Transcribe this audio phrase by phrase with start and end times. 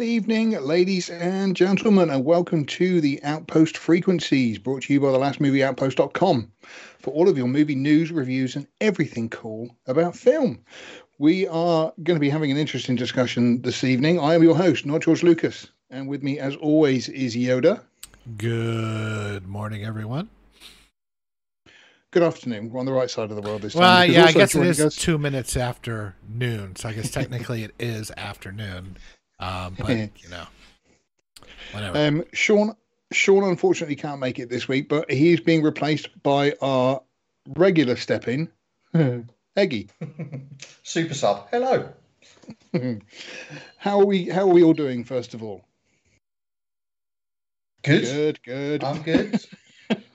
[0.00, 5.12] Good evening, ladies and gentlemen, and welcome to the Outpost Frequencies, brought to you by
[5.12, 6.50] the lastmovieoutpost.com
[7.00, 10.64] for all of your movie news, reviews, and everything cool about film.
[11.18, 14.18] We are going to be having an interesting discussion this evening.
[14.18, 17.82] I am your host, not George Lucas, and with me, as always, is Yoda.
[18.38, 20.30] Good morning, everyone.
[22.10, 22.70] Good afternoon.
[22.70, 23.82] We're on the right side of the world this time.
[23.82, 27.64] Well, yeah, I guess it is us- two minutes after noon, so I guess technically
[27.64, 28.96] it is afternoon.
[29.40, 29.88] Um, but
[30.22, 30.44] you know,
[31.72, 31.98] whatever.
[31.98, 32.76] Um, Sean,
[33.10, 37.02] Sean unfortunately can't make it this week, but he's being replaced by our
[37.56, 38.48] regular step in,
[39.56, 39.88] Eggy.
[40.82, 41.48] Super sub.
[41.50, 41.88] Hello.
[43.78, 44.28] How are we?
[44.28, 45.04] How are we all doing?
[45.04, 45.64] First of all,
[47.82, 48.04] Good.
[48.04, 48.84] good, good.
[48.84, 49.44] I'm good.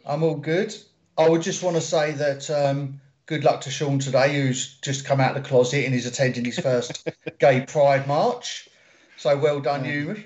[0.05, 0.75] I'm all good.
[1.17, 5.05] I would just want to say that um, good luck to Sean today, who's just
[5.05, 7.07] come out of the closet and is attending his first
[7.39, 8.69] gay pride march.
[9.17, 10.23] So well done, you.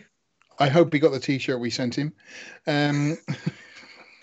[0.60, 2.14] I hope he got the T-shirt we sent him.
[2.68, 3.18] Um,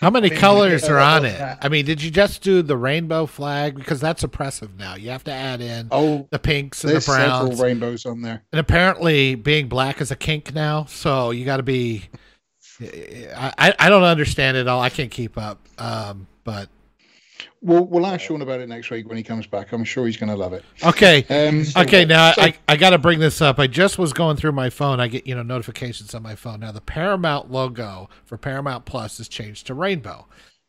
[0.00, 1.40] How many colors are on it?
[1.62, 3.76] I mean, did you just do the rainbow flag?
[3.76, 4.94] Because that's oppressive now.
[4.94, 7.60] You have to add in oh, the pinks and the there's several browns.
[7.60, 8.42] rainbows on there.
[8.52, 12.04] And apparently, being black is a kink now, so you got to be.
[12.82, 14.82] I, I I don't understand it all.
[14.82, 15.66] I can't keep up.
[15.78, 16.68] Um, but
[17.66, 19.72] We'll we'll ask Sean about it next week when he comes back.
[19.72, 20.64] I'm sure he's going to love it.
[20.84, 21.24] okay.
[21.28, 23.58] Um, Okay, now So- I, I got to bring this up.
[23.58, 25.00] I just was going through my phone.
[25.00, 26.60] I get you know notifications on my phone.
[26.60, 30.26] Now the Paramount logo for Paramount Plus has changed to rainbow,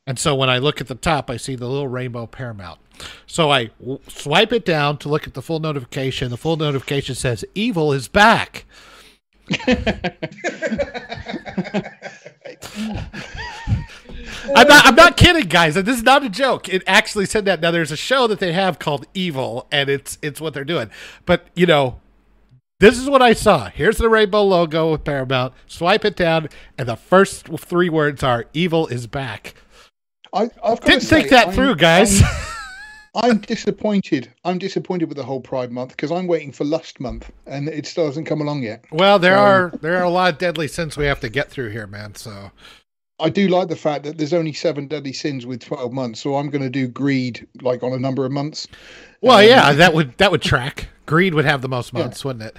[0.08, 2.80] and so when I look at the top, I see the little rainbow Paramount.
[3.28, 6.31] So I w- swipe it down to look at the full notification.
[6.31, 8.66] The full notification says "Evil is back."
[14.56, 14.85] I'm not.
[14.85, 15.75] I'm not kidding, guys.
[15.75, 16.69] This is not a joke.
[16.69, 17.59] It actually said that.
[17.62, 20.90] Now, there's a show that they have called Evil, and it's it's what they're doing.
[21.25, 22.00] But you know,
[22.80, 23.69] this is what I saw.
[23.69, 25.53] Here's the rainbow logo with Paramount.
[25.68, 29.56] Swipe it down, and the first three words are "Evil is back."
[30.34, 32.22] I, I've got Didn't to think that I'm- through, guys.
[32.22, 32.28] I'm,
[33.31, 34.31] I'm disappointed.
[34.44, 37.88] I'm disappointed with the whole Pride Month because I'm waiting for Lust Month and it
[37.88, 38.84] still hasn't come along yet.
[38.91, 41.50] well, there Um, are there are a lot of deadly sins we have to get
[41.50, 42.14] through here, man.
[42.16, 42.52] So
[43.19, 46.35] I do like the fact that there's only seven deadly sins with 12 months, so
[46.35, 48.67] I'm going to do greed like on a number of months.
[49.22, 50.89] well, Um, yeah, that would that would track.
[51.07, 52.57] Greed would have the most months, wouldn't it?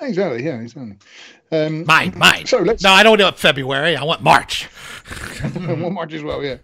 [0.00, 0.96] Exactly, yeah, exactly.
[1.52, 2.46] Um, Mine, mine.
[2.46, 3.94] So let's- No, I don't want February.
[3.96, 4.64] I want March.
[5.54, 6.56] one might as well, yeah.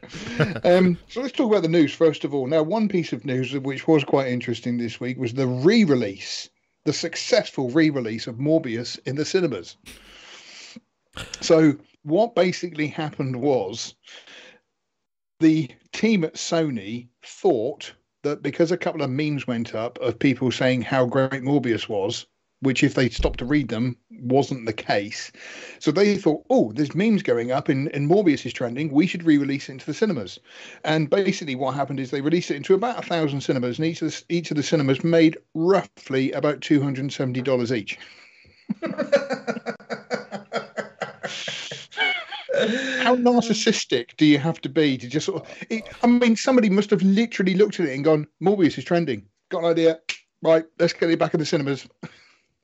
[0.64, 2.46] Um, so let's talk about the news first of all.
[2.46, 6.48] Now, one piece of news which was quite interesting this week was the re-release,
[6.84, 9.76] the successful re-release of Morbius in the cinemas.
[11.40, 11.74] So
[12.06, 13.96] what basically happened was
[15.40, 20.52] the team at Sony thought that because a couple of memes went up of people
[20.52, 22.26] saying how great Morbius was,
[22.60, 25.32] which if they stopped to read them wasn't the case.
[25.80, 28.92] So they thought, oh, there's memes going up and, and Morbius is trending.
[28.92, 30.38] We should re-release it into the cinemas.
[30.84, 34.00] And basically what happened is they released it into about a thousand cinemas and each
[34.00, 37.98] of the, each of the cinemas made roughly about $270 each.
[43.02, 45.64] How narcissistic do you have to be to just sort of?
[45.70, 49.26] It, I mean, somebody must have literally looked at it and gone, "Morbius is trending."
[49.48, 50.00] Got an idea,
[50.42, 50.64] right?
[50.78, 51.86] Let's get it back in the cinemas.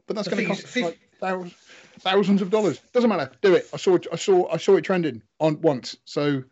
[0.06, 1.54] But that's going to cost like thousands,
[2.00, 2.80] thousands of dollars.
[2.92, 3.30] Doesn't matter.
[3.40, 3.68] Do it.
[3.72, 4.06] I saw it.
[4.12, 4.48] I saw.
[4.50, 5.96] I saw it trending on once.
[6.04, 6.42] So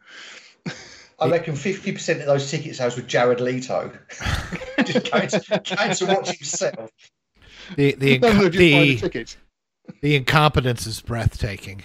[1.20, 3.92] I reckon 50% of those ticket sales were Jared Leto.
[4.84, 6.90] just going to, going to watch himself.
[7.76, 9.36] The the inco- the the,
[10.00, 11.82] the incompetence is breathtaking.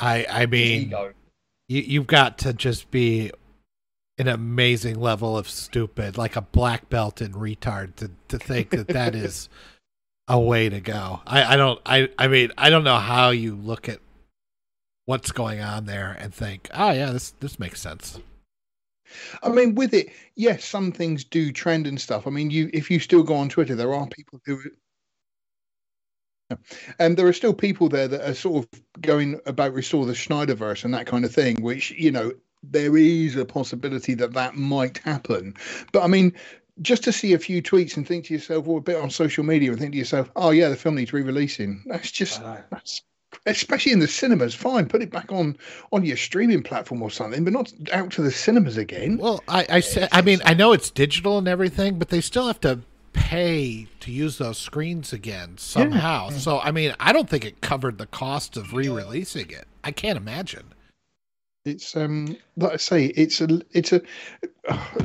[0.00, 0.90] I I mean,
[1.68, 3.30] you you've got to just be
[4.18, 8.88] an amazing level of stupid, like a black belt in retard, to to think that
[8.88, 9.48] that is
[10.28, 11.20] a way to go.
[11.26, 14.00] I I don't I I mean I don't know how you look at
[15.04, 18.18] what's going on there and think, oh yeah, this this makes sense.
[19.42, 22.26] I mean, with it, yes, some things do trend and stuff.
[22.26, 24.60] I mean, you if you still go on Twitter, there are people who,
[26.98, 30.84] and there are still people there that are sort of going about restore the Snyderverse
[30.84, 32.32] and that kind of thing, which you know
[32.62, 35.54] there is a possibility that that might happen.
[35.92, 36.32] But I mean,
[36.82, 39.44] just to see a few tweets and think to yourself, or a bit on social
[39.44, 41.82] media, and think to yourself, oh yeah, the film needs re-releasing.
[41.86, 43.02] That's just that's
[43.46, 44.54] especially in the cinemas.
[44.54, 45.56] Fine, put it back on
[45.92, 49.18] on your streaming platform or something, but not out to the cinemas again.
[49.18, 52.46] Well, I I said I mean I know it's digital and everything, but they still
[52.46, 52.80] have to
[53.12, 56.30] pay to use those screens again somehow.
[56.30, 59.66] So I mean, I don't think it covered the cost of re-releasing it.
[59.82, 60.74] I can't imagine.
[61.66, 64.00] It's um, like I say, it's a, it's a,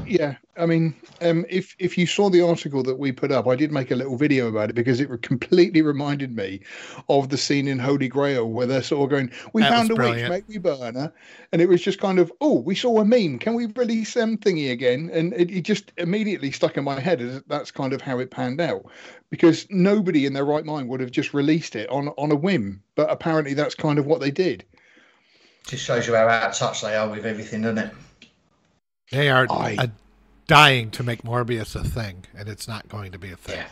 [0.08, 0.38] yeah.
[0.56, 3.74] I mean, um, if if you saw the article that we put up, I did
[3.74, 6.62] make a little video about it because it completely reminded me
[7.10, 9.96] of the scene in Holy Grail where they're sort of going, "We That found a
[9.96, 10.30] was witch, brilliant.
[10.30, 11.12] make me burn her,"
[11.52, 13.40] and it was just kind of, "Oh, we saw a meme.
[13.40, 17.22] Can we release them thingy again?" And it, it just immediately stuck in my head
[17.22, 18.86] as that's kind of how it panned out
[19.30, 22.82] because nobody in their right mind would have just released it on on a whim,
[22.96, 24.64] but apparently that's kind of what they did.
[25.68, 27.92] Just shows you how out of touch they are with everything, doesn't it?
[29.12, 29.88] They are I- uh,
[30.48, 33.58] dying to make Morbius a thing, and it's not going to be a thing.
[33.58, 33.68] Yeah.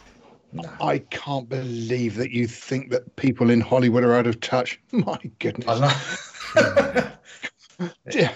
[0.56, 0.70] No.
[0.80, 4.80] I can't believe that you think that people in Hollywood are out of touch.
[4.92, 5.68] My goodness.
[5.68, 7.12] I know.
[8.12, 8.32] Yeah.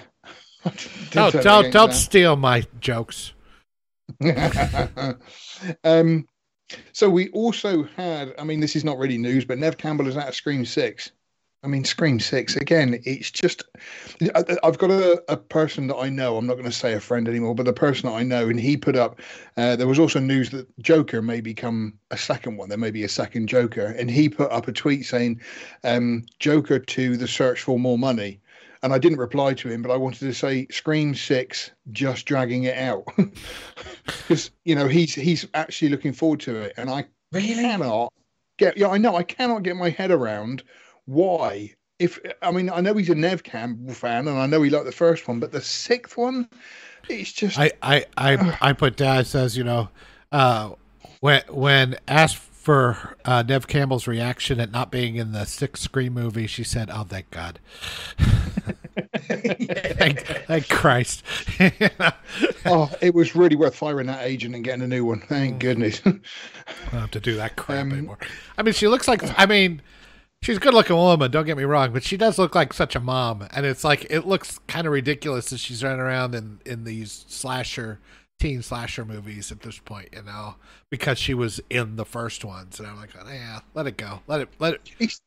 [1.12, 3.34] Don't don't don't steal my jokes.
[5.84, 6.28] um,
[6.92, 10.18] so we also had, I mean, this is not really news, but Neve Campbell is
[10.18, 11.12] out of Scream 6.
[11.64, 13.64] I mean, Scream 6, again, it's just,
[14.36, 17.00] I, I've got a, a person that I know, I'm not going to say a
[17.00, 19.20] friend anymore, but the person that I know, and he put up,
[19.58, 22.70] uh, there was also news that Joker may become a second one.
[22.70, 23.88] There may be a second Joker.
[23.98, 25.42] And he put up a tweet saying,
[25.84, 28.40] um, Joker to the search for more money.
[28.84, 32.66] And I didn't reply to him, but I wanted to say Scream Six, just dragging
[32.66, 33.06] it out,
[34.06, 37.56] because you know he's he's actually looking forward to it, and I really?
[37.56, 38.14] cannot
[38.58, 40.64] get yeah I know I cannot get my head around
[41.08, 44.70] why if I mean I know he's a Neve Campbell fan and I know he
[44.70, 46.48] liked the first one, but the sixth one,
[47.10, 49.90] it's just I I I, I put down it says you know
[50.32, 50.72] uh,
[51.22, 56.14] when when asked for uh, Neve Campbell's reaction at not being in the sixth Scream
[56.14, 57.60] movie, she said, "Oh, thank God,
[59.16, 61.24] thank, thank Christ."
[62.66, 65.22] oh it was really worth firing that agent and getting a new one.
[65.22, 66.02] Thank goodness.
[66.06, 66.22] I don't
[66.92, 68.18] have to do that crap Um, anymore.
[68.58, 69.22] I mean, she looks like.
[69.40, 69.82] I mean,
[70.48, 71.30] she's a good-looking woman.
[71.30, 74.08] Don't get me wrong, but she does look like such a mom, and it's like
[74.10, 78.00] it looks kind of ridiculous that she's running around in in these slasher,
[78.40, 80.08] teen slasher movies at this point.
[80.14, 80.56] You know,
[80.90, 84.22] because she was in the first ones, and I'm like, oh, yeah, let it go,
[84.28, 84.90] let it, let it.
[85.00, 85.20] it's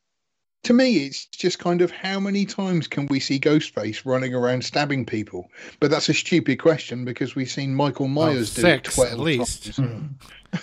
[0.65, 4.65] to me it's just kind of how many times can we see Ghostface running around
[4.65, 5.51] stabbing people?
[5.81, 9.77] But that's a stupid question because we've seen Michael Myers do it 12 at least.
[9.77, 10.07] Hmm.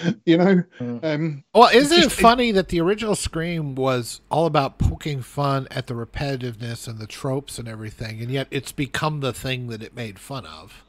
[0.00, 0.16] times.
[0.26, 1.04] you know, Mm.
[1.04, 5.66] um, Well, isn't it just- funny that the original Scream was all about poking fun
[5.70, 9.82] at the repetitiveness and the tropes and everything, and yet it's become the thing that
[9.82, 10.84] it made fun of.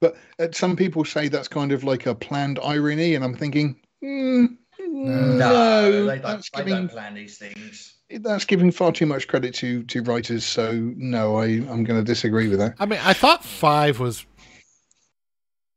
[0.00, 3.76] But uh, some people say that's kind of like a planned irony, and I'm thinking,
[4.02, 7.98] mm, No, no, they, don't, they giving don't plan these things.
[8.08, 10.44] that's giving far too much credit to to writers.
[10.44, 12.76] So no, I I'm going to disagree with that.
[12.78, 14.24] I mean, I thought five was.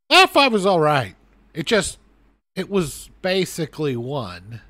[0.09, 1.15] Ah, five was all right.
[1.53, 1.99] It just,
[2.55, 4.61] it was basically one.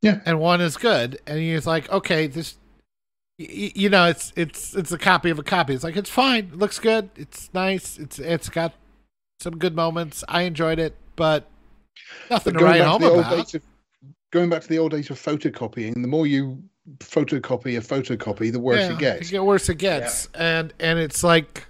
[0.00, 0.20] Yeah.
[0.26, 2.56] And one is good, and he's like, okay, this,
[3.38, 5.74] y- you know, it's it's it's a copy of a copy.
[5.74, 8.74] It's like it's fine, it looks good, it's nice, it's it's got
[9.38, 10.24] some good moments.
[10.28, 11.48] I enjoyed it, but
[12.28, 13.54] nothing But to write home to about.
[13.54, 13.62] of,
[14.32, 16.60] going back to the old days of photocopying, the more you
[16.98, 19.30] photocopy a photocopy, the worse Yeah, it gets.
[19.30, 21.66] The worse it gets, and and it's like,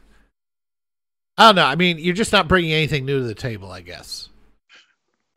[1.38, 1.64] I don't know.
[1.64, 4.28] I mean, you're just not bringing anything new to the table, I guess.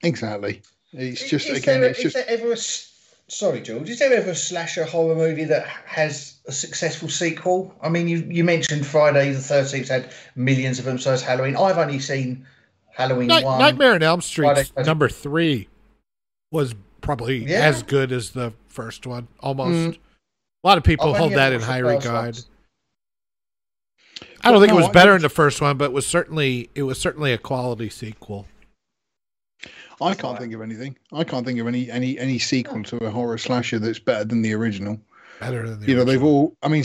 [0.03, 0.61] Exactly.
[0.93, 3.89] It's just is again, there, it's is just there ever a s- sorry, George?
[3.89, 7.73] Is there ever a slasher horror movie that has a successful sequel?
[7.81, 11.55] I mean, you you mentioned Friday the Thirteenth had millions of them, so it's Halloween.
[11.57, 12.45] I've only seen
[12.93, 13.59] Halloween Night, one.
[13.59, 15.67] Nightmare on Elm Street number three
[16.51, 17.65] was probably Yeah.
[17.65, 19.71] as good as the first one, almost.
[19.71, 19.97] Mm.
[20.63, 22.35] A lot of people I've hold that in high regard.
[22.35, 22.47] ones.
[24.41, 26.69] I don't think No, it was better in the first one, but it was certainly
[26.75, 28.47] it was certainly a quality sequel.
[30.01, 30.97] I can't think of anything.
[31.13, 34.41] I can't think of any any any sequel to a horror slasher that's better than
[34.41, 34.99] the original.
[35.39, 36.55] Better than the You know, they've all.
[36.61, 36.83] I mean,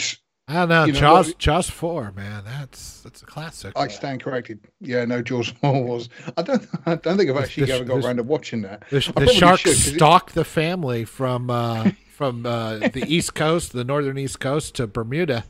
[0.48, 0.84] I don't know.
[0.84, 3.72] you know, Jaws what- Jaws four, man, that's that's a classic.
[3.76, 4.60] I stand corrected.
[4.80, 6.08] Yeah, no, Jaws four was.
[6.36, 6.66] I don't.
[6.86, 8.84] I don't think I've actually This- ever got this- around to watching that.
[8.90, 13.04] The, the probably shark should, 'cause it- stalked the family from uh, from uh, the
[13.08, 15.44] east coast, the northern east coast, to Bermuda,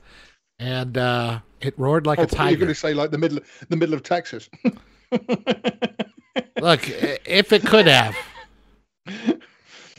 [0.61, 2.51] and uh, it roared like a tiger.
[2.51, 4.49] You're going to say like the middle, the middle of Texas.
[6.61, 8.17] Look, if it could have,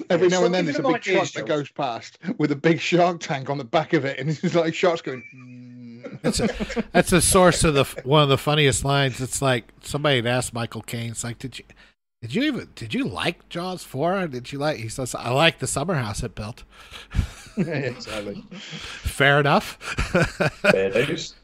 [0.09, 2.51] Every Yeah, now so and then, there's a big ideas, truck that goes past with
[2.51, 5.23] a big shark tank on the back of it, and it's like sharks going.
[5.31, 9.21] "Hmm." that's a, that's the source of the one of the funniest lines.
[9.21, 11.65] It's like somebody had asked Michael Caine, "It's like, did you
[12.21, 14.27] did you even did you like Jaws four?
[14.27, 16.63] Did you like?" He says, "I like the summer house it built."
[17.57, 18.43] exactly.
[18.51, 19.73] Fair enough.
[20.61, 21.35] Fair dues.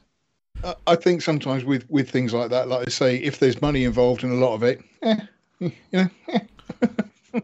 [0.63, 3.83] I- I think sometimes with with things like that, like I say, if there's money
[3.83, 5.15] involved in a lot of it, eh,
[5.59, 6.39] you know, eh.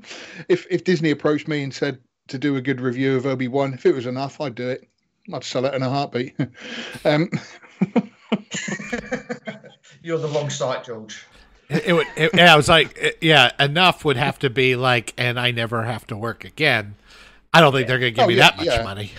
[0.49, 1.99] if if Disney approached me and said
[2.29, 4.87] to do a good review of Obi Wan, if it was enough, I'd do it.
[5.33, 6.35] I'd sell it in a heartbeat.
[7.05, 7.29] um,
[10.01, 11.25] You're the wrong site, George.
[11.73, 12.07] It, it would.
[12.15, 15.51] It, yeah, I was like, it- yeah, enough would have to be like, and I
[15.51, 16.95] never have to work again.
[17.53, 18.83] I don't think they're going to give Oh, me yeah, that much yeah.
[18.83, 19.11] money.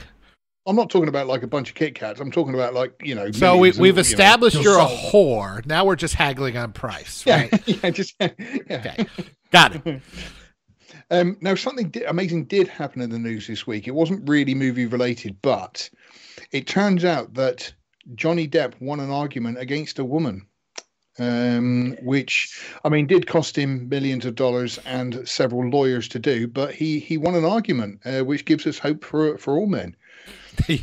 [0.67, 2.21] I'm not talking about like a bunch of Kit Kats.
[2.21, 3.31] I'm talking about like you know.
[3.33, 5.65] So we, millions and, we've you established you're a whore.
[5.67, 7.69] Now we're just haggling on price, Yeah, right?
[7.85, 8.31] yeah, just yeah.
[8.71, 9.07] Okay,
[9.51, 10.01] got it.
[11.11, 13.87] Um, now, something di- amazing did happen in the news this week.
[13.87, 15.89] It wasn't really movie related, but
[16.51, 17.73] it turns out that
[18.15, 20.47] Johnny Depp won an argument against a woman,
[21.19, 26.47] um, which I mean did cost him millions of dollars and several lawyers to do.
[26.47, 29.97] But he he won an argument, uh, which gives us hope for for all men.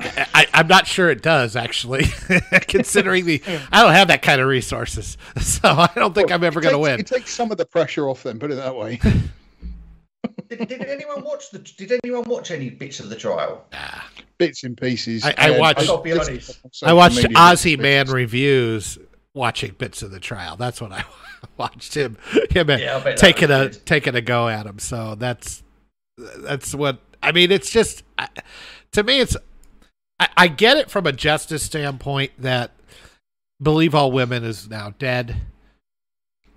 [0.00, 2.04] I, I'm not sure it does actually,
[2.68, 3.42] considering the
[3.72, 6.78] I don't have that kind of resources, so I don't think I'm ever going to
[6.78, 6.98] win.
[7.00, 8.38] It takes some of the pressure off them.
[8.38, 9.00] Put it that way.
[10.48, 11.58] Did, did anyone watch the?
[11.58, 13.64] Did anyone watch any bits of the trial?
[13.72, 13.78] Nah.
[14.38, 15.24] Bits and pieces.
[15.24, 16.60] I- I watched- I got to be honest.
[16.82, 18.98] I watched media bits Ozzy Man reviews,
[19.34, 20.56] watching bits of the trial.
[20.56, 21.04] That's what I
[21.56, 22.18] watched him
[22.50, 23.86] him Yeah, I bet that taking a good.
[23.86, 24.78] taking a go at him.
[24.78, 25.62] So that's
[26.38, 27.50] that's what I mean.
[27.50, 28.28] It's just I,
[28.92, 29.36] to me, it's
[30.20, 32.72] I, I get it from a justice standpoint that
[33.62, 35.36] believe all women is now dead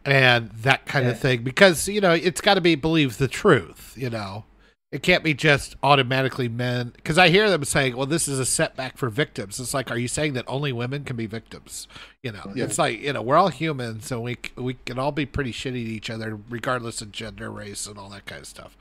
[0.06, 1.12] and that kind Yeah.
[1.12, 3.94] of thing because you know it's got to be believe the truth.
[3.98, 4.46] You know.
[4.92, 8.46] It can't be just automatically men because I hear them saying, "Well, this is a
[8.46, 11.88] setback for victims." It's like, are you saying that only women can be victims?
[12.24, 12.64] You know, Yeah.
[12.64, 15.74] it's like you know we're all humans, and we we can all be pretty shitty
[15.86, 18.76] to each other, regardless of gender, race, and all that kind of stuff.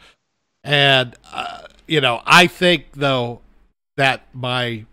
[0.64, 3.42] And uh, you know, I think though
[3.98, 4.86] that my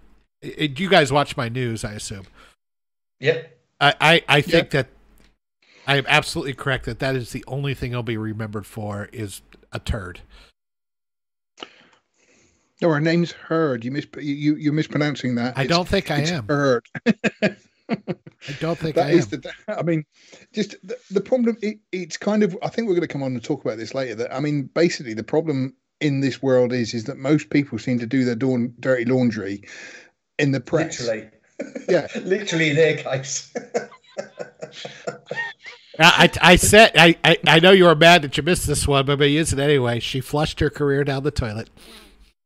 [0.43, 2.25] i- you guys watch my news, I assume.
[3.21, 3.57] Yep.
[3.79, 4.87] I I, I think that
[5.87, 9.41] I am absolutely correct that that is the only thing I'll be remembered for is
[9.71, 10.21] a turd.
[12.81, 13.85] No, her name's Heard.
[13.85, 15.57] You mis you you're mispronouncing that.
[15.57, 16.45] I It's- don't think I am.
[16.47, 16.85] Heard.
[17.87, 19.41] I don't think That I is am.
[19.41, 19.51] the.
[19.79, 20.03] I mean,
[20.53, 21.55] just the, the problem.
[21.61, 22.57] It, it's kind of.
[22.63, 24.15] I think we're going to come on and talk about this later.
[24.15, 27.99] That I mean, basically, the problem in this world is is that most people seem
[27.99, 29.63] to do their dawn, dirty laundry
[30.39, 30.99] in the press.
[30.99, 31.29] Literally.
[31.87, 32.07] Yeah.
[32.23, 33.53] Literally in their case.
[35.99, 38.87] I, I, I said I, I, I know you were mad that you missed this
[38.87, 39.99] one, but I'm gonna use it anyway.
[39.99, 41.69] She flushed her career down the toilet.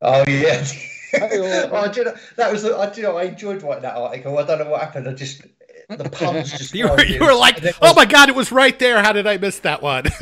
[0.02, 0.66] oh yeah.
[1.12, 1.70] Hey-oh.
[1.72, 2.62] oh, do you know, that was.
[2.62, 3.02] the- I do.
[3.02, 4.38] You know, I enjoyed writing that article.
[4.38, 5.08] I don't know what happened.
[5.08, 5.42] I just
[5.90, 6.76] the puns just.
[6.76, 9.02] You were you were like, And then- oh my god, it was right there.
[9.02, 10.06] How did I miss that one?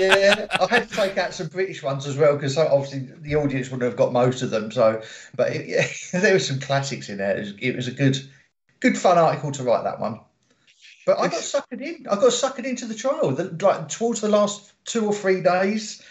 [0.00, 3.70] yeah, I had to take out some British ones as well because obviously the audience
[3.70, 4.70] wouldn't have got most of them.
[4.70, 5.02] So,
[5.36, 5.66] but it,
[6.14, 7.36] yeah, there were some classics in there.
[7.36, 8.16] It was, it was a good,
[8.80, 10.20] good fun article to write that one.
[11.04, 12.06] But I got suckered in.
[12.08, 13.30] I got suckered into the trial.
[13.32, 16.02] The, like towards the last two or three days,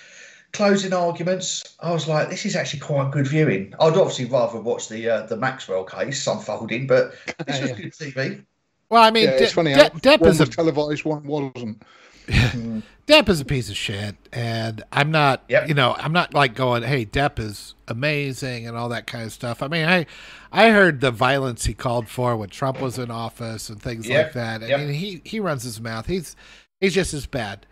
[0.51, 1.75] closing arguments.
[1.79, 3.73] I was like, this is actually quite good viewing.
[3.79, 7.13] I'd obviously rather watch the uh, the Maxwell case unfolding, but
[7.45, 7.75] this was Yeah.
[7.77, 8.45] good TV.
[8.89, 9.73] well, I mean, Yeah, De- it's funny.
[9.73, 11.81] De- how Depp one is was a televised, one wasn't.
[13.07, 15.67] Depp is a piece of shit, and I'm not, Yep.
[15.67, 19.33] you know, I'm not like going, "Hey, Depp is amazing" and all that kind of
[19.33, 19.61] stuff.
[19.61, 20.05] I mean, I,
[20.51, 24.25] I heard the violence he called for when Trump was in office and things Yep.
[24.25, 24.63] like that.
[24.63, 24.79] I Yep.
[24.79, 26.05] mean, he he runs his mouth.
[26.05, 26.35] He's
[26.79, 27.65] he's just as bad.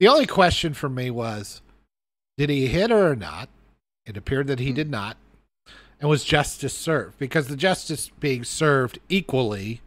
[0.00, 1.60] The only question for me was,
[2.38, 3.48] did he hit her or not?
[4.06, 4.76] It appeared that he hmm.
[4.76, 5.18] did not,
[6.00, 9.82] and was justice served because the justice being served equally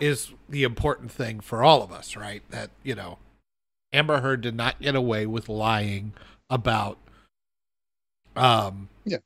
[0.00, 2.42] is the important thing for all of us, right?
[2.50, 3.18] That you know.
[3.92, 6.12] Amber Heard did not get away with lying
[6.48, 6.98] about
[8.36, 9.18] um Yeah.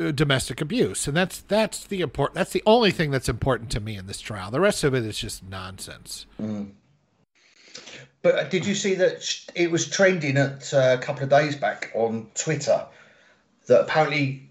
[0.00, 1.06] uh, domestic abuse.
[1.06, 4.20] And that's that's the important that's the only thing that's important to me in this
[4.20, 4.50] trial.
[4.50, 6.26] The rest of it is just nonsense.
[8.22, 11.56] But uh, did you see that it was trending at uh, a couple of days
[11.56, 12.86] back on Twitter
[13.66, 14.48] that apparently,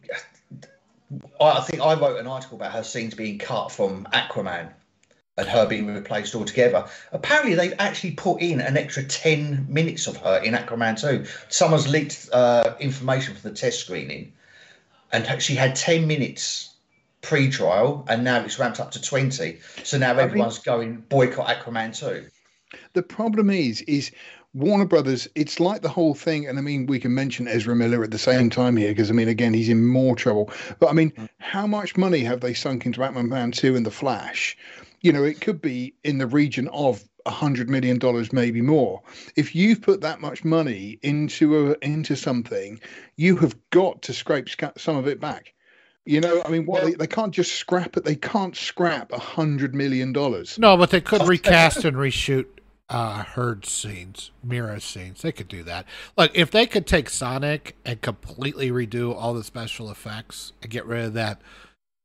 [1.42, 4.72] I I think I wrote an article about her scenes being cut from Aquaman
[5.38, 6.86] and her being replaced altogether.
[7.12, 11.25] Apparently, they've actually put in an extra 10 minutes of her in Aquaman 2.
[11.50, 14.32] Someone's leaked uh, information for the test screening,
[15.12, 16.75] and she had 10 minutes
[17.22, 19.58] pre trial, and now it's ramped up to 20.
[19.84, 22.28] So now everyone's going boycott Aquaman 2.
[22.94, 24.12] The problem is, is
[24.54, 25.28] Warner Brothers.
[25.34, 28.20] It's like the whole thing, and I mean, we can mention Ezra Miller at the
[28.20, 30.52] same time here because I mean, again, he's in more trouble.
[30.80, 33.92] But I mean, how much money have they sunk into Batman Man Two and The
[33.92, 34.56] Flash?
[35.03, 39.01] You know, it could be in the region of a hundred million dollars, maybe more.
[39.36, 42.79] If you've put that much money into a into something,
[43.17, 45.53] you have got to scrape sca- some of it back.
[46.05, 48.03] You know, I mean, what Well- they, they can't just scrap it.
[48.03, 50.57] They can't scrap a hundred million dollars.
[50.57, 52.45] no but they could recast and reshoot
[52.89, 55.22] uh, Heard scenes, Mera scenes.
[55.22, 55.86] They could do that.
[56.17, 60.86] Look, if they could take Sonic and completely redo all the special effects and get
[60.86, 61.41] rid of that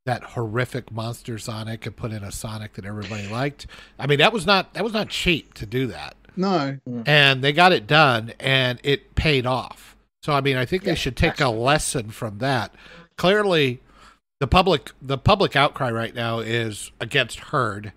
[0.08, 3.66] that horrific monster Sonic and put in a Sonic that everybody liked.
[3.98, 6.16] I mean, that was not that was not cheap to do that.
[6.34, 6.78] No.
[7.04, 9.96] And they got it done and it paid off.
[10.22, 12.74] So I mean, I think they should take a lesson from that.
[13.18, 13.82] Clearly,
[14.40, 17.92] the public the public outcry right now is against Heard.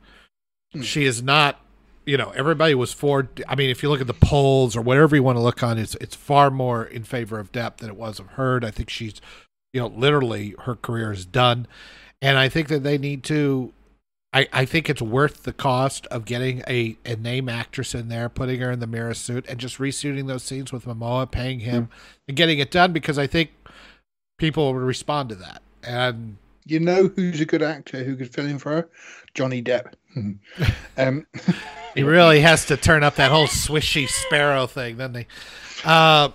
[0.74, 0.82] Hmm.
[0.82, 1.62] She is not
[2.06, 3.30] you know, everybody was for.
[3.48, 5.78] I mean, if you look at the polls or whatever you want to look on,
[5.78, 8.66] it's it's far more in favor of Depp than it was of Heard.
[8.66, 9.22] I think she's,
[9.74, 11.68] you know, literally her career is done,
[12.22, 13.74] and I think that they need to.
[14.34, 18.30] I, I think it's worth the cost of getting a, a name actress in there,
[18.30, 21.90] putting her in the Mera suit, and just reshooting those scenes with Momoa, paying him,
[22.30, 23.52] and getting it done because I think
[24.38, 25.62] people will respond to that.
[25.84, 28.90] And You know who's a good actor who could fill in for her?
[29.34, 29.94] Johnny Depp.
[30.98, 31.28] um,
[31.94, 35.28] He really has to turn up that whole swishy sparrow thing, doesn't he?
[35.84, 36.30] Uh,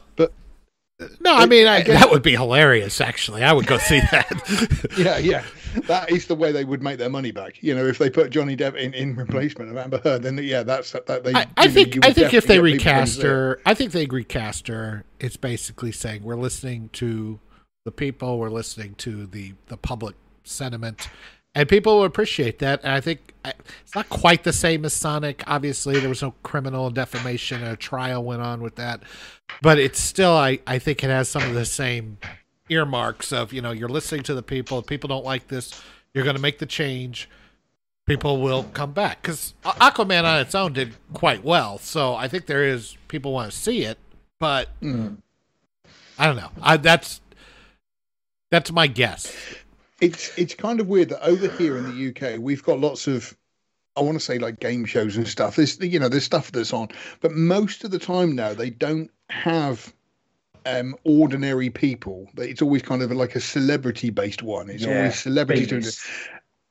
[1.20, 3.00] no, I mean I, that would be hilarious.
[3.00, 4.94] Actually, I would go see that.
[4.96, 5.44] yeah, yeah.
[5.86, 7.62] That is the way they would make their money back.
[7.62, 10.62] You know, if they put Johnny Depp in, in replacement of Amber Heard, then yeah,
[10.62, 11.24] that's that.
[11.24, 13.60] They, I, I think you I think if they definitely get people in recast her,
[13.66, 15.04] I think they recast her.
[15.20, 17.40] It's basically saying we're listening to
[17.84, 21.10] the people, we're listening to the the public sentiment,
[21.56, 22.84] and people will appreciate that.
[22.84, 25.42] And I think it's not quite the same as Sonic.
[25.46, 27.64] Obviously, there was no criminal defamation.
[27.64, 29.02] A trial went on with that,
[29.62, 32.18] but it's still I I think it has some of the same
[32.68, 34.78] earmarks of you know you're listening to the people.
[34.78, 35.82] If people don't like this,
[36.14, 37.28] you're going to make the change
[38.06, 41.76] people will come back because Aquaman on its own did quite well.
[41.78, 43.98] So I think there is people want to see it,
[44.38, 45.16] but Mm.
[46.18, 46.50] I don't know.
[46.62, 47.20] I, that's
[48.50, 49.34] that's my guess.
[50.00, 53.36] It's it's kind of weird that over here in the UK we've got lots of
[53.96, 55.56] I want to say like game shows and stuff.
[55.56, 56.88] There's you know there's stuff that's on,
[57.20, 59.92] but most of the time now they don't have
[60.66, 62.28] um ordinary people.
[62.36, 64.68] It's always kind of like a celebrity based one.
[64.68, 65.98] It's Yeah, always celebrities doing it.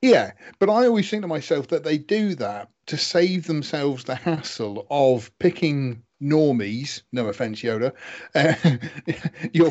[0.02, 4.14] Yeah, but I always think to myself that they do that to save themselves the
[4.14, 7.02] hassle of picking normies.
[7.12, 7.92] No offense, Yoda.
[8.34, 8.54] Uh,
[9.52, 9.70] your,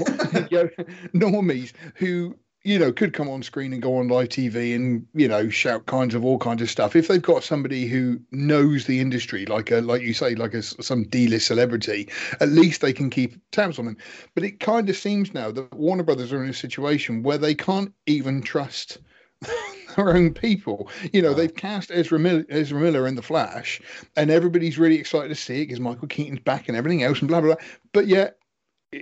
[0.49, 0.69] your
[1.13, 5.27] normies who you know could come on screen and go on live TV and you
[5.27, 6.95] know shout kinds of all kinds of stuff.
[6.95, 10.63] If they've got somebody who knows the industry, like a like you say, like a
[10.63, 12.09] some D-list celebrity,
[12.41, 13.97] at least they can keep tabs on them.
[14.33, 17.53] But it kind of seems now that Warner Brothers are in a situation where they
[17.53, 18.97] can't even trust
[19.95, 20.89] their own people.
[21.13, 23.79] You know, they've cast Ezra Miller, Ezra Miller in The Flash,
[24.15, 27.27] and everybody's really excited to see it because Michael Keaton's back and everything else and
[27.27, 27.65] blah, blah, blah.
[27.93, 28.37] But yet,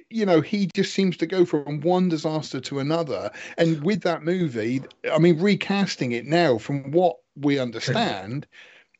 [0.09, 3.31] you know, he just seems to go from one disaster to another.
[3.57, 8.47] And with that movie, I mean, recasting it now, from what we understand,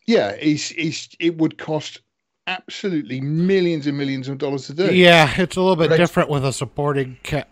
[0.07, 2.01] yeah, is is it would cost
[2.47, 4.93] absolutely millions and millions of dollars to do.
[4.93, 5.97] Yeah, it's a little bit Right.
[5.97, 7.17] different with a supporting.
[7.23, 7.45] Ca-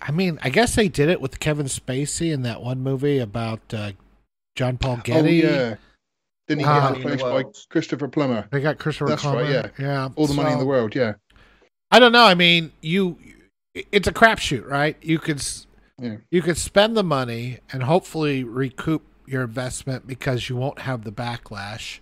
[0.00, 3.60] I mean, I guess they did it with Kevin Spacey in that one movie about
[3.74, 3.92] uh,
[4.56, 5.36] John Paul Oh Getty.
[5.36, 5.74] yeah.
[6.48, 7.68] Didn't he All the get money replaced by.
[7.70, 8.48] Christopher Plummer?
[8.50, 9.50] They got Christopher That's right, Plummer.
[9.50, 9.68] yeah.
[9.78, 10.08] yeah.
[10.16, 11.12] All the money in the world, yeah.
[11.90, 12.24] I don't know.
[12.24, 13.18] I mean, you.
[13.74, 14.96] It's a crapshoot, right?
[15.02, 15.42] You could.
[16.00, 16.16] Yeah.
[16.30, 21.12] You could spend the money and hopefully recoup your investment because you won't have the
[21.12, 21.98] backlash.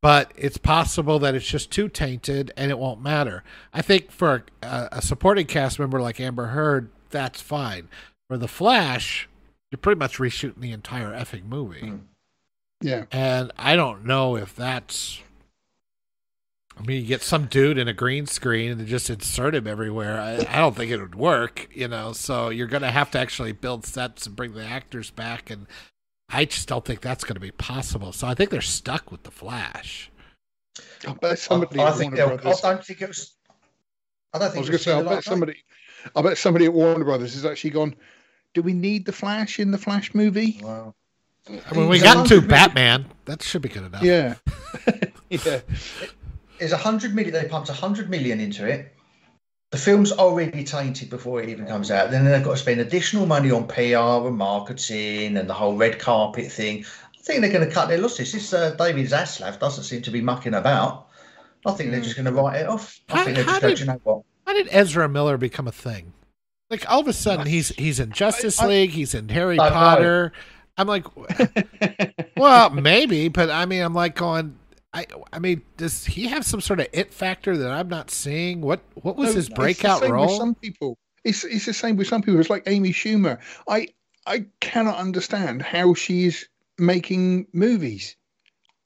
[0.00, 3.44] But it's possible that it's just too tainted and it won't matter.
[3.72, 7.88] I think for a, a supporting cast member like Amber Heard, that's fine.
[8.28, 9.28] For the Flash,
[9.70, 11.82] you're pretty much reshooting the entire effing movie.
[11.82, 12.00] Mm.
[12.80, 13.04] Yeah.
[13.12, 15.22] And I don't know if that's.
[16.76, 20.20] I mean, you get some dude in a green screen and just insert him everywhere.
[20.20, 22.12] I, I don't think it would work, you know.
[22.12, 25.66] So you're going to have to actually build sets and bring the actors back, and
[26.30, 28.12] I just don't think that's going to be possible.
[28.12, 30.10] So I think they're stuck with the Flash.
[31.06, 32.38] I somebody I, I think Warner they'll.
[32.38, 32.64] Brothers.
[32.64, 33.32] I don't think it was.
[34.32, 35.64] I don't I was going to say, I bet Light somebody,
[36.16, 37.94] I bet somebody at Warner Brothers has actually gone.
[38.54, 40.52] Do we need the Flash in the Flash movie?
[40.52, 40.64] Night.
[40.64, 40.94] Wow.
[41.48, 43.06] I mean, we got a into Batman.
[43.24, 44.02] That should be good enough.
[44.02, 44.36] Yeah,
[45.28, 45.60] yeah,
[46.70, 47.32] A hundred million.
[47.32, 48.94] They pumped a hundred million into it.
[49.72, 52.10] The film's already tainted before it even comes out.
[52.12, 55.98] Then they've got to spend additional money on PR and marketing and the whole red
[55.98, 56.84] carpet thing.
[57.18, 58.32] I think they're going to cut their losses.
[58.32, 61.08] This uh, David Zaslav doesn't seem to be mucking about.
[61.64, 63.00] I think they're just going to write it off.
[63.08, 64.22] I How- think they're just going you know what?
[64.46, 66.12] How did Ezra Miller become a thing?
[66.68, 69.68] Like all of a sudden he's he's in Justice I- League, he's in Harry I
[69.68, 69.74] know.
[69.74, 70.32] Potter.
[70.76, 71.04] I'm like,
[72.36, 74.58] well, maybe, but I mean, I'm like going.
[74.92, 78.60] I I mean, does he have some sort of it factor that I'm not seeing?
[78.60, 80.28] What what was No, his it's the breakout same with role?
[80.28, 82.40] some people, it's it's the same with some people.
[82.40, 83.40] It's like Amy Schumer.
[83.68, 83.88] I
[84.26, 88.16] I cannot understand how she's making movies.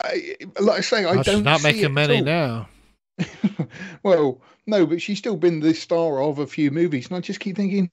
[0.03, 1.25] I, like I say, I Well, don't.
[1.25, 2.69] she's not see making it many now.
[4.03, 7.41] well, no, but she's still been the star of a few movies, and I just
[7.41, 7.91] keep thinking,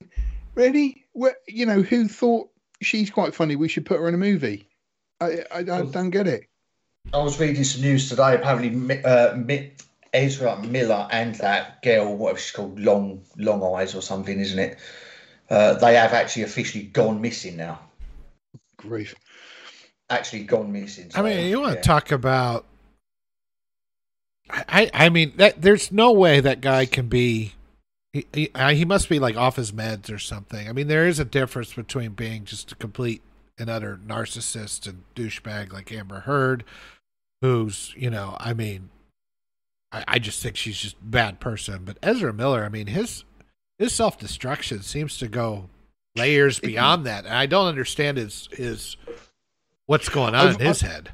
[0.54, 2.50] really, Where, you know, who thought
[2.82, 3.56] she's quite funny?
[3.56, 4.68] We should put her in a movie.
[5.20, 6.44] I, I, I don't get it.
[7.12, 8.34] I was reading some news today.
[8.34, 9.36] Apparently, Mi- uh,
[10.12, 14.78] Ezra Miller and that girl, whatever she's called, Long Long Eyes or something, isn't it?
[15.50, 17.80] Uh, they have actually officially gone missing now.
[18.78, 19.14] Grief.
[20.10, 21.10] Actually, gone missing.
[21.14, 22.64] I mean, you want to talk about?
[24.50, 27.54] I I mean that there's no way that guy can be.
[28.12, 30.68] He, he, uh, he must be like off his meds or something.
[30.68, 33.22] I mean, there is a difference between being just a complete
[33.58, 36.64] and utter narcissist and douchebag like Amber Heard,
[37.44, 38.88] who's you know, I mean,
[39.92, 41.82] I, I just think she's just a bad person.
[41.84, 43.24] But Ezra Miller, I mean, his
[43.78, 45.68] his self destruction seems to go
[46.16, 48.96] layers beyond that, and I don't understand his his
[49.84, 51.10] what's going on I've- in his head.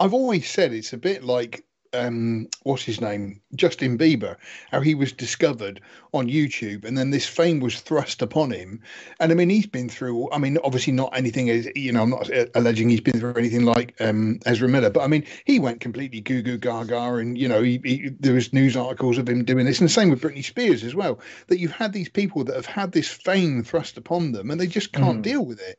[0.00, 4.36] I've always said it's a bit like um, what's his name, Justin Bieber,
[4.70, 5.80] how he was discovered
[6.12, 8.80] on YouTube, and then this fame was thrust upon him.
[9.20, 10.30] And I mean, he's been through.
[10.32, 12.02] I mean, obviously not anything as you know.
[12.02, 15.58] I'm not alleging he's been through anything like um, Ezra Miller, but I mean, he
[15.58, 19.28] went completely goo goo gaga, and you know, he, he, there was news articles of
[19.28, 21.18] him doing this, and the same with Britney Spears as well.
[21.48, 24.66] That you've had these people that have had this fame thrust upon them, and they
[24.66, 25.22] just can't Mm.
[25.22, 25.78] deal with it.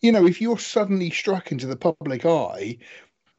[0.00, 2.78] You know, if you're suddenly struck into the public eye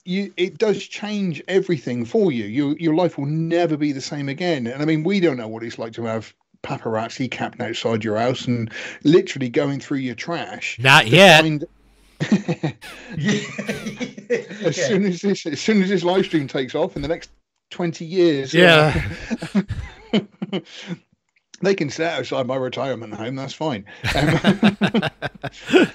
[0.05, 2.45] you it does change everything for you.
[2.45, 4.67] Your your life will never be the same again.
[4.67, 8.17] And I mean, we don't know what it's like to have paparazzi camping outside your
[8.17, 8.71] house and
[9.03, 10.77] literally going through your trash.
[10.79, 11.41] Not to yet.
[11.41, 11.65] find-
[13.19, 14.87] as Yeah.
[14.87, 17.29] soon as this as soon as this live stream takes off in the next
[17.69, 19.01] twenty years, Yeah.
[21.63, 23.35] they can sit outside my retirement home.
[23.35, 23.85] That's fine.
[24.15, 24.29] Um,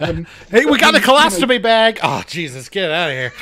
[0.00, 2.00] um, Hey, we got a you know- colostomy bag.
[2.02, 3.32] Oh, Jesus, get out of here.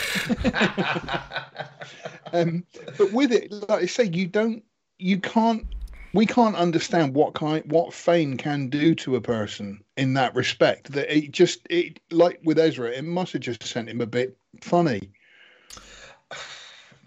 [2.32, 2.64] um,
[2.98, 4.62] but with it, like I say, you don't,
[4.98, 5.66] you can't,
[6.12, 10.92] we can't understand what kind, what fame can do to a person in that respect.
[10.92, 14.36] That it just, it like with Ezra, it must have just sent him a bit
[14.60, 15.10] funny.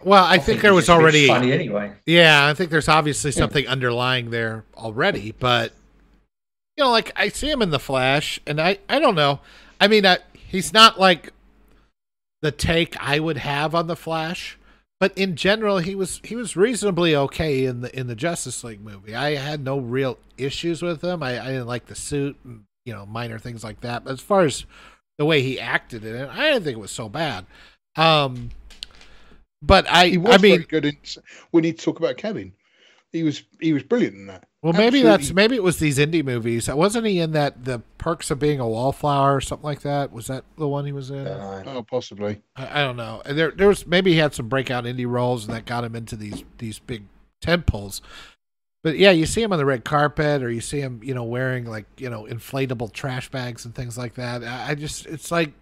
[0.05, 1.27] Well, I, think, there was just a bit already.
[1.27, 1.93] funny anyway.
[2.05, 5.73] Yeah, I think there's obviously something underlying there already, but
[6.77, 9.39] you know, like I see him in the Flash, and I I don't know.
[9.79, 11.31] I mean, uh, he's not like
[12.41, 14.57] the take I would have on the Flash,
[14.99, 18.83] but in general, he was he was reasonably okay in the in the Justice League
[18.83, 19.15] movie.
[19.15, 21.21] I had no real issues with him.
[21.21, 24.03] I, I didn't like the suit and you know minor things like that.
[24.03, 24.65] But as far as
[25.17, 27.45] the way he acted in it, I didn't think it was so bad.
[27.95, 28.49] Um,
[29.63, 30.97] but I He was I mean, very good in.
[31.51, 32.53] We need to talk about Kevin.
[33.11, 34.47] He was he was brilliant in that.
[34.61, 36.69] Well, maybe that's maybe it was these indie movies.
[36.69, 40.11] Wasn't he in that the Perks of Being a Wallflower or something like that?
[40.11, 41.27] Was that the one he was in?
[41.27, 41.75] Uh, don't.
[41.77, 42.41] Oh, possibly.
[42.55, 43.21] I, I don't know.
[43.25, 45.95] And There, there was maybe he had some breakout indie roles and that got him
[45.95, 47.03] into these these big
[47.41, 48.01] tent poles.
[48.83, 51.23] But yeah, you see him on the red carpet, or you see him, you know,
[51.23, 54.43] wearing like you know inflatable trash bags and things like that.
[54.43, 55.53] I, I just, it's like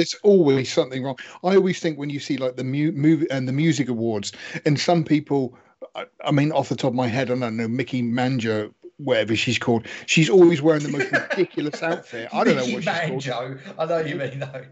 [0.00, 1.18] There's always something wrong.
[1.44, 4.32] I always think when you see like the mu- movie and the music awards,
[4.64, 5.58] and some people,
[5.94, 9.36] I, I mean, off the top of my head, I don't know, Mickey Manjo, whatever
[9.36, 12.30] she's called, she's always wearing the most ridiculous outfit.
[12.32, 12.82] I don't know what
[13.12, 13.58] she's called.
[13.78, 14.64] I know you mean though.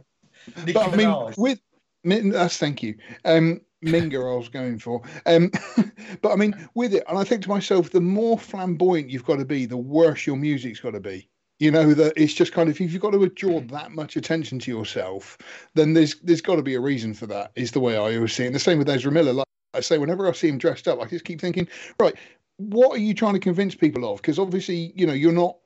[0.60, 1.36] Nicki But I mean, Minaj.
[1.36, 1.60] with
[2.04, 2.94] Min- that's thank you.
[3.26, 5.02] Um, Minger, I was going for.
[5.26, 5.50] Um,
[6.22, 9.40] but I mean, with it, and I think to myself, the more flamboyant you've got
[9.40, 11.28] to be, the worse your music's got to be.
[11.58, 13.70] You know that it's just kind of if you've got to draw mm.
[13.70, 15.38] that much attention to yourself,
[15.74, 17.52] then there's there's got to be a reason for that.
[17.56, 18.46] Is the way I always see it.
[18.46, 19.32] And the same with Ezra Miller.
[19.32, 21.68] Like I say, whenever I see him dressed up, I just keep thinking,
[22.00, 22.14] right,
[22.58, 24.20] what are you trying to convince people of?
[24.20, 25.56] Because obviously, you know, you're not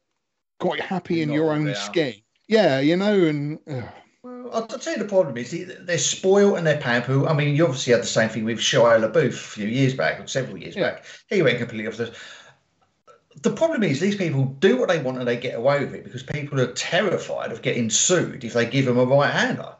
[0.60, 2.14] quite happy You're in not your own skin.
[2.48, 3.84] Yeah, you know, and ugh.
[4.22, 7.26] Well, I'll, tell you the problem is they- they're spoiled and they're pampered.
[7.26, 10.20] I mean, you obviously had the same thing with Shia LaBeouf a few years back,
[10.20, 10.92] or several years Yeah.
[10.92, 11.04] back.
[11.28, 12.14] He went completely off the.
[13.40, 16.04] The problem is these people do what they want and they get away with it
[16.04, 19.74] because people are terrified of getting sued if they give them a right hander.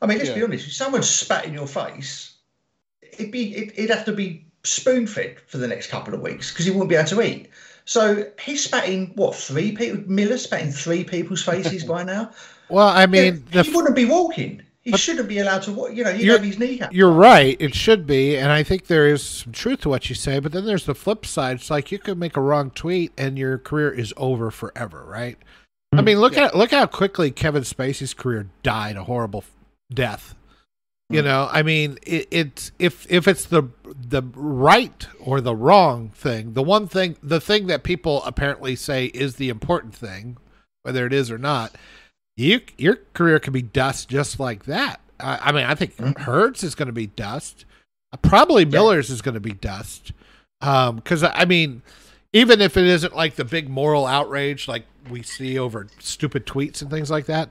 [0.00, 0.66] I mean, let's be honest.
[0.66, 2.34] If someone spat in your face,
[3.02, 6.50] it'd be it, it'd have to be spoon fed for the next couple of weeks
[6.52, 7.50] because he wouldn't be able to eat.
[7.84, 10.02] So he's spat in what three people?
[10.06, 12.30] Miller spat in three people's faces by now.
[12.68, 14.62] well, I mean, Yeah, the he wouldn't be walking.
[14.84, 15.94] He But- shouldn't be allowed to walk.
[15.94, 16.92] You know, he'd have his kneecap.
[16.92, 17.56] You're right.
[17.58, 20.40] It should be, and I think there is some truth to what you say.
[20.40, 21.56] But then there's the flip side.
[21.56, 25.38] It's like you could make a wrong tweet and your career is over forever, right?
[25.92, 26.04] I mm-hmm.
[26.04, 29.44] mean, look at look how quickly Kevin Spacey's career died a horrible
[29.92, 30.34] death.
[31.08, 31.24] You mm.
[31.24, 36.54] know, I mean, it, it's if if it's the the right or the wrong thing,
[36.54, 40.36] the one thing, the thing that people apparently say is the important thing,
[40.82, 41.74] whether it is or not,
[42.36, 45.00] you your career could be dust just like that.
[45.20, 46.22] I, I mean, I think mm-hmm.
[46.22, 47.64] Heard's is going to be dust.
[48.22, 49.14] Probably Miller's yeah.
[49.14, 50.12] is going to be dust.
[50.60, 51.82] Because um, I mean,
[52.32, 56.80] even if it isn't like the big moral outrage like we see over stupid tweets
[56.80, 57.50] and things like that,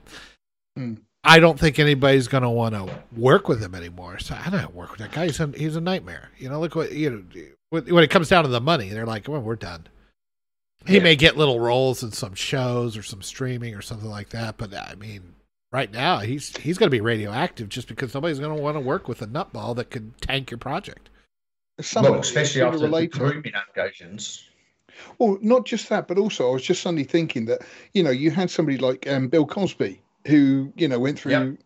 [0.78, 0.98] mm.
[1.24, 4.19] I don't think anybody's going to want to work with him anymore.
[4.19, 5.28] So I don't work with that guy.
[5.28, 6.32] He's a, he's a nightmare.
[6.38, 7.24] You know, look what you know
[7.69, 9.88] when it comes down to the money, they're like, well, we're done.
[10.86, 11.04] He yeah.
[11.04, 14.74] may get little roles in some shows or some streaming or something like that, but
[14.74, 15.36] I mean,
[15.72, 18.82] right now he's he's going to be radioactive just because nobody's going to want to
[18.82, 21.10] work with a nutball that could tank your project.
[21.80, 24.50] Some well, especially after the grooming allegations.
[25.17, 27.62] Well, not just that, but also I was just suddenly thinking that
[27.93, 31.58] you know you had somebody like um, Bill Cosby who you know went through yep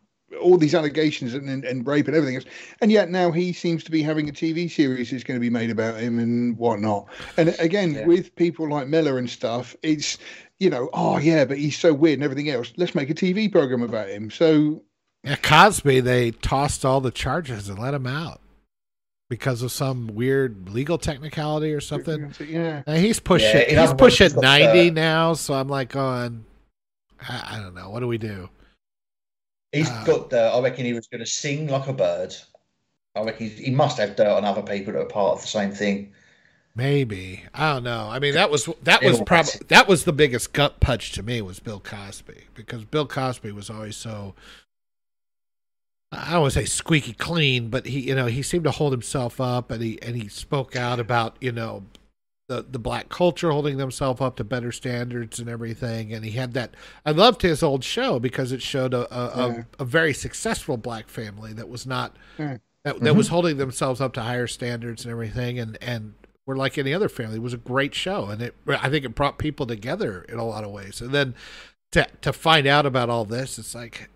[0.41, 2.45] all these allegations and, and, and, rape and everything else,
[2.81, 5.49] and yet now he seems to be having a TV series that's going to be
[5.49, 7.07] made about him and whatnot.
[7.37, 8.05] And again, yeah.
[8.05, 10.17] with people like Miller and stuff, it's
[10.59, 12.73] you know, oh yeah, but he's so weird and everything else.
[12.77, 14.31] Let's make a TV program about him.
[14.31, 14.83] So,
[15.23, 18.41] yeah, Cosby, they tossed all the charges and let him out
[19.29, 22.33] because of some weird legal technicality or something.
[22.39, 23.49] Yeah, and he's pushing.
[23.49, 26.45] Yeah, he's pushing ninety now, so I'm like going.
[27.21, 27.89] I, I don't know.
[27.89, 28.49] What do we do?
[29.71, 30.41] He's uh, got the.
[30.41, 32.35] I reckon he was going to sing like a bird.
[33.15, 35.71] I reckon he must have dirt on other people that are part of the same
[35.71, 36.13] thing.
[36.75, 38.07] Maybe I don't know.
[38.11, 41.41] I mean, that was that was probably that was the biggest gut punch to me
[41.41, 44.35] was Bill Cosby because Bill Cosby was always so.
[46.11, 48.93] I don't want to say squeaky clean, but he, you know, he seemed to hold
[48.93, 51.83] himself up, and he and he spoke out about, you know,
[52.47, 56.13] the the black culture holding themselves up to better standards and everything.
[56.13, 56.75] And he had that.
[57.05, 59.63] I loved his old show because it showed a a, yeah.
[59.79, 62.57] a, a very successful black family that was not yeah.
[62.83, 63.05] that, mm-hmm.
[63.05, 65.59] that was holding themselves up to higher standards and everything.
[65.59, 66.13] And and
[66.47, 67.35] were like any other family.
[67.35, 70.45] It was a great show, and it I think it brought people together in a
[70.45, 71.01] lot of ways.
[71.01, 71.35] And then
[71.91, 74.09] to to find out about all this, it's like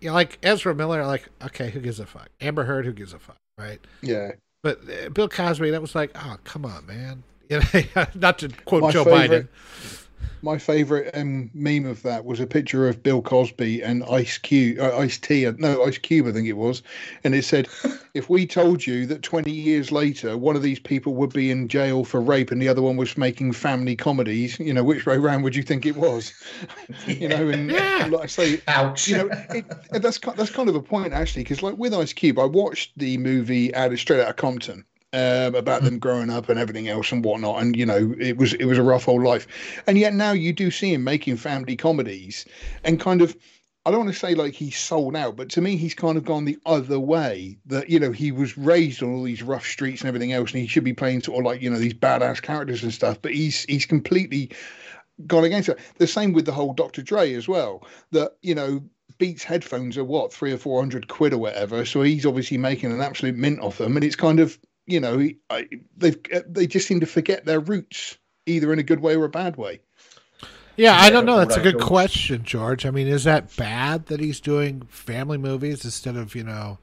[0.00, 2.28] you know, like Ezra Miller, like okay, who gives a fuck?
[2.40, 3.80] Amber Heard, who gives a fuck, right?
[4.02, 4.32] Yeah.
[4.62, 7.24] But uh, Bill Cosby, that was like, oh come on, man.
[8.14, 10.06] not to quote my Joe favorite, Biden.
[10.42, 14.78] My favorite um, meme of that was a picture of Bill Cosby and Ice Cube,
[14.78, 16.82] uh, Ice T, uh, no Ice Cube, I think it was,
[17.24, 17.68] and it said,
[18.14, 21.66] "If we told you that 20 years later one of these people would be in
[21.66, 25.18] jail for rape and the other one was making family comedies, you know, which way
[25.18, 26.32] round would you think it was?"
[27.06, 28.08] you know, and, yeah.
[28.10, 29.08] like I say, ouch.
[29.08, 32.38] You know, it, that's that's kind of a point actually, because like with Ice Cube,
[32.38, 36.58] I watched the movie out of Straight Outta Compton um, about them growing up and
[36.58, 37.62] everything else and whatnot.
[37.62, 39.82] And you know, it was it was a rough old life.
[39.86, 42.44] And yet now you do see him making family comedies
[42.84, 43.36] and kind of.
[43.86, 46.24] I don't want to say like he's sold out, but to me, he's kind of
[46.26, 47.56] gone the other way.
[47.64, 50.60] That you know, he was raised on all these rough streets and everything else, and
[50.60, 53.22] he should be playing sort of like you know these badass characters and stuff.
[53.22, 54.50] But he's he's completely
[55.26, 55.78] gone against it.
[55.96, 57.00] The same with the whole Dr.
[57.00, 57.86] Dre as well.
[58.12, 58.82] That you know,
[59.16, 61.86] Beats headphones are what three or four hundred quid or whatever.
[61.86, 64.58] So he's obviously making an absolute mint off them, and it's kind of
[64.90, 65.28] you know,
[65.96, 66.14] they
[66.46, 69.56] they just seem to forget their roots, either in a good way or a bad
[69.56, 69.80] way.
[70.76, 71.36] Yeah, I don't know.
[71.38, 72.86] That's a good question, George.
[72.86, 76.78] I mean, is that bad that he's doing family movies instead of you know,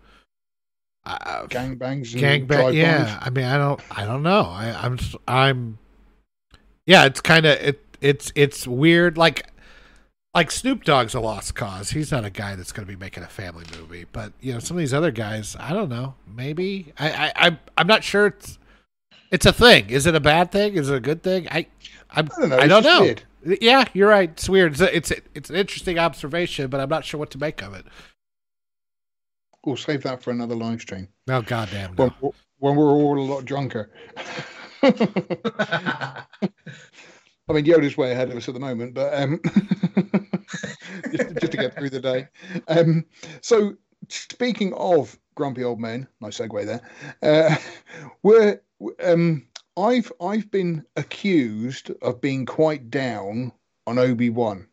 [1.05, 2.13] uh, gangbangs?
[2.13, 2.75] Gangbang.
[2.75, 4.41] Yeah, I mean, I don't, I don't know.
[4.41, 5.77] I, I'm, I'm.
[6.85, 7.83] Yeah, it's kind of it.
[7.99, 9.17] It's it's weird.
[9.17, 9.47] Like
[10.37, 11.89] like Snoop Dogg's a lost cause.
[11.89, 14.05] He's not a guy that's going to be making a family movie.
[14.11, 16.13] But you know, some of these other guys, I don't know.
[16.27, 18.27] Maybe I, I, I I'm not sure.
[18.27, 18.59] It's
[19.31, 19.89] it's a thing.
[19.89, 20.75] Is it a bad thing?
[20.75, 21.47] Is it a good thing?
[21.49, 21.65] I
[22.11, 22.57] I'm, I don't know.
[22.59, 23.01] I don't know.
[23.01, 23.23] Weird.
[23.61, 24.29] Yeah, you're right.
[24.29, 24.73] It's weird.
[24.73, 27.63] It's a, it's a, it's an interesting observation, but I'm not sure what to make
[27.63, 27.85] of it.
[29.65, 31.07] We'll save that for another live stream.
[31.27, 31.95] Oh goddamn!
[31.97, 32.09] No.
[32.19, 33.89] When, when we're all a lot drunker.
[37.49, 39.39] I mean, Yoda's way ahead of us at the moment, but um,
[41.11, 42.27] just, just, to get through the day.
[42.67, 43.05] Um,
[43.41, 43.75] so,
[44.09, 46.81] speaking of grumpy old men, nice segue there.
[47.21, 47.55] Uh,
[48.23, 48.61] we're
[49.03, 49.45] um,
[49.77, 53.51] I've I've been accused of being quite down
[53.85, 54.67] on Obi Wan.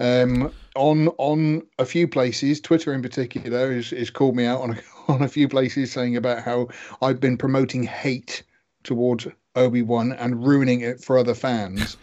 [0.00, 4.70] Um, on on a few places, Twitter in particular is, is called me out on
[4.70, 4.78] a,
[5.12, 6.68] on a few places saying about how
[7.02, 8.42] I've been promoting hate
[8.82, 9.26] towards
[9.58, 11.96] Obi Wan and ruining it for other fans.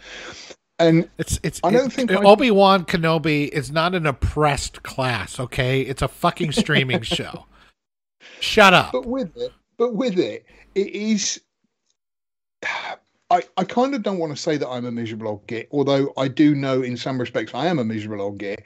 [0.78, 5.40] And it's it's I don't think Obi Wan Kenobi is not an oppressed class.
[5.40, 7.46] Okay, it's a fucking streaming show.
[8.40, 8.92] Shut up.
[8.92, 11.40] But with it, but with it, it is.
[13.28, 16.12] I, I kind of don't want to say that I'm a miserable old git, although
[16.16, 18.64] I do know in some respects I am a miserable old git.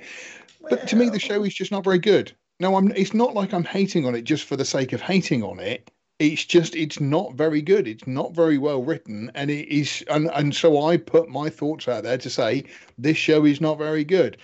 [0.68, 2.32] But to me, the show is just not very good.
[2.58, 2.90] No, I'm.
[2.92, 5.90] It's not like I'm hating on it just for the sake of hating on it
[6.20, 10.30] it's just it's not very good it's not very well written and it is and,
[10.34, 12.62] and so i put my thoughts out there to say
[12.98, 14.36] this show is not very good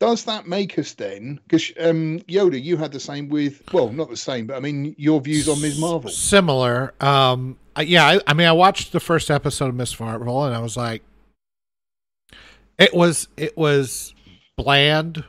[0.00, 1.40] does that make us then?
[1.42, 4.94] Because um, Yoda, you had the same with well, not the same, but I mean
[4.96, 5.80] your views on Ms.
[5.80, 6.10] Marvel.
[6.10, 6.94] Similar.
[7.00, 10.60] Um, yeah, I, I mean, I watched the first episode of Miss Marvel, and I
[10.60, 11.02] was like,
[12.78, 14.14] it was it was
[14.56, 15.24] bland.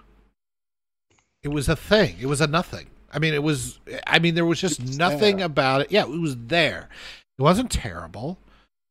[1.41, 2.17] It was a thing.
[2.19, 2.87] It was a nothing.
[3.11, 3.79] I mean, it was.
[4.05, 5.45] I mean, there was just it's nothing there.
[5.45, 5.91] about it.
[5.91, 6.89] Yeah, it was there.
[7.37, 8.37] It wasn't terrible.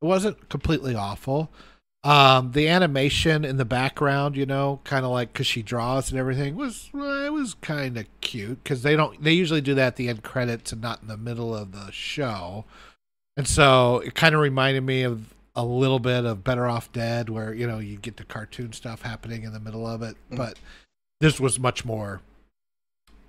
[0.03, 1.51] It wasn't completely awful.
[2.05, 6.19] Um, the animation in the background, you know, kind of like because she draws and
[6.19, 9.97] everything was it was kind of cute because they don't they usually do that at
[9.97, 12.65] the end credits and not in the middle of the show,
[13.37, 17.29] and so it kind of reminded me of a little bit of Better Off Dead,
[17.29, 20.37] where you know you get the cartoon stuff happening in the middle of it, mm.
[20.37, 20.57] but
[21.21, 22.21] this was much more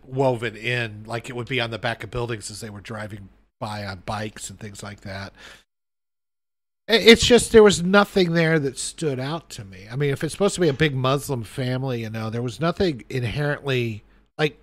[0.06, 3.30] woven in, like it would be on the back of buildings as they were driving
[3.60, 5.34] by on bikes and things like that.
[6.88, 9.86] It's just there was nothing there that stood out to me.
[9.92, 12.60] I mean, if it's supposed to be a big Muslim family, you know, there was
[12.60, 14.04] nothing inherently
[14.40, 14.58] like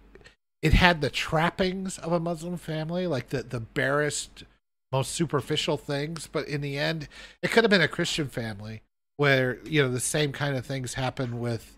[0.61, 4.42] it had the trappings of a Muslim family, like the the barest,
[4.90, 6.29] most superficial things.
[6.31, 7.07] But in the end,
[7.42, 8.83] it could have been a Christian family
[9.16, 11.76] where you know the same kind of things happen with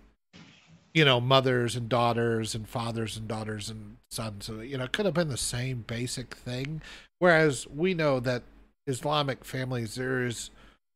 [0.94, 4.46] you know mothers and daughters and fathers and daughters and sons.
[4.46, 6.82] So you know, it could have been the same basic thing.
[7.18, 8.42] Whereas we know that
[8.86, 10.50] Islamic families, there's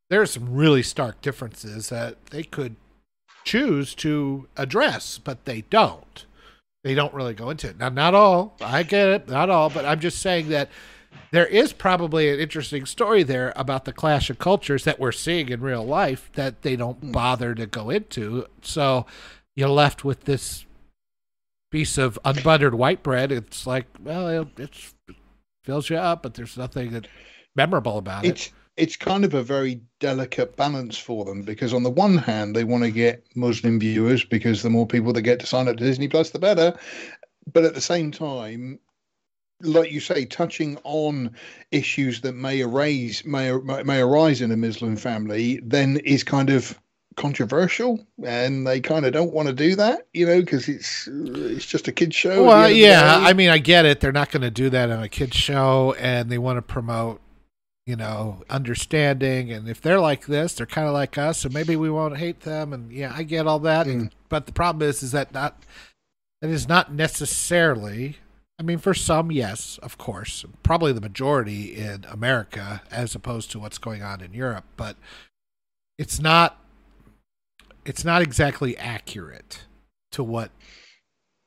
[0.09, 2.75] there are some really stark differences that they could
[3.43, 6.25] choose to address, but they don't.
[6.83, 7.79] They don't really go into it.
[7.79, 8.55] Now, not all.
[8.61, 10.69] I get it, not all, but I'm just saying that
[11.31, 15.49] there is probably an interesting story there about the clash of cultures that we're seeing
[15.49, 17.11] in real life that they don't hmm.
[17.11, 18.47] bother to go into.
[18.61, 19.05] So
[19.55, 20.65] you're left with this
[21.71, 23.31] piece of unbuttered white bread.
[23.31, 24.93] It's like, well, it
[25.63, 27.07] fills you up, but there's nothing that
[27.55, 28.53] memorable about it's, it.
[28.75, 32.63] It's kind of a very delicate balance for them because on the one hand they
[32.63, 35.83] want to get Muslim viewers because the more people that get to sign up to
[35.83, 36.77] Disney Plus, the better.
[37.51, 38.79] But at the same time,
[39.61, 41.35] like you say, touching on
[41.71, 46.77] issues that may arise may may arise in a Muslim family, then is kind of
[47.15, 51.65] controversial, and they kind of don't want to do that, you know, because it's it's
[51.65, 52.43] just a kids show.
[52.43, 53.99] Well, yeah, I mean, I get it.
[53.99, 57.21] They're not going to do that on a kids show, and they want to promote
[57.85, 59.51] you know, understanding.
[59.51, 62.41] And if they're like this, they're kind of like us, so maybe we won't hate
[62.41, 62.73] them.
[62.73, 63.87] And yeah, I get all that.
[63.87, 64.11] Mm.
[64.29, 65.63] But the problem is, is that not
[66.41, 68.17] that is not necessarily.
[68.59, 73.59] I mean, for some, yes, of course, probably the majority in America, as opposed to
[73.59, 74.65] what's going on in Europe.
[74.77, 74.95] But
[75.97, 76.59] it's not.
[77.85, 79.65] It's not exactly accurate
[80.11, 80.51] to what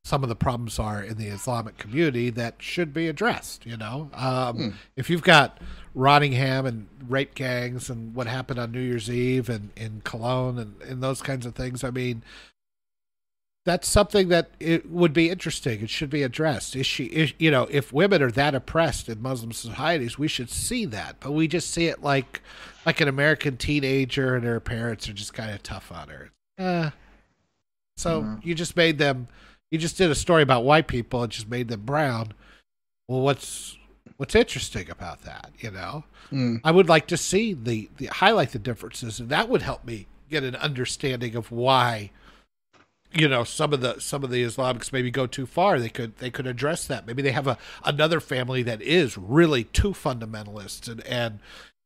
[0.05, 3.66] some of the problems are in the Islamic community that should be addressed.
[3.66, 4.68] You know, um, hmm.
[4.94, 5.59] if you've got
[5.94, 10.81] Rotherham and rape gangs and what happened on New Year's Eve and in Cologne and,
[10.83, 12.22] and those kinds of things, I mean,
[13.64, 15.83] that's something that it would be interesting.
[15.83, 16.77] It should be addressed.
[16.77, 20.51] Is she, is, you know, if women are that oppressed in Muslim societies, we should
[20.51, 21.16] see that.
[21.18, 22.42] But we just see it like,
[22.87, 26.31] like an American teenager and her parents are just kind of tough on her.
[26.59, 26.90] Uh,
[27.96, 28.49] so mm-hmm.
[28.49, 29.29] you just made them
[29.70, 32.33] you just did a story about white people and just made them brown.
[33.09, 33.77] Well, what's
[34.16, 35.51] what's interesting about that?
[35.59, 36.61] You know, mm.
[36.64, 40.07] I would like to see the, the highlight the differences, and that would help me
[40.31, 42.11] get an understanding of why
[43.12, 46.16] you know some of the some of the islamics maybe go too far they could
[46.16, 50.88] they could address that maybe they have a another family that is really too fundamentalist
[50.88, 51.38] and and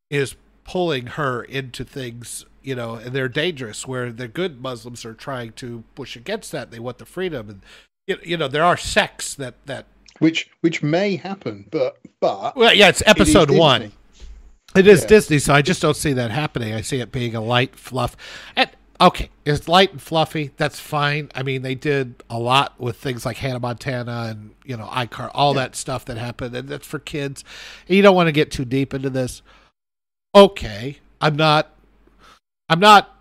[0.09, 0.35] is
[0.71, 3.87] pulling her into things you know, and they're dangerous.
[3.87, 6.71] Where the good Muslims are trying to push against that.
[6.71, 9.87] They want the freedom, and you know, there are sects that that
[10.19, 13.93] which which may happen, but but well, yeah, it's episode it one.
[14.77, 15.07] It is yeah.
[15.09, 16.75] Disney, so I just don't see that happening.
[16.75, 18.17] I see it being a light fluff.
[18.55, 20.53] And okay, it's light and fluffy.
[20.59, 21.31] That's fine.
[21.35, 25.31] I mean, they did a lot with things like Hannah Montana and you know iCar,
[25.35, 25.63] all yeah.
[25.63, 27.43] that stuff that happened, and that's for kids.
[27.89, 29.43] And you don't want to get too deep into this.
[30.35, 31.75] Okay, I'm not
[32.71, 33.17] I'm not.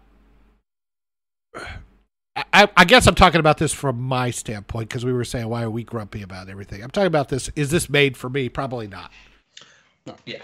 [2.53, 5.64] I, I, guess I'm talking about this from my standpoint because we were saying why
[5.64, 6.84] are we grumpy about everything.
[6.84, 7.49] I'm talking about this.
[7.55, 8.47] Is this made for me?
[8.47, 9.12] Probably not.
[10.05, 10.16] No.
[10.26, 10.43] Yeah.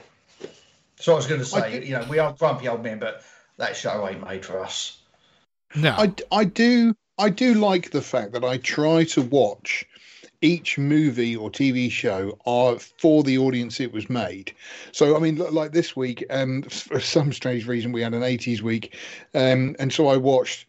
[0.98, 3.24] So I was going to say, you know, we are grumpy old men, but
[3.58, 4.98] that show ain't made for us.
[5.76, 5.92] No.
[5.92, 9.86] I, I do I do like the fact that I try to watch
[10.42, 14.54] each movie or TV show are for the audience it was made.
[14.92, 18.62] So, I mean, like this week, um, for some strange reason, we had an 80s
[18.62, 18.96] week.
[19.34, 20.68] Um, and so I watched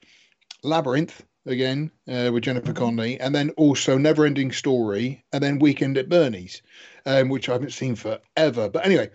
[0.63, 2.85] Labyrinth again uh, with Jennifer mm-hmm.
[2.85, 6.63] Connelly, and then also Neverending Story, and then Weekend at Bernie's,
[7.07, 8.69] um, which I haven't seen forever.
[8.69, 9.11] But anyway,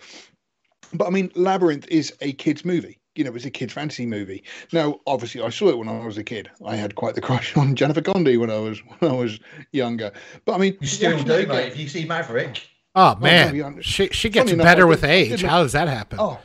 [0.93, 3.00] but I mean, Labyrinth is a kids' movie.
[3.15, 4.43] You know, it was a kid fantasy movie.
[4.71, 6.49] Now, obviously, I saw it when I was a kid.
[6.65, 9.39] I had quite the crush on Jennifer Connelly when I was when I was
[9.71, 10.11] younger.
[10.45, 11.67] But I mean, you still do, mate.
[11.67, 15.41] If you see Maverick, oh man, oh, no, she she gets better enough, with age.
[15.41, 16.19] How does that happen?
[16.21, 16.39] Oh,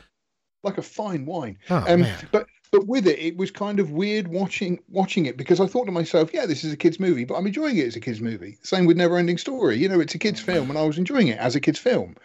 [0.63, 1.57] like a fine wine.
[1.69, 2.27] Oh, um, man.
[2.31, 5.85] But but with it, it was kind of weird watching watching it because I thought
[5.85, 8.21] to myself, yeah, this is a kids' movie, but I'm enjoying it as a kids'
[8.21, 8.57] movie.
[8.63, 9.77] Same with Never Ending Story.
[9.77, 12.15] You know, it's a kids' film, and I was enjoying it as a kids' film.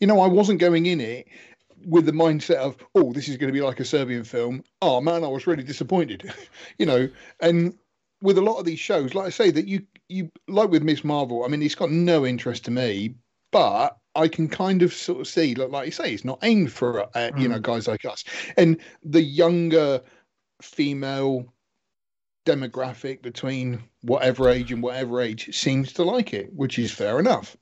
[0.00, 1.28] You know, I wasn't going in it
[1.86, 4.62] with the mindset of, oh, this is going to be like a Serbian film.
[4.82, 6.32] Oh man, I was really disappointed.
[6.78, 7.08] you know,
[7.40, 7.74] and
[8.22, 11.04] with a lot of these shows, like I say, that you you like with Ms.
[11.04, 11.44] Marvel.
[11.44, 13.14] I mean, it's got no interest to me,
[13.52, 16.72] but I can kind of sort of see, like, like you say, it's not aimed
[16.72, 17.40] for uh, mm.
[17.40, 17.62] you know mm.
[17.62, 18.24] guys like us,
[18.56, 20.02] and the younger
[20.62, 21.52] female
[22.46, 27.56] demographic between whatever age and whatever age seems to like it, which is fair enough.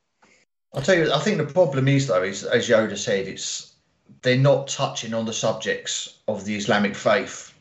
[0.75, 3.75] I'll tell you, I think the problem is though, is as Yoda said, it's
[4.23, 7.55] they're not touching on the subjects of the Islamic faith.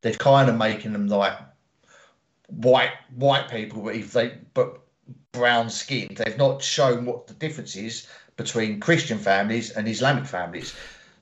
[0.00, 1.38] They're kind of making them like
[2.48, 4.82] white white people, but if they but
[5.32, 6.16] brown skinned.
[6.16, 10.74] They've not shown what the difference is between Christian families and Islamic families.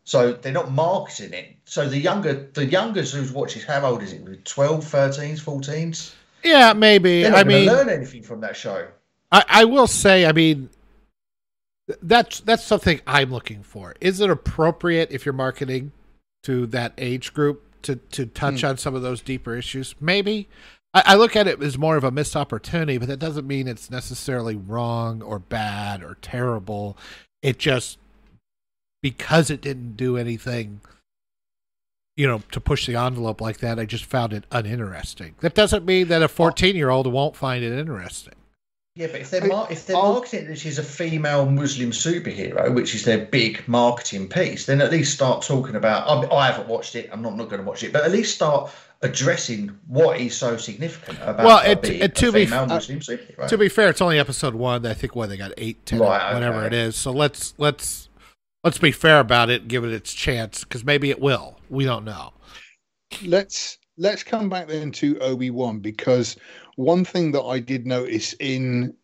[0.05, 1.57] So they're not marketing it.
[1.65, 4.45] So the younger the youngers who's watching, how old is it?
[4.45, 6.13] 12, 13s, 14s?
[6.43, 7.27] Yeah, maybe.
[7.27, 8.89] I mean, learn anything from that show.
[9.31, 10.69] I, I will say, I mean,
[12.03, 13.95] that's that's something I'm looking for.
[14.01, 15.93] Is it appropriate if you're marketing
[16.45, 18.69] to that age group to to touch hmm.
[18.69, 19.95] on some of those deeper issues?
[20.01, 20.49] Maybe.
[20.93, 23.69] I, I look at it as more of a missed opportunity, but that doesn't mean
[23.69, 26.97] it's necessarily wrong or bad or terrible.
[27.43, 27.99] It just
[29.03, 30.81] because it didn't do anything
[32.21, 35.37] you know, to push the envelope like that, I just found it uninteresting.
[35.41, 38.35] That doesn't mean that a 14 year old won't find it interesting.
[38.97, 40.15] Yeah, but if they're mar- if they're I'll...
[40.15, 44.91] marketing that she's a female Muslim superhero, which is their big marketing piece, then at
[44.91, 46.09] least start talking about.
[46.09, 47.09] I, I haven't watched it.
[47.13, 48.71] I'm not, not going to watch it, but at least start
[49.03, 53.89] addressing what is so significant about well, it, it, to be uh, to be fair,
[53.89, 54.85] it's only episode one.
[54.85, 56.67] I think what they got eight, ten, right, whatever okay.
[56.67, 56.97] it is.
[56.97, 58.09] So let's let's
[58.65, 59.69] let's be fair about it.
[59.69, 61.59] give it its chance because maybe it will.
[61.69, 62.33] We don't know.
[63.25, 66.37] Let's let's come back then to Obi Wan because
[66.77, 68.95] one thing that I did notice in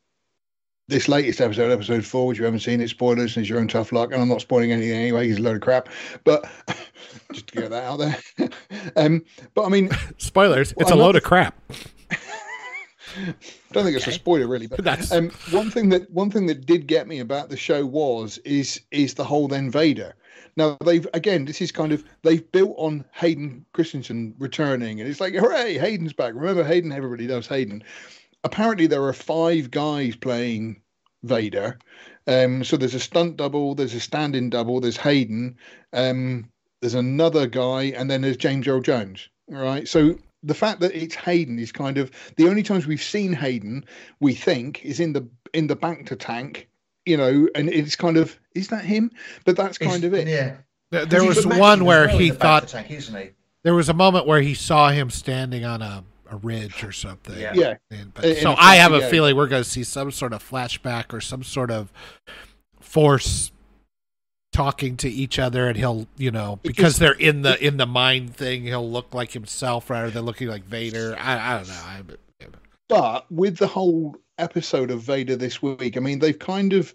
[0.88, 3.68] this latest episode, episode four, which you haven't seen, it spoilers and it's your own
[3.68, 4.12] tough luck.
[4.12, 5.90] And I'm not spoiling anything anyway, he's a load of crap.
[6.24, 6.48] But
[7.32, 8.50] just to get that out there.
[8.96, 9.22] um,
[9.54, 11.60] but I mean, spoilers, it's a load of crap.
[13.18, 13.34] I
[13.72, 15.12] don't think it's a spoiler really, but That's...
[15.12, 18.80] Um, one thing that one thing that did get me about the show was is
[18.90, 20.14] is the whole then Vader.
[20.56, 25.20] Now they've again, this is kind of they've built on Hayden Christensen returning, and it's
[25.20, 26.34] like hooray, Hayden's back.
[26.34, 26.92] Remember Hayden?
[26.92, 27.82] Everybody knows Hayden
[28.46, 30.80] apparently there are five guys playing
[31.24, 31.78] Vader.
[32.28, 35.56] Um, so there's a stunt double, there's a stand-in double, there's Hayden,
[35.92, 36.48] um,
[36.80, 39.28] there's another guy, and then there's James Earl Jones.
[39.48, 39.86] Right.
[39.88, 43.84] So the fact that it's Hayden is kind of the only times we've seen Hayden,
[44.20, 46.68] we think, is in the in the bacta tank,
[47.06, 49.10] you know, and it's kind of is that him?
[49.44, 50.28] But that's kind it's, of it.
[50.28, 50.56] Yeah.
[50.90, 53.30] There, there was one where he thought tank, he?
[53.62, 57.38] there was a moment where he saw him standing on a a ridge or something.
[57.38, 57.52] Yeah.
[57.54, 57.74] yeah.
[57.90, 60.32] And, but, and, so and I have a feeling we're going to see some sort
[60.32, 61.92] of flashback or some sort of
[62.80, 63.52] force
[64.52, 68.34] talking to each other and he'll you know because they're in the in the mind
[68.34, 72.02] thing he'll look like himself rather than looking like vader i, I don't know I,
[72.88, 76.92] but with the whole episode of vader this week i mean they've kind of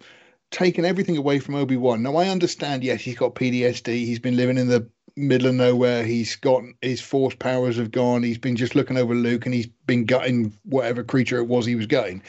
[0.50, 4.58] taken everything away from obi-wan now i understand yes he's got ptsd he's been living
[4.58, 4.86] in the
[5.16, 6.04] middle of nowhere.
[6.04, 8.22] He's got his force powers have gone.
[8.22, 11.76] He's been just looking over Luke and he's been gutting whatever creature it was he
[11.76, 12.22] was gutting.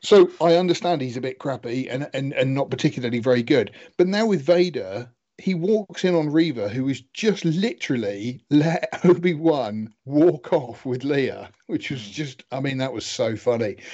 [0.00, 3.70] So I understand he's a bit crappy and, and, and not particularly very good.
[3.96, 5.08] But now with Vader,
[5.38, 11.02] he walks in on Reva, who is just literally let Obi Wan walk off with
[11.02, 12.12] Leia, which was hmm.
[12.12, 13.76] just, I mean, that was so funny.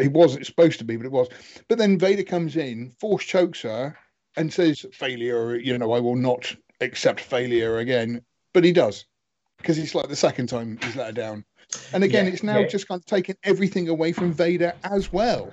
[0.00, 1.28] It wasn't supposed to be, but it was.
[1.68, 3.98] But then Vader comes in, force chokes her,
[4.34, 8.22] and says, Failure, you know, I will not accept failure again,
[8.54, 9.04] but he does
[9.58, 11.44] because it's like the second time he's let her down.
[11.92, 12.66] And again, yeah, it's now yeah.
[12.66, 15.50] just kind of taking everything away from Vader as well.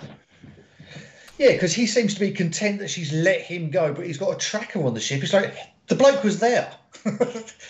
[1.37, 4.33] Yeah, because he seems to be content that she's let him go, but he's got
[4.33, 5.21] a tracker on the ship.
[5.21, 5.55] It's like
[5.87, 6.73] the bloke was there.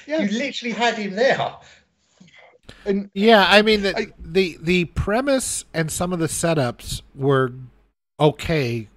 [0.07, 0.21] yeah.
[0.21, 1.55] You literally had him there.
[2.85, 7.53] And yeah, I mean the, I, the the premise and some of the setups were
[8.19, 8.87] okay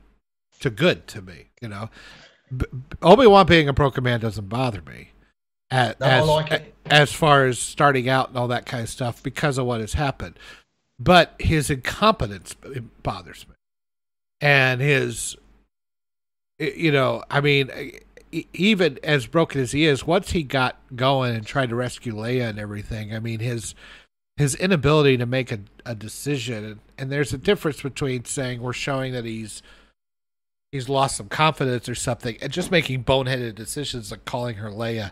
[0.61, 1.51] to good to me.
[1.61, 1.91] You know,
[3.03, 5.11] Obi Wan being a pro command doesn't bother me.
[5.71, 9.23] At, no, as, like as far as starting out and all that kind of stuff
[9.23, 10.39] because of what has happened.
[10.99, 12.57] But his incompetence
[13.03, 13.55] bothers me.
[14.41, 15.37] And his,
[16.59, 17.71] you know, I mean,
[18.53, 22.49] even as broken as he is, once he got going and tried to rescue Leia
[22.49, 23.75] and everything, I mean his
[24.37, 28.73] his inability to make a, a decision and, and there's a difference between saying we're
[28.73, 29.63] showing that he's
[30.71, 35.11] he's lost some confidence or something and just making boneheaded decisions like calling her Leia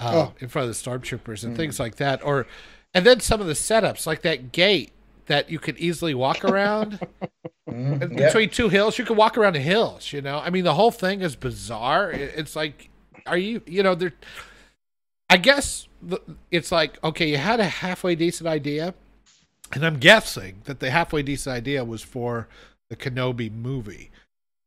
[0.00, 0.32] uh, Oh.
[0.40, 1.58] in front of the stormtroopers and Mm.
[1.58, 2.48] things like that or
[2.92, 4.90] and then some of the setups like that gate
[5.30, 7.00] that you could easily walk around.
[7.68, 8.26] Mm, in yeah.
[8.26, 10.38] between two hills you could walk around the hills you know?
[10.38, 12.10] I mean the whole thing is bizarre.
[12.10, 12.90] It's like
[13.26, 14.12] are you you know there
[15.28, 15.86] i guess
[16.50, 18.94] it's like okay you had a halfway decent idea
[19.72, 22.48] and i'm guessing that the halfway decent idea was for
[22.90, 24.10] the kenobi movie.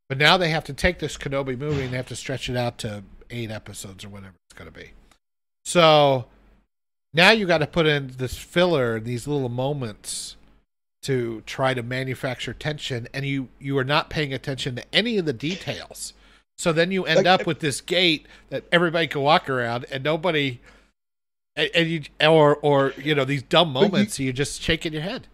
[0.10, 2.58] But now they have to take this kenobi movie and they have to stretch it
[2.58, 4.92] out to eight episodes or whatever it's going to be.
[5.66, 6.26] So
[7.14, 10.38] now you got to put in this filler these little moments
[11.04, 15.26] to try to manufacture tension and you you are not paying attention to any of
[15.26, 16.14] the details
[16.58, 20.04] so then you end Like- up with this gate that everybody can walk around and
[20.04, 20.60] nobody
[21.56, 25.02] and, and you or or you know these dumb moments you, are just shaking your
[25.04, 25.28] head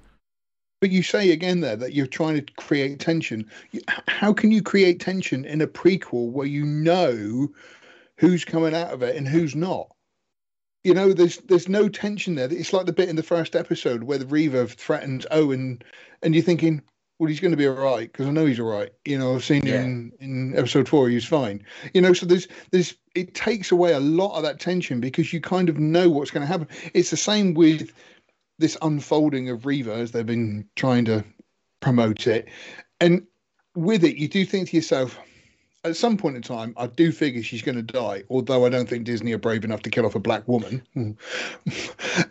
[0.82, 3.46] But you say again there that you're trying to create tension.
[4.08, 7.50] How can you create tension in a prequel where you know
[8.18, 9.90] who's coming out of it and who's not?
[10.84, 12.52] You know, there's there's no tension there.
[12.52, 15.82] It's like the bit in the first episode where the Reva threatens Owen,
[16.24, 16.82] and you're thinking,
[17.20, 18.90] well, he's going to be all right because I know he's all right.
[19.04, 19.82] You know, I've seen Yeah.
[19.82, 21.66] him in episode four; he's fine.
[21.94, 25.42] You know, so there's there's it takes away a lot of that tension because you
[25.42, 26.68] kind of know what's going to happen.
[26.94, 27.92] It's the same with
[28.58, 31.26] this unfolding of Reva as they've been trying to
[31.82, 32.48] promote it.
[33.02, 33.26] And
[33.76, 35.18] with it, you do think to yourself,
[35.84, 38.88] at some point in time, I do figure she's going to die, although I don't
[38.90, 40.82] think Disney are brave enough to kill off a black woman.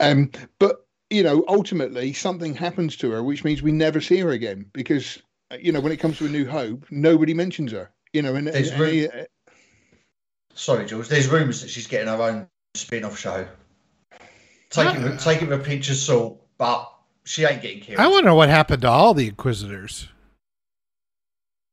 [0.00, 4.30] um, but, you know, ultimately something happens to her, which means we never see her
[4.30, 7.90] again because, uh, you know, when it comes to A New Hope, nobody mentions her.
[8.12, 9.26] You know, and, There's and- room- and-
[10.54, 11.06] Sorry, George.
[11.08, 13.46] There's rumours that she's getting her own spin-off show.
[14.70, 16.92] Take it, with- take it with a pinch of salt, but
[17.24, 18.00] she ain't getting killed.
[18.00, 20.08] i wonder what happened to all the inquisitors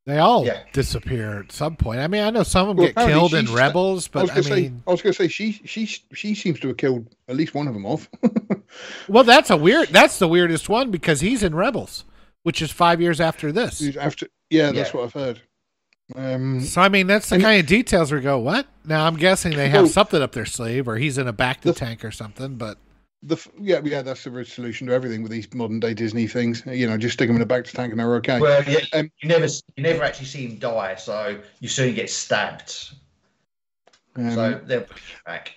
[0.06, 0.62] they all Yeah.
[0.74, 3.52] disappear at some point i mean i know some of them Well, get killed in
[3.54, 5.52] rebels I was but going i, to say, mean I was going to say, she
[5.66, 8.10] she she seems to have killed at least one of them off.
[9.08, 12.04] well that's a weird that's the weirdest one because he's in rebels
[12.44, 15.00] which is five years after this After, yeah, that's Yeah.
[15.00, 15.42] what I've heard.
[16.16, 18.38] Um, So I mean, that's the kind of details we go.
[18.38, 18.68] What?
[18.86, 21.76] Now I'm guessing they have Well- something up their sleeve, or he's in a bacta
[21.76, 22.56] tank or something.
[22.58, 22.78] But
[23.26, 26.64] the yeah yeah that's the solution to everything with these modern day Disney things.
[26.66, 28.40] You know, just stick them in a bacta tank and they're okay.
[28.40, 29.46] Well, yeah, Um, you never
[29.76, 32.92] you never actually see him die, so you soon get stabbed.
[34.16, 34.88] Um, so they're
[35.26, 35.54] back.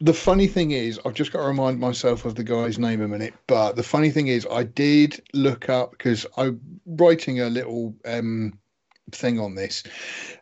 [0.00, 3.08] the funny thing is, I've just got to remind myself of the guy's name a
[3.08, 3.34] minute.
[3.46, 8.58] But the funny thing is, I did look up because I'm writing a little um,
[9.12, 9.82] thing on this,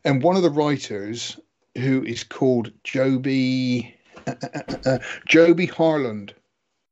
[0.05, 1.39] and one of the writers
[1.77, 3.95] who is called Joby
[4.27, 6.35] uh, uh, uh, uh, Joby Harland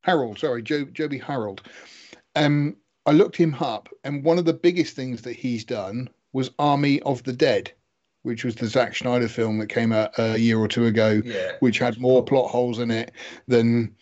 [0.09, 0.39] Harold.
[0.39, 1.63] Sorry, jo- Joby Harold.
[2.35, 6.51] Um, I looked him up, and one of the biggest things that he's done was
[6.59, 7.71] Army of the Dead,
[8.23, 11.53] which was the Zack Snyder film that came out a year or two ago Yeah.
[11.61, 13.13] which had more plot holes in it
[13.49, 13.95] than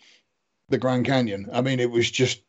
[0.69, 1.47] the Grand Canyon.
[1.51, 2.41] I mean, it was just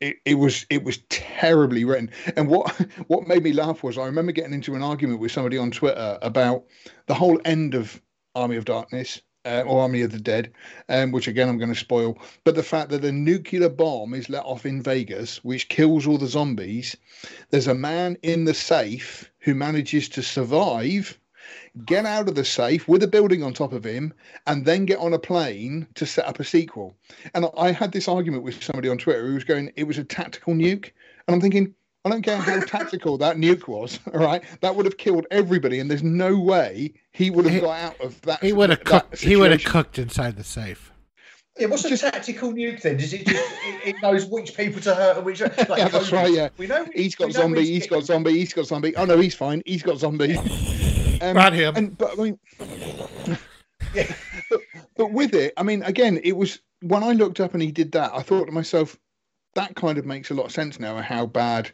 [0.00, 2.10] it, it was it was terribly written.
[2.36, 2.70] And what
[3.08, 6.18] what made me laugh was I remember getting into an argument with somebody on Twitter
[6.22, 6.64] about
[7.06, 8.00] the whole end of
[8.34, 9.20] Army of Darkness.
[9.44, 10.52] Uh, or Army of the Dead,
[10.88, 12.16] um, which again I'm going to spoil.
[12.44, 16.16] But the fact that a nuclear bomb is let off in Vegas, which kills all
[16.16, 16.96] the zombies,
[17.50, 21.18] there's a man in the safe who manages to survive,
[21.84, 24.14] get out of the safe with a building on top of him,
[24.46, 26.94] and then get on a plane to set up a sequel.
[27.34, 30.04] And I had this argument with somebody on Twitter who was going, it was a
[30.04, 30.92] tactical nuke.
[31.26, 31.74] And I'm thinking,
[32.04, 34.42] I don't care how tactical that nuke was, all right?
[34.60, 38.00] That would have killed everybody, and there's no way he would have He- got out
[38.00, 38.42] of that.
[38.42, 39.20] he would have that cooked.
[39.22, 40.90] He would have cooked inside the safe.
[41.58, 42.96] Yeah, what's a tactical nuke then?
[42.96, 45.40] Does it just it, it knows which people to hurt and which?
[45.42, 46.12] Like Yeah, that's COVID.
[46.12, 46.48] right, yeah.
[46.56, 47.66] we know he's got zombie.
[47.66, 48.32] He's got zombie.
[48.32, 48.96] He's got zombie.
[48.96, 49.62] Oh no, he's fine.
[49.66, 50.36] He's got zombie.
[51.22, 51.76] Um, Not him.
[51.76, 52.38] And but I mean,
[53.94, 54.12] Yeah.
[54.50, 54.60] but,
[54.96, 57.92] but with it, I mean, again, it was when I looked up and he did
[57.92, 58.10] that.
[58.12, 58.98] I thought to myself,
[59.54, 61.00] that kind of makes a lot of sense now.
[61.00, 61.70] How bad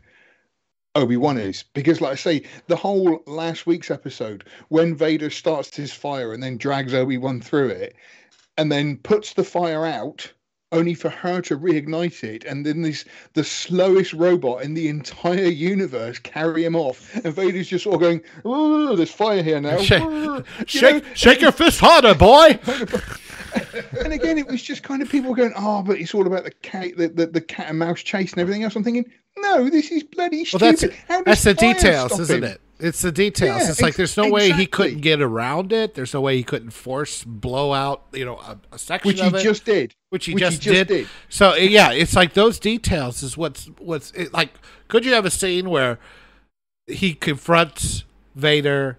[0.99, 5.74] Obi Wan is because, like I say, the whole last week's episode when Vader starts
[5.76, 7.94] his fire and then drags Obi Wan through it,
[8.57, 10.32] and then puts the fire out.
[10.70, 15.46] Only for her to reignite it, and then this the slowest robot in the entire
[15.49, 19.78] universe carry him off, and Vader's just sort of going, "Oh, there's fire here now."
[19.82, 22.59] Shake, You shake, know, shake your fist harder, boy.
[24.05, 26.51] and again, it was just kind of people going, "Oh, but it's all about the
[26.51, 29.91] cat, the, the, the cat and mouse chase and everything else." I'm thinking, no, this
[29.91, 30.97] is bloody Well, stupid.
[31.09, 32.51] that's that's the details, isn't him?
[32.51, 32.61] it?
[32.80, 33.62] It's the details.
[33.62, 35.95] Yeah, it's like there's no way he couldn't get around it.
[35.95, 39.26] There's no way he couldn't force blow out, you know, a, a section which he
[39.26, 39.95] it, just did.
[40.11, 40.89] which he which just, he just did.
[40.89, 41.09] did.
[41.28, 44.51] So yeah, it's like those details is what's what's it, like.
[44.86, 45.99] Could you have a scene where
[46.86, 48.99] he confronts Vader?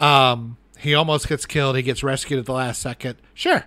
[0.00, 1.76] Um, he almost gets killed.
[1.76, 3.16] He gets rescued at the last second.
[3.32, 3.64] Sure,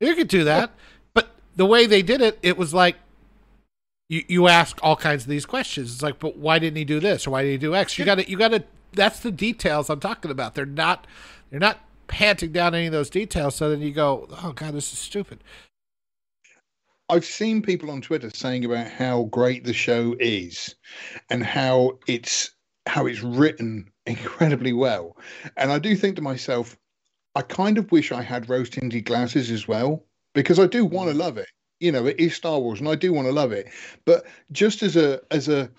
[0.00, 0.70] you could do that.
[1.12, 2.96] But the way they did it, it was like
[4.08, 5.92] you you ask all kinds of these questions.
[5.92, 7.98] It's like, but why didn't he do this or why did he do X?
[7.98, 8.64] You got to you got to.
[8.92, 10.54] That's the details I'm talking about.
[10.54, 11.06] They're not
[11.50, 13.56] they're not panting down any of those details.
[13.56, 15.42] So then you go, oh god, this is stupid.
[17.08, 20.74] I've seen people on Twitter saying about how great the show is
[21.28, 22.50] and how it's
[22.86, 25.16] how it's written incredibly well.
[25.56, 26.76] And I do think to myself,
[27.34, 30.04] I kind of wish I had rose tinted glasses as well,
[30.34, 31.20] because I do want to mm.
[31.20, 31.48] love it.
[31.80, 33.68] You know, it is Star Wars and I do want to love it.
[34.04, 35.70] But just as a as a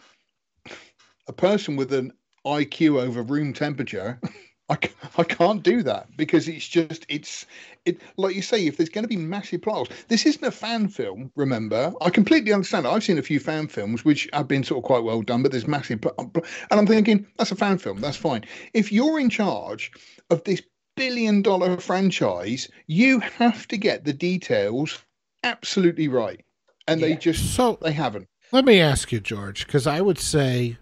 [1.28, 2.12] a person with an
[2.46, 4.20] IQ over room temperature,
[4.70, 4.78] I,
[5.18, 7.46] I can't do that because it's just it's
[7.86, 10.50] it like you say if there's going to be massive plot holes this isn't a
[10.50, 14.64] fan film remember i completely understand i've seen a few fan films which have been
[14.64, 17.78] sort of quite well done but there's massive plot and i'm thinking that's a fan
[17.78, 18.44] film that's fine
[18.74, 19.92] if you're in charge
[20.32, 20.64] of this
[20.96, 25.04] billion dollar franchise you have to get the details
[25.44, 26.44] absolutely right
[26.88, 30.78] and they just So they haven't Let me ask you, George, because I would say,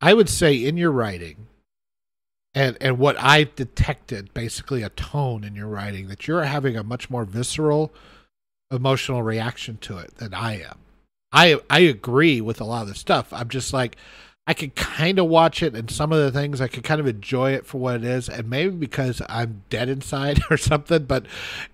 [0.00, 1.46] I would say in your writing,
[2.54, 6.82] and and what I detected, basically a tone in your writing that you're having a
[6.82, 7.92] much more visceral,
[8.70, 10.78] emotional reaction to it than I am.
[11.32, 13.32] I I agree with a lot of the stuff.
[13.32, 13.96] I'm just like.
[14.48, 17.06] I could kind of watch it, and some of the things I could kind of
[17.06, 21.04] enjoy it for what it is, and maybe because I'm dead inside or something.
[21.04, 21.26] But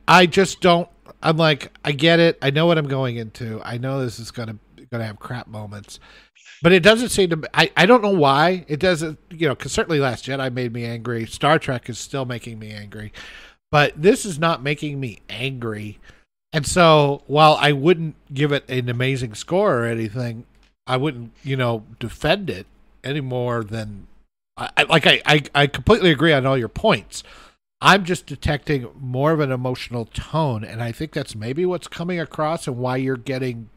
[0.08, 0.88] I just don't.
[1.22, 2.36] I'm like, I get it.
[2.42, 3.62] I know what I'm going into.
[3.64, 4.56] I know this is gonna
[4.90, 6.00] gonna have crap moments,
[6.62, 7.42] but it doesn't seem to.
[7.54, 9.20] I I don't know why it doesn't.
[9.30, 11.26] You know, because certainly Last Jedi made me angry.
[11.26, 13.12] Star Trek is still making me angry,
[13.70, 16.00] but this is not making me angry.
[16.52, 20.44] And so, while I wouldn't give it an amazing score or anything,
[20.86, 22.66] I wouldn't, you know, defend it
[23.02, 24.06] any more than
[24.56, 25.06] I, I like.
[25.06, 27.22] I, I I completely agree on all your points.
[27.80, 32.18] I'm just detecting more of an emotional tone, and I think that's maybe what's coming
[32.20, 33.68] across and why you're getting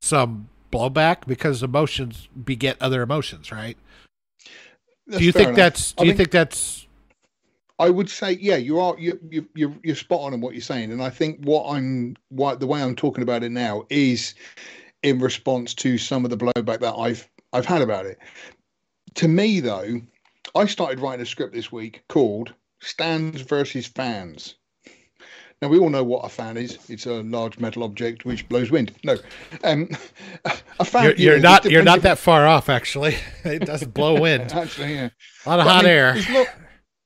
[0.00, 3.76] some blowback because emotions beget other emotions, right?
[5.06, 5.56] That's do you think enough.
[5.56, 5.92] that's?
[5.92, 6.86] Do I you think- think that's?
[7.78, 10.60] I would say, yeah, you are you you you're, you're spot on in what you're
[10.60, 14.34] saying, and I think what I'm what the way I'm talking about it now is
[15.02, 18.18] in response to some of the blowback that I've I've had about it.
[19.16, 20.00] To me, though,
[20.54, 24.56] I started writing a script this week called "Stans versus Fans."
[25.62, 26.78] Now we all know what a fan is.
[26.88, 28.92] It's a large metal object which blows wind.
[29.04, 29.16] No,
[29.62, 29.90] um,
[30.78, 31.04] a fan.
[31.04, 31.64] You're, you you're know, not.
[31.66, 33.16] You're not that far off, actually.
[33.44, 34.52] It doesn't blow wind.
[34.54, 35.08] Actually, yeah.
[35.46, 36.46] A lot of But I hot mean, air.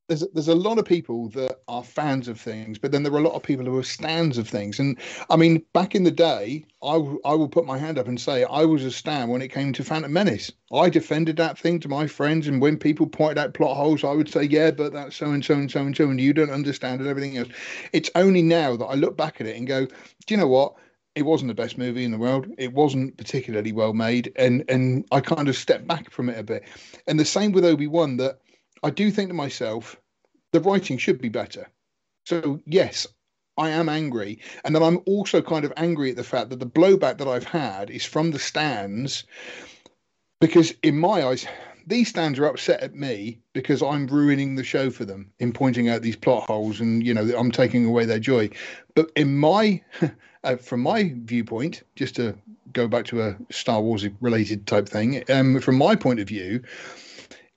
[0.09, 3.19] There's there's a lot of people that are fans of things, but then there are
[3.19, 4.79] a lot of people who are stans of things.
[4.79, 4.99] And
[5.31, 8.21] I mean, back in the day, I w- I will put my hand up and
[8.21, 10.53] say I was a stan when it came to Phantom Menace.
[10.71, 14.13] I defended that thing to my friends, and when people pointed out plot holes, I
[14.13, 16.51] would say, yeah, but that's so and so and so and so, and you don't
[16.51, 17.49] understand and everything else.
[17.95, 19.95] It's only now that I look back at it and go, do
[20.29, 20.75] you know what?
[21.15, 22.47] It wasn't the best movie in the world.
[22.59, 26.43] It wasn't particularly well made, and and I kind of stepped back from it a
[26.43, 26.65] bit.
[27.07, 28.41] And the same with Obi Wan that
[28.85, 29.97] I do think to myself,
[30.53, 31.67] the writing should be better.
[32.27, 33.07] So yes,
[33.57, 36.67] I am angry, and then I'm also kind of angry at the fact that the
[36.67, 39.25] blowback that I've had is from the stans,
[40.39, 41.47] because in my eyes,
[41.87, 45.89] these stans are upset at me because I'm ruining the show for them in pointing
[45.89, 48.51] out these plot holes, and you know I'm taking away their joy.
[48.95, 49.81] But in my,
[50.45, 52.37] uh, from my viewpoint, just to
[52.75, 56.63] go back to a Star Wars related type thing, um, from my point of view,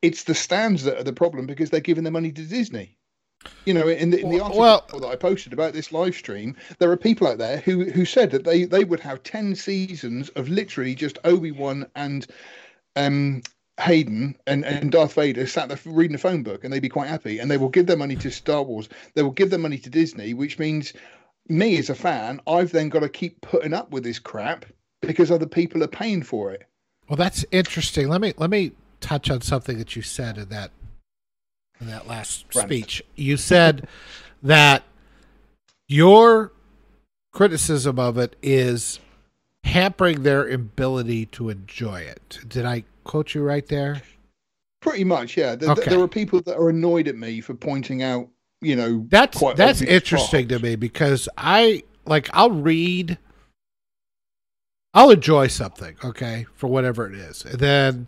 [0.02, 2.98] it's the stans that are the problem because they're giving the money to Disney.
[3.66, 6.56] You know, in the, in the article Well- that I posted about this live stream,
[6.80, 10.30] there are people out there who who said that they they would have ten seasons
[10.30, 12.28] of literally just Obi Wan and
[12.96, 13.42] um
[13.80, 17.10] Hayden and, and Darth Vader sat there reading a phone book and they'd be quite
[17.10, 18.90] happy and they will give their money to Star Wars.
[19.14, 20.94] They will give their money to Disney, which means
[21.48, 24.66] me as a fan, I've then got to keep putting up with this crap
[25.02, 26.64] because other people are paying for it.
[27.08, 28.10] Well, that's interesting.
[28.10, 28.72] Let me let me
[29.08, 30.72] touch on something that you said in that
[31.80, 32.68] in that last Rant.
[32.68, 33.04] speech.
[33.16, 33.88] You said
[34.44, 34.84] that
[35.88, 36.52] your
[37.32, 39.00] criticism of it is
[39.64, 42.40] hampering their ability to enjoy it.
[42.48, 44.02] Did I quote you right there?
[44.82, 45.56] Pretty much, yeah.
[45.56, 45.90] There, Okay.
[45.90, 48.28] there are people that are annoyed at me for pointing out,
[48.62, 53.18] you know, That's that's interesting to me because I like I'll read
[54.94, 57.46] I'll enjoy something, okay, for whatever it is.
[57.46, 58.08] And then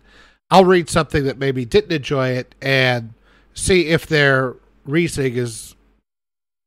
[0.50, 3.14] I'll read something that maybe didn't enjoy it and
[3.54, 5.76] see if their reasoning is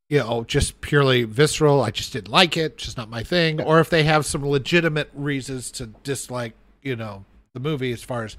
[0.10, 1.82] you know just purely visceral.
[1.82, 3.62] I just didn't like it just not my thing.
[3.62, 8.24] Or if they have some legitimate reasons to dislike you know the movie as far
[8.24, 8.38] as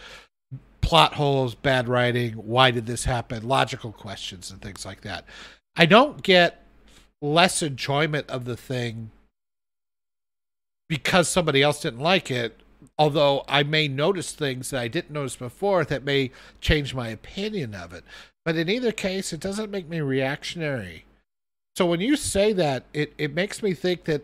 [0.80, 5.24] plot holes bad writing why did this happen logical questions and things like that.
[5.76, 6.62] I don't get
[7.20, 9.10] less enjoyment of the thing
[10.88, 12.60] because somebody else didn't like it
[12.98, 16.30] although i may notice things that i didn't notice before that may
[16.60, 18.04] change my opinion of it
[18.44, 21.04] but in either case it doesn't make me reactionary
[21.76, 24.22] so when you say that, it, it makes me think that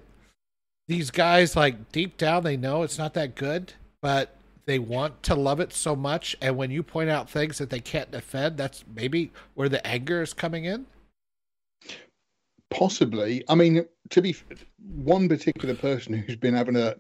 [0.87, 4.37] these guys, like deep down, they know it's not that good, but
[4.67, 6.37] they want to love it so much.
[6.41, 10.23] And when you point out things that they can't defend, that's maybe where the anger
[10.23, 10.87] is coming in.
[12.71, 13.43] Possibly.
[13.49, 14.37] I mean, to be
[14.95, 16.95] one particular person who's been having a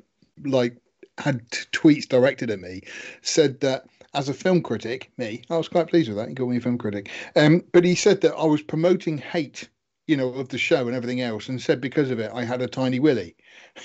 [0.44, 0.76] like
[1.20, 2.82] had tweets directed at me
[3.22, 6.28] said that as a film critic, me, I was quite pleased with that.
[6.28, 7.10] He called me a film critic.
[7.36, 9.68] Um, but he said that I was promoting hate
[10.10, 12.60] you know, of the show and everything else, and said because of it, I had
[12.60, 13.36] a tiny willy.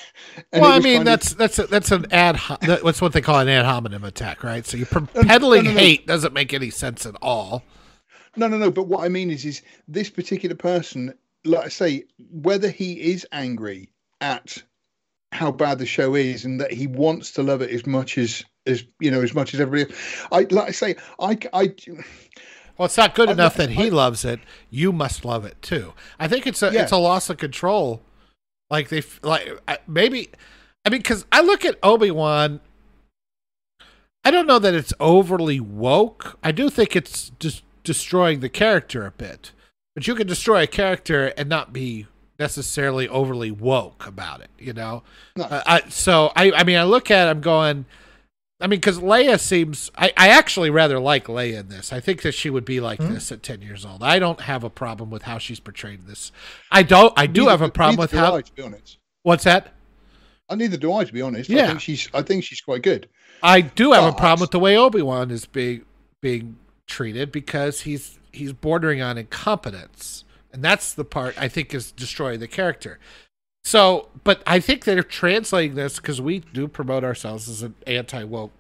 [0.53, 1.38] well, I mean, that's of...
[1.38, 2.39] that's a, that's an ad.
[2.61, 4.65] That's what they call an ad hominem attack, right?
[4.65, 5.79] So you're peddling no, no, no.
[5.79, 7.63] hate doesn't make any sense at all.
[8.36, 8.71] No, no, no.
[8.71, 11.13] But what I mean is, is this particular person,
[11.43, 14.63] like I say, whether he is angry at
[15.36, 18.43] how bad the show is and that he wants to love it as much as
[18.65, 20.27] as you know as much as everybody else.
[20.31, 21.75] I like I say, I I
[22.77, 24.39] well, it's not good enough that he loves it.
[24.69, 25.93] You must love it too.
[26.19, 26.83] I think it's a yeah.
[26.83, 28.01] it's a loss of control.
[28.69, 30.29] Like they like uh, maybe,
[30.83, 32.59] I mean, because I look at Obi Wan.
[34.23, 36.39] I don't know that it's overly woke.
[36.43, 39.51] I do think it's just destroying the character a bit.
[39.93, 42.07] But you can destroy a character and not be
[42.39, 44.49] necessarily overly woke about it.
[44.59, 45.03] You know.
[45.36, 45.43] No.
[45.45, 47.86] Uh, I, so I I mean I look at I'm going
[48.61, 49.91] I mean, because Leia seems.
[49.97, 51.91] I, I actually rather like Leia in this.
[51.91, 53.13] I think that she would be like mm-hmm.
[53.13, 54.01] this at ten years old.
[54.01, 56.31] I don't have a problem with how she's portrayed this.
[56.71, 57.13] I don't.
[57.17, 58.36] I do neither, have a problem with how.
[58.36, 58.97] I, to be honest.
[59.23, 59.73] What's that?
[60.49, 61.49] I neither do I, to be honest.
[61.49, 61.65] Yeah.
[61.65, 62.09] I think she's.
[62.13, 63.09] I think she's quite good.
[63.43, 65.83] I do have but, a problem with the way Obi Wan is being
[66.21, 66.57] being
[66.88, 70.23] treated because he's he's bordering on incompetence,
[70.56, 72.97] and that's the part I think is destroying the character.
[73.66, 78.24] So, but I think they're translating this because we do promote ourselves as an anti
[78.24, 78.53] woke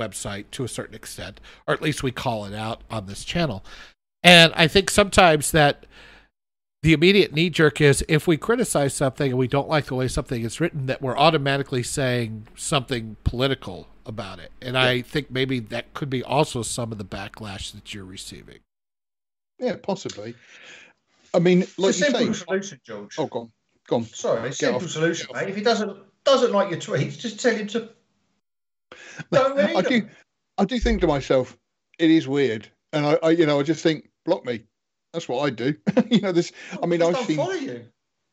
[0.00, 3.62] website to a certain extent, or at least we call it out on this channel.
[4.22, 5.84] And I think sometimes that
[6.82, 10.08] the immediate knee jerk is if we criticize something and we don't like the way
[10.08, 14.52] something is written, that we're automatically saying something political about it.
[14.62, 14.84] And yeah.
[14.84, 18.60] I think maybe that could be also some of the backlash that you're receiving.
[19.58, 20.34] Yeah, possibly.
[21.36, 23.14] I mean, like it's a simple say, solution, George.
[23.18, 23.50] Oh, go
[23.90, 24.04] on.
[24.06, 24.90] Sorry, simple off.
[24.90, 25.50] solution, mate.
[25.50, 27.90] If he doesn't doesn't like your tweets, just tell him to
[29.30, 29.92] don't read I them.
[29.92, 30.08] do
[30.56, 31.54] I do think to myself,
[31.98, 32.68] it is weird.
[32.94, 34.64] And I, I you know, I just think, block me.
[35.12, 35.74] That's what I do.
[36.10, 37.90] you know, this I mean I've seen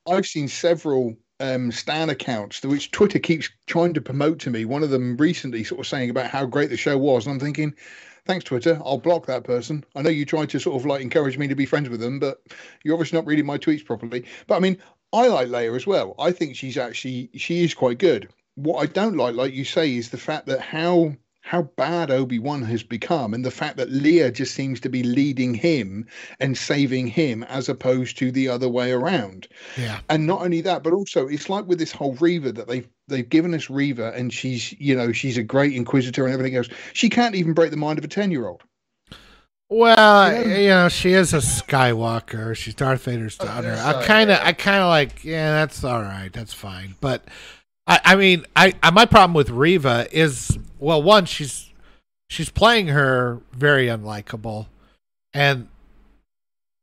[0.07, 4.63] I've seen several um, Stan accounts which Twitter keeps trying to promote to me.
[4.63, 7.39] One of them recently sort of saying about how great the show was, and I'm
[7.39, 7.75] thinking,
[8.25, 9.83] thanks Twitter, I'll block that person.
[9.95, 12.19] I know you tried to sort of like encourage me to be friends with them,
[12.19, 12.41] but
[12.83, 14.25] you're obviously not reading my tweets properly.
[14.47, 14.77] But I mean,
[15.11, 16.15] I like Leia as well.
[16.17, 18.29] I think she's actually she is quite good.
[18.55, 21.13] What I don't like, like you say, is the fact that how
[21.43, 25.03] how bad Obi Wan has become, and the fact that Leia just seems to be
[25.03, 26.07] leading him
[26.39, 29.49] and saving him as opposed to the other way around.
[29.77, 29.99] Yeah.
[30.09, 33.27] And not only that, but also it's like with this whole Reva that they've they've
[33.27, 36.69] given us Reva, and she's you know she's a great Inquisitor and everything else.
[36.93, 38.63] She can't even break the mind of a ten year old.
[39.69, 42.55] Well, you know, you know, she is a Skywalker.
[42.55, 43.73] She's Darth Vader's oh, daughter.
[43.73, 46.95] I kind of, I kind of like, yeah, that's all right, that's fine.
[47.01, 47.25] But
[47.85, 51.71] I, I mean, I, I, my problem with Reva is, well, one, she's
[52.29, 54.67] she's playing her very unlikable,
[55.33, 55.67] and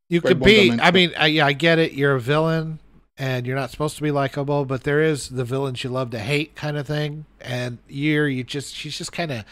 [0.08, 0.72] you could be.
[0.72, 1.92] I mean, I, yeah, I get it.
[1.92, 2.80] You're a villain,
[3.16, 6.18] and you're not supposed to be likable, but there is the villains you love to
[6.18, 7.24] hate kind of thing.
[7.40, 9.44] And you're, you just, she's just kind of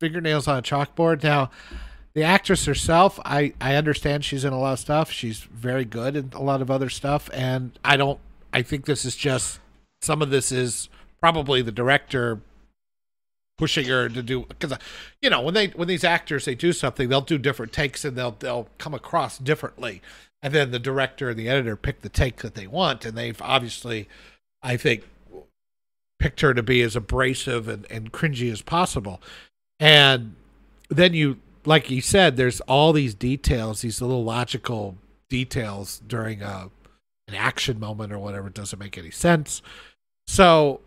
[0.00, 1.50] fingernails on a chalkboard now
[2.14, 5.10] the actress herself, I I understand she's in a lot of stuff.
[5.10, 8.20] She's very good in a lot of other stuff, and I don't.
[8.52, 9.58] I think this is just
[10.04, 10.88] some of this is
[11.20, 12.40] probably the director
[13.56, 14.76] pushing her to do because uh,
[15.22, 18.16] you know when they when these actors they do something they'll do different takes and
[18.16, 20.02] they'll they'll come across differently
[20.42, 23.40] and then the director and the editor pick the take that they want and they've
[23.40, 24.08] obviously
[24.60, 25.04] i think
[26.18, 29.22] picked her to be as abrasive and, and cringy as possible
[29.78, 30.34] and
[30.90, 34.96] then you like you said, there's all these details, these little logical
[35.28, 36.70] details during a
[37.26, 38.50] an action moment or whatever.
[38.50, 39.62] Doesn't make any sense.
[40.26, 40.80] So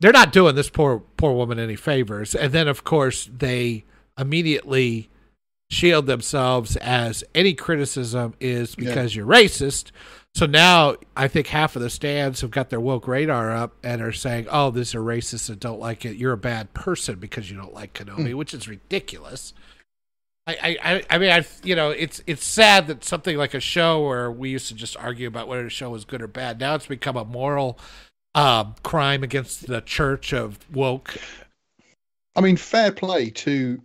[0.00, 2.34] they're not doing this poor poor woman any favors.
[2.34, 3.84] And then of course they
[4.18, 5.10] immediately
[5.70, 9.20] shield themselves as any criticism is because yeah.
[9.20, 9.90] you're racist.
[10.34, 14.02] So now I think half of the stans have got their woke radar up and
[14.02, 16.16] are saying, "Oh, these are racists and don't like it.
[16.16, 18.34] You're a bad person because you don't like Kenobi," mm.
[18.34, 19.54] which is ridiculous.
[20.48, 24.06] I, I, I mean, I, you know, it's it's sad that something like a show
[24.06, 26.76] where we used to just argue about whether a show was good or bad, now
[26.76, 27.80] it's become a moral
[28.36, 31.16] uh, crime against the church of woke.
[32.36, 33.82] I mean, fair play to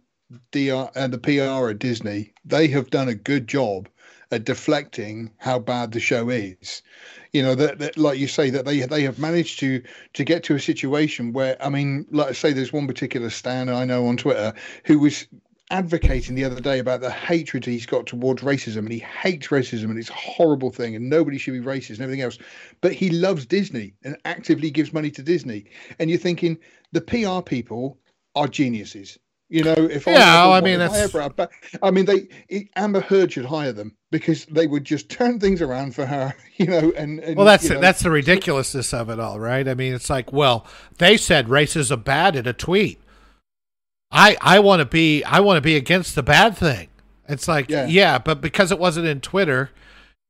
[0.52, 2.34] DR and uh, the PR at Disney.
[2.46, 3.88] They have done a good job
[4.30, 6.82] at deflecting how bad the show is.
[7.32, 9.82] You know that, that, like you say, that they they have managed to
[10.14, 13.70] to get to a situation where I mean, like I say, there's one particular stan
[13.70, 15.28] I know on Twitter who was
[15.72, 19.86] advocating the other day about the hatred he's got towards racism and he hates racism
[19.86, 22.38] and it's a horrible thing and nobody should be racist and everything else.
[22.82, 25.66] But he loves disney and actively gives money to disney.
[25.98, 26.58] And you're thinking
[26.92, 27.98] the pr people
[28.36, 29.18] are geniuses.
[29.50, 31.52] You know if yeah I, I mean that's but
[31.84, 35.94] i mean they amber heard should hire them because they would just turn things around
[35.94, 39.20] for her you know and, and well that's you know, that's the ridiculousness of it
[39.20, 39.68] all right?
[39.68, 40.66] I mean it's like well
[41.00, 43.02] they said racism is bad in a tweet
[44.12, 46.90] I I want to be I want to be against the bad thing.
[47.28, 47.86] It's like yeah.
[47.88, 49.72] yeah, but because it wasn't in Twitter,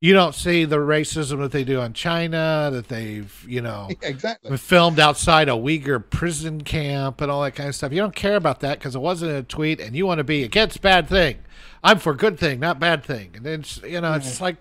[0.02, 4.56] you don't see the racism that they do in China, that they've, you know, exactly
[4.56, 7.92] filmed outside a Uyghur prison camp and all that kind of stuff.
[7.92, 10.42] You don't care about that because it wasn't a tweet, and you want to be
[10.42, 11.38] against bad thing.
[11.84, 13.30] I'm for good thing, not bad thing.
[13.36, 14.16] And it's, you know, yeah.
[14.16, 14.56] it's like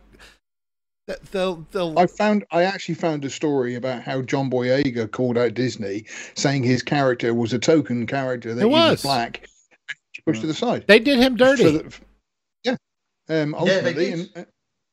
[1.08, 5.54] the, the, I found I actually found a story about how John Boyega called out
[5.54, 9.48] Disney, saying his character was a token character that it he was, was black,
[10.26, 10.86] pushed to the side.
[10.88, 11.64] They did him dirty.
[11.64, 12.00] So that,
[12.64, 12.76] yeah,
[13.30, 14.44] um, ultimately, yeah, and, uh,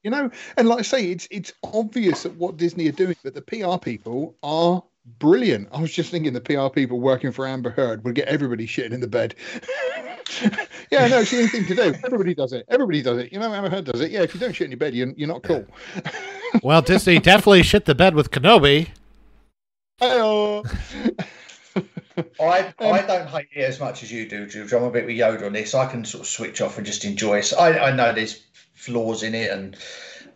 [0.02, 3.34] you know, and like I say, it's it's obvious that what Disney are doing, but
[3.34, 4.82] the PR people are
[5.18, 5.68] brilliant.
[5.72, 8.92] I was just thinking the PR people working for Amber Heard would get everybody shitting
[8.92, 9.34] in the bed.
[10.90, 11.94] yeah, no, it's the only thing to do.
[12.04, 12.66] Everybody does it.
[12.68, 13.32] Everybody does it.
[13.32, 14.10] You know, Amber Heard does it.
[14.10, 15.66] Yeah, if you don't shit in your bed, you're, you're not cool.
[16.62, 18.88] well, Disney definitely shit the bed with Kenobi.
[19.98, 20.62] Hello.
[22.40, 24.72] I I um, don't hate it as much as you do, George.
[24.72, 25.74] I'm a bit with Yoda on this.
[25.74, 27.52] I can sort of switch off and just enjoy it.
[27.58, 28.42] I, I know there's
[28.74, 29.76] flaws in it, and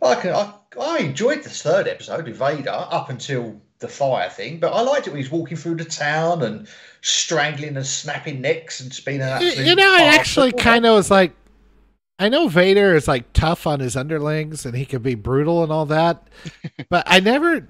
[0.01, 4.57] I can I, I enjoyed the third episode with Vader up until the fire thing,
[4.57, 6.67] but I liked it when he's walking through the town and
[7.01, 9.67] strangling and snapping necks and being an absolute.
[9.67, 11.33] You know, I actually kind of was like,
[12.17, 15.71] I know Vader is like tough on his underlings and he can be brutal and
[15.71, 16.27] all that,
[16.89, 17.69] but I never.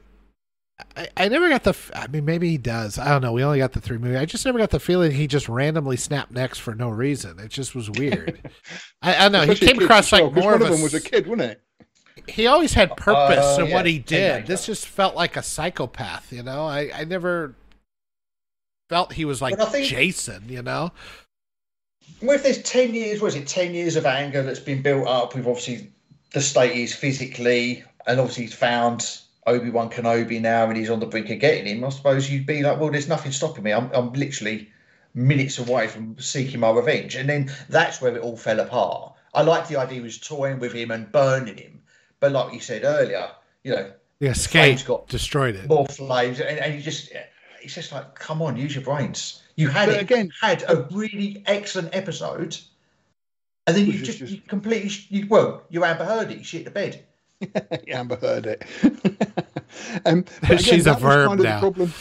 [0.97, 1.75] I, I never got the.
[1.95, 2.97] I mean, maybe he does.
[2.97, 3.31] I don't know.
[3.31, 4.17] We only got the three movies.
[4.17, 7.39] I just never got the feeling he just randomly snapped necks for no reason.
[7.39, 8.39] It just was weird.
[9.01, 9.41] I, I don't know.
[9.41, 11.62] Especially he came across like more one of, of them was a kid, wasn't it?
[12.27, 14.47] He always had purpose uh, in yeah, what he did.
[14.47, 16.65] This just felt like a psychopath, you know.
[16.65, 17.55] I I never
[18.89, 20.91] felt he was like think, Jason, you know.
[22.21, 25.47] With this ten years, was it ten years of anger that's been built up with
[25.47, 25.91] obviously
[26.31, 30.99] the state he's physically, and obviously he's found Obi Wan Kenobi now, and he's on
[30.99, 31.83] the brink of getting him.
[31.83, 33.73] I suppose you'd be like, well, there's nothing stopping me.
[33.73, 34.69] I'm I'm literally
[35.13, 39.13] minutes away from seeking my revenge, and then that's where it all fell apart.
[39.33, 41.72] I like the idea he was toying with him and burning him
[42.23, 43.27] but like you said earlier,
[43.65, 45.67] you know, the escape got destroyed it.
[45.67, 47.11] More flames, and, and you just
[47.61, 49.43] it's just like, come on, use your brains.
[49.57, 52.57] You had it, again had a really excellent episode,
[53.67, 56.63] and then you just, just, you completely you, well, you Amber Heard it, you shit
[56.63, 57.03] the bed.
[57.89, 58.63] Amber Heard it.
[60.05, 61.59] um, again, She's a verb kind of now.
[61.59, 61.93] problem.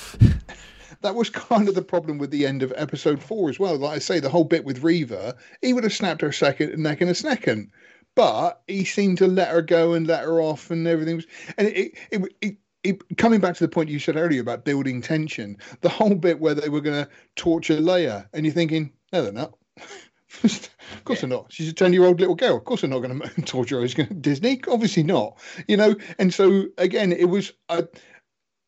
[1.01, 3.77] that was kind of the problem with the end of episode four as well.
[3.77, 7.03] Like I say, the whole bit with Reva, he would have snapped her second neck
[7.03, 7.73] in a second
[8.15, 11.27] but he seemed to let her go and let her off, and everything was.
[11.57, 15.01] And it, it, it, it, coming back to the point you said earlier about building
[15.01, 19.23] tension, the whole bit where they were going to torture Leia, and you're thinking, no,
[19.23, 19.55] they're not.
[20.45, 21.29] of course yeah.
[21.29, 21.53] they're not.
[21.53, 22.57] She's a ten-year-old little girl.
[22.57, 23.83] Of course they're not going to torture her.
[23.83, 24.61] He's going to Disney.
[24.69, 25.39] Obviously not.
[25.69, 25.97] You know.
[26.19, 27.53] And so again, it was.
[27.69, 27.83] Uh,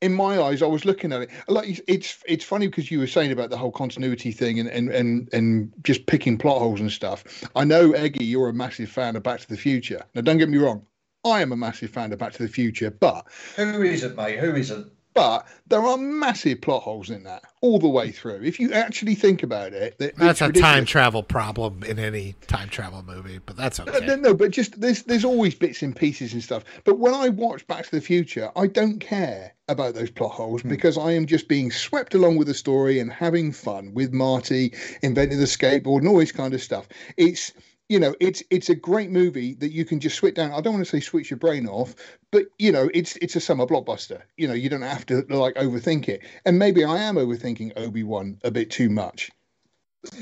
[0.00, 3.06] in my eyes, I was looking at it like it's it's funny because you were
[3.06, 6.92] saying about the whole continuity thing and and and and just picking plot holes and
[6.92, 7.24] stuff.
[7.56, 10.04] I know Eggy, you're a massive fan of Back to the Future.
[10.14, 10.86] Now, don't get me wrong,
[11.24, 13.26] I am a massive fan of Back to the Future, but
[13.56, 14.38] who isn't, mate?
[14.38, 14.92] Who isn't?
[15.14, 18.42] But there are massive plot holes in that all the way through.
[18.42, 20.60] If you actually think about it, that's a ridiculous.
[20.60, 23.38] time travel problem in any time travel movie.
[23.46, 24.04] But that's okay.
[24.04, 26.64] No, no, but just there's there's always bits and pieces and stuff.
[26.82, 30.62] But when I watch Back to the Future, I don't care about those plot holes
[30.62, 30.68] hmm.
[30.68, 34.74] because I am just being swept along with the story and having fun with Marty
[35.02, 36.88] inventing the skateboard and all this kind of stuff.
[37.16, 37.52] It's
[37.88, 40.74] you know it's it's a great movie that you can just switch down i don't
[40.74, 41.94] want to say switch your brain off
[42.30, 45.54] but you know it's it's a summer blockbuster you know you don't have to like
[45.56, 49.30] overthink it and maybe i am overthinking obi-wan a bit too much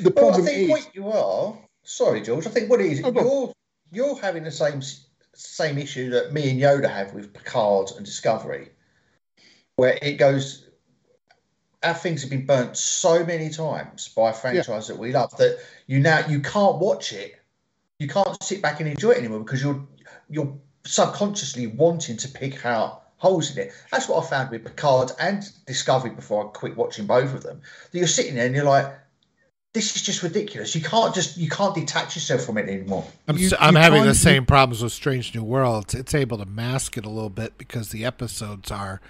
[0.03, 1.59] the Well, I think is, what you are.
[1.83, 2.47] Sorry, George.
[2.47, 3.53] I think what it is, Oh, you're
[3.91, 4.83] you're having the same
[5.35, 8.71] same issue that me and Yoda have with Picard and Discovery,
[9.77, 10.69] where it goes.
[11.83, 15.59] Our things have been burnt so many times by a franchise that we love that
[15.89, 17.35] you now you can't watch it.
[18.03, 19.87] You can't sit back and enjoy it anymore because you're
[20.29, 20.53] you're
[20.85, 23.73] subconsciously wanting to pick out holes in it.
[23.91, 27.61] That's what I found with Picard and Discovery before I quit watching both of them.
[27.93, 28.93] That you're sitting there and you're like,
[29.75, 30.75] this is just ridiculous.
[30.75, 33.07] You can't just you can't detach yourself from it anymore.
[33.29, 35.95] I'm, You- s- I'm you having the can't- same problems with Strange New Worlds.
[35.95, 39.01] It's able to mask it a little bit because the episodes are.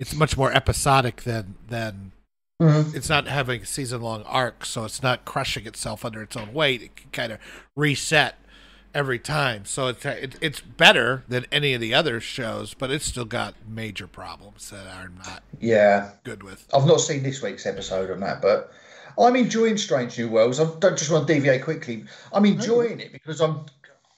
[0.00, 2.12] It's much more episodic than than.
[2.60, 2.94] Mm-hmm.
[2.96, 6.52] It's not having a season long arc, so it's not crushing itself under its own
[6.52, 6.82] weight.
[6.82, 7.38] It can kind of
[7.74, 8.36] reset
[8.94, 13.06] every time, so it's it, it's better than any of the other shows, but it's
[13.06, 16.66] still got major problems that I'm not Yeah, good with.
[16.74, 18.72] I've not seen this week's episode on that, but
[19.18, 20.60] I'm enjoying Strange New Worlds.
[20.60, 22.04] I don't just want to deviate quickly.
[22.32, 23.66] I'm enjoying it because I'm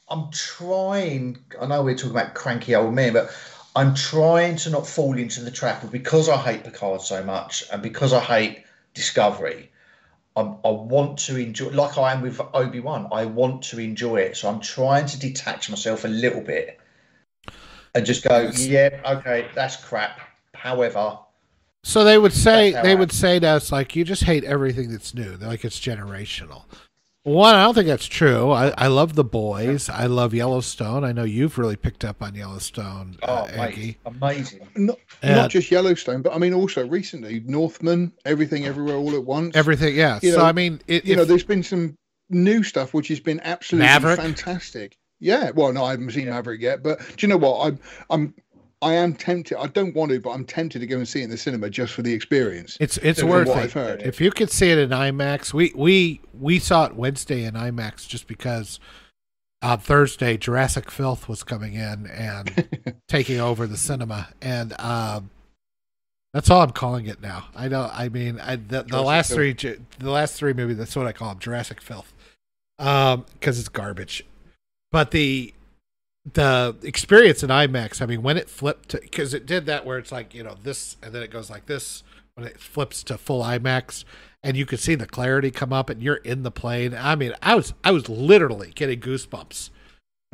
[0.09, 1.38] I'm trying.
[1.61, 3.30] I know we're talking about cranky old men, but
[3.75, 7.64] I'm trying to not fall into the trap of because I hate Picard so much
[7.73, 8.64] and because I hate
[8.95, 9.70] Discovery.
[10.37, 13.09] I'm, I want to enjoy, like I am with Obi Wan.
[13.12, 16.79] I want to enjoy it, so I'm trying to detach myself a little bit
[17.95, 20.20] and just go, yeah, okay, that's crap.
[20.55, 21.18] However,
[21.85, 24.91] So they would say they I- would say to us like you just hate everything
[24.91, 25.37] that's new.
[25.37, 26.64] They're like it's generational.
[27.25, 28.51] One, I don't think that's true.
[28.51, 29.89] I, I love the boys.
[29.89, 31.05] I love Yellowstone.
[31.05, 33.99] I know you've really picked up on Yellowstone, oh, uh, mate, Aggie.
[34.07, 34.68] amazing.
[34.75, 35.37] not, Yeah.
[35.37, 39.55] not just Yellowstone, but I mean also recently Northman, everything everywhere all at once.
[39.55, 40.18] Everything, yeah.
[40.20, 41.95] You so know- I mean, it, you know, there's been some
[42.29, 44.18] new stuff which has been absolutely Maverick?
[44.18, 44.97] fantastic.
[45.20, 47.64] Yeah, well, no, I haven't seen Maverick yet, but do you know what?
[47.68, 47.79] I'm,
[48.11, 48.35] I'm,
[48.83, 49.59] I am tempted.
[49.59, 51.70] I don't want to, but I'm tempted to go and see it in the cinema
[51.70, 52.76] just for the experience.
[52.80, 54.03] it's it's worth it.
[54.03, 58.07] If you could see it in IMAX, we we we saw it Wednesday in IMAX
[58.09, 58.80] just because
[59.62, 65.30] on Thursday Jurassic Filth was coming in and taking over the cinema, and um,
[66.35, 67.47] that's all I'm calling it now.
[67.55, 67.89] I know.
[67.93, 69.61] I mean, I, the, the last Filth.
[69.61, 70.76] three, the last three movies.
[70.76, 72.12] That's what I call them, Jurassic Filth,
[72.80, 74.26] um, because it's garbage.
[74.91, 75.55] But the
[76.31, 78.01] the experience in IMAX.
[78.01, 80.97] I mean, when it flipped, because it did that where it's like you know this,
[81.03, 82.03] and then it goes like this
[82.35, 84.05] when it flips to full IMAX,
[84.43, 86.95] and you could see the clarity come up, and you're in the plane.
[86.99, 89.70] I mean, I was I was literally getting goosebumps.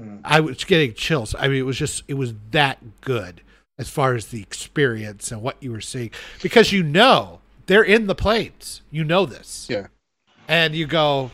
[0.00, 0.20] Mm.
[0.24, 1.34] I was getting chills.
[1.38, 3.42] I mean, it was just it was that good
[3.78, 6.10] as far as the experience and what you were seeing
[6.42, 8.82] because you know they're in the planes.
[8.90, 9.68] You know this.
[9.70, 9.86] Yeah.
[10.48, 11.30] And you go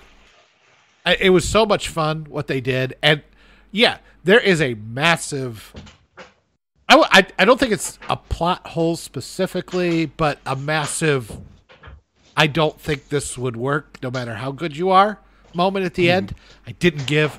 [1.21, 3.23] it was so much fun what they did and
[3.71, 5.73] yeah, there is a massive
[6.89, 11.39] I I don't think it's a plot hole specifically, but a massive
[12.37, 15.19] I don't think this would work no matter how good you are
[15.55, 16.35] moment at the end.
[16.67, 17.39] I didn't give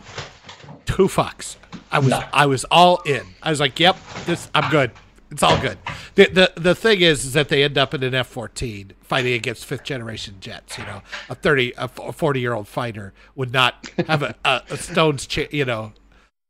[0.85, 1.57] two fucks.
[1.91, 2.23] I was No.
[2.33, 3.23] I was all in.
[3.43, 4.91] I was like, "Yep, this I'm good.
[5.31, 5.77] It's all good."
[6.15, 9.65] The the the thing is, is that they end up in an F-14 fighting against
[9.65, 10.77] fifth generation jets.
[10.77, 14.77] You know, a thirty a forty year old fighter would not have a, a, a
[14.77, 15.91] stone's ch- you know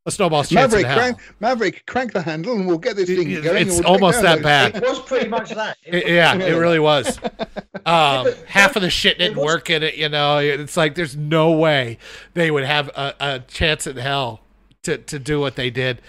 [0.07, 0.97] a snowball's chance Maverick, in hell.
[0.99, 3.67] crank, Maverick, crank the handle, and we'll get this thing It- going.
[3.67, 4.75] it's we'll almost that bad.
[4.75, 5.77] It was pretty much that.
[5.83, 7.19] It It- yeah, it really was.
[7.87, 9.93] Um, half of the shit didn't was- work in it.
[9.95, 11.99] You know, it's like there's no way
[12.33, 14.41] they would have a, a chance in hell
[14.83, 16.01] to to do what they did.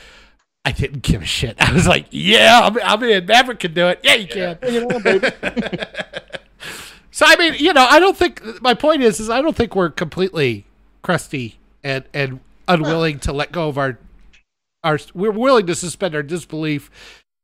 [0.64, 1.54] I didn't give a shit.
[1.60, 3.26] I was like, yeah, I'm, I'm in.
[3.26, 4.00] Maverick can do it.
[4.02, 4.56] Yeah, you can.
[4.58, 5.28] Bring it on, baby.
[7.10, 9.74] So I mean, you know, I don't think my point is is I don't think
[9.76, 10.64] we're completely
[11.02, 13.98] crusty and and unwilling to let go of our
[14.84, 16.90] our we're willing to suspend our disbelief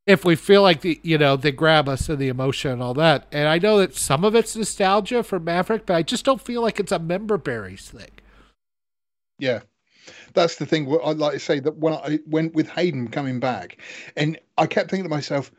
[0.07, 2.95] if we feel like the you know they grab us and the emotion and all
[2.95, 3.27] that.
[3.33, 6.63] And I know that some of it's nostalgia for Maverick, but I just don't feel
[6.63, 8.11] like it's a member berries thing.
[9.39, 9.61] Yeah,
[10.35, 10.87] that's the thing.
[10.87, 13.79] What I'd like to say that when I went with Hayden coming back,
[14.17, 15.53] and I kept thinking to myself,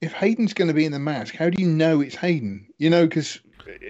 [0.00, 2.66] if Hayden's going to be in the mask, how do you know it's Hayden?
[2.78, 3.40] You know, because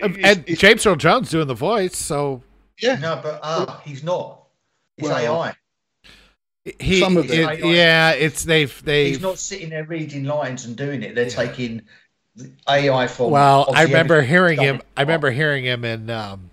[0.02, 2.42] and James Earl Jones doing the voice, so
[2.80, 4.35] yeah, No, but uh, he's not.
[4.98, 5.54] It's Well, AI.
[6.78, 7.60] he Some of it.
[7.60, 11.14] it- yeah, it's they've they He's not sitting there reading lines and doing it.
[11.14, 11.82] They're taking
[12.68, 13.30] AI from.
[13.30, 14.82] Well, I remember hearing him.
[14.96, 16.50] I remember hearing him in um,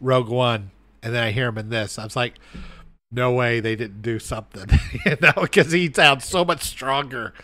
[0.00, 0.70] Rogue One,
[1.02, 1.98] and then I hear him in this.
[1.98, 2.38] I was like,
[3.10, 4.66] "No way, they didn't do something,"
[5.06, 7.34] you know, because he sounds so much stronger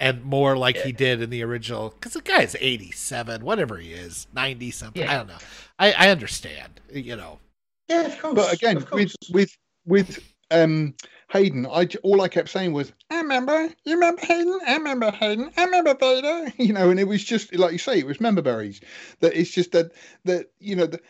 [0.00, 1.90] and more like he did in the original.
[1.90, 5.06] Because the guy's eighty-seven, whatever he is, ninety something.
[5.06, 5.38] I don't know.
[5.78, 7.38] I, I understand, you know.
[7.88, 8.34] Yeah, of course.
[8.34, 9.16] but again, of course.
[9.32, 9.56] with with
[9.86, 10.94] with um
[11.34, 15.50] Hayden, I all I kept saying was, "I remember, you remember Hayden, I remember Hayden,
[15.56, 18.40] I remember Vader," you know, and it was just like you say, it was member
[18.40, 18.80] berries.
[19.20, 19.92] That it's just that
[20.24, 21.00] that you know, the,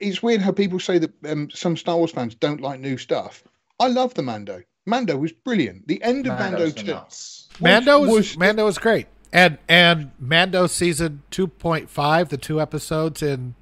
[0.00, 3.42] it's weird how people say that um, some Star Wars fans don't like new stuff.
[3.80, 4.62] I love the Mando.
[4.86, 5.88] Mando was brilliant.
[5.88, 6.92] The end of Mando Mando's the two.
[6.92, 7.48] nuts.
[7.60, 12.60] Mando was, was- Mando was great, and and Mando season two point five, the two
[12.60, 13.56] episodes in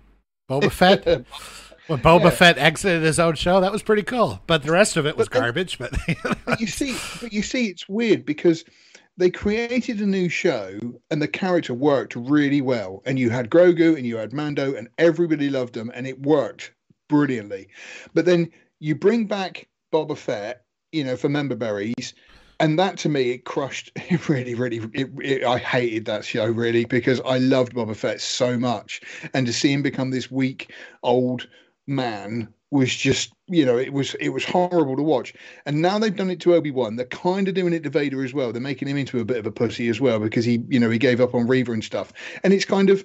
[0.50, 1.24] Boba Fett.
[1.88, 2.30] When Boba Yeah.
[2.30, 4.40] Fett exited his own show, that was pretty cool.
[4.46, 5.78] But the rest of it was But then- garbage.
[5.78, 5.92] But
[6.46, 8.64] but you see, but you see, it's weird because
[9.18, 10.78] they created a new show
[11.10, 13.02] and the character worked really well.
[13.04, 16.72] And you had Grogu and you had Mando, and everybody loved them, and it worked
[17.08, 17.68] brilliantly.
[18.14, 20.62] But then you bring back Boba Fett,
[20.92, 22.14] you know, for member berries.
[22.60, 23.90] And that to me, it crushed.
[24.10, 28.20] It really, really, it, it, I hated that show really because I loved Boba Fett
[28.20, 29.00] so much,
[29.34, 30.72] and to see him become this weak,
[31.02, 31.48] old
[31.92, 35.34] man was just, you know, it was it was horrible to watch.
[35.66, 36.96] And now they've done it to Obi Wan.
[36.96, 38.50] They're kind of doing it to Vader as well.
[38.50, 40.88] They're making him into a bit of a pussy as well because he, you know,
[40.88, 42.12] he gave up on Reva and stuff.
[42.42, 43.04] And it's kind of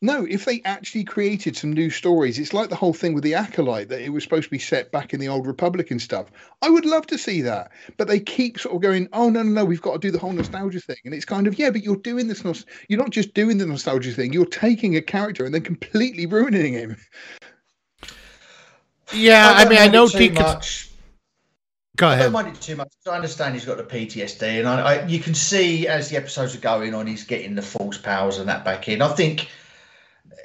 [0.00, 0.24] no.
[0.24, 3.88] If they actually created some new stories, it's like the whole thing with the acolyte
[3.88, 6.30] that it was supposed to be set back in the old Republic and stuff.
[6.62, 9.50] I would love to see that, but they keep sort of going, oh no, no,
[9.50, 11.82] no, we've got to do the whole nostalgia thing, and it's kind of yeah, but
[11.82, 12.44] you're doing this.
[12.88, 14.32] You're not just doing the nostalgia thing.
[14.32, 16.96] You're taking a character and then completely ruining him.
[19.12, 20.42] Yeah, I, don't mean, I know Deacon.
[20.42, 20.90] much.
[21.96, 22.88] Go I don't mind it too much.
[23.06, 26.54] I understand he's got the PTSD, and I, I, you can see as the episodes
[26.54, 29.02] are going on, he's getting the Force powers and that back in.
[29.02, 29.48] I think
[30.30, 30.36] uh,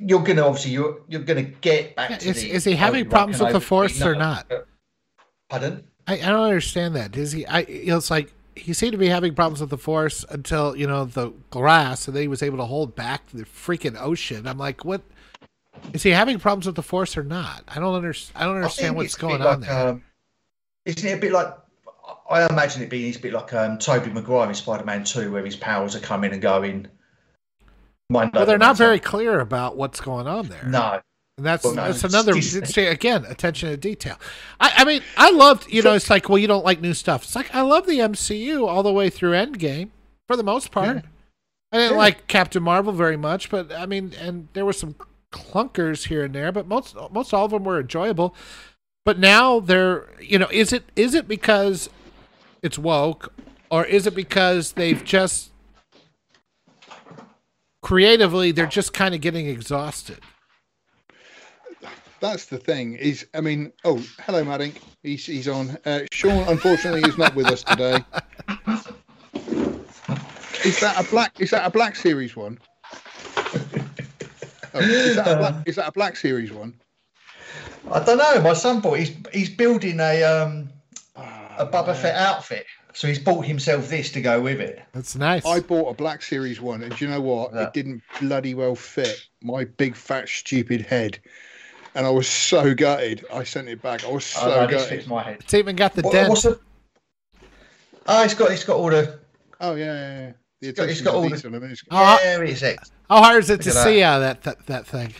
[0.00, 2.50] you're going to obviously you're you're going to get back Yeah, to is- the.
[2.52, 4.50] is he having problems with the Force or not?
[4.52, 4.58] uh,
[5.48, 5.84] Pardon?
[6.06, 7.16] I, I don't understand that.
[7.16, 7.46] Is he?
[7.46, 11.04] I it's like he seemed to be having problems with the Force until you know
[11.04, 14.46] the glass, and then he was able to hold back the freaking ocean.
[14.46, 15.02] I'm like, what?
[15.92, 17.64] Is he having problems with the Force or not?
[17.68, 18.42] I don't understand.
[18.42, 19.88] I don't understand think what's going on like, there.
[19.88, 20.04] Um,
[20.86, 21.54] isn't it a bit like?
[22.30, 25.56] I imagine it being a bit like um, Tobey Maguire in Spider-Man Two, where his
[25.56, 26.88] powers are coming and going.
[28.10, 30.64] Well, they're not very clear about what's going on there.
[30.66, 31.00] No,
[31.38, 32.34] And that's Well, no, that's another
[32.90, 34.18] again attention to detail.
[34.60, 37.24] I, I mean, I loved you know it's like well you don't like new stuff.
[37.24, 39.90] It's like I love the MCU all the way through Endgame
[40.28, 40.96] for the most part.
[40.96, 41.02] Yeah.
[41.72, 41.98] I didn't Yeah.
[41.98, 44.94] like Captain Marvel very much, but I mean, and there were some
[45.32, 48.34] clunkers here and there, but most most all of them were enjoyable.
[49.04, 51.90] But now they're you know is it is it because
[52.62, 53.32] it's woke
[53.70, 55.50] or is it because they've just
[57.82, 60.20] creatively they're just kind of getting exhausted?
[62.20, 62.94] That's the thing.
[62.94, 64.76] Is I mean, oh, hello, Maddink.
[65.02, 65.76] He's he's on.
[65.84, 67.98] Uh, Sean, unfortunately, is not with us today.
[70.64, 71.40] Is that a black?
[71.40, 72.60] Is that a black series one?
[74.74, 75.54] Oh, is that a black?
[75.68, 76.74] Is that a black series one?
[77.90, 78.40] I don't know.
[78.40, 78.98] My son bought.
[78.98, 80.68] He's he's building a um
[81.16, 81.96] Ah, a Boba man.
[81.96, 82.64] Fett outfit,
[82.94, 84.82] so he's bought himself this to go with it.
[84.92, 85.44] That's nice.
[85.44, 87.52] I bought a black series one, and do you know what?
[87.52, 87.64] Yeah.
[87.64, 91.18] It didn't bloody well fit my big fat stupid head,
[91.94, 93.26] and I was so gutted.
[93.32, 94.04] I sent it back.
[94.04, 94.98] I was so oh, no, this gutted.
[94.98, 95.38] fits my head.
[95.40, 96.30] It's even got the What, dent.
[96.30, 96.58] what's the?
[98.06, 99.18] Oh, it's got it's got all the.
[99.60, 100.32] Oh yeah, yeah, yeah.
[100.62, 101.50] The It's got- it's attention got all the- detail.
[101.50, 102.78] I mean, it's- Oh, yeah, it's it.
[103.10, 105.12] How hard is it to Look at see out that, that that thing?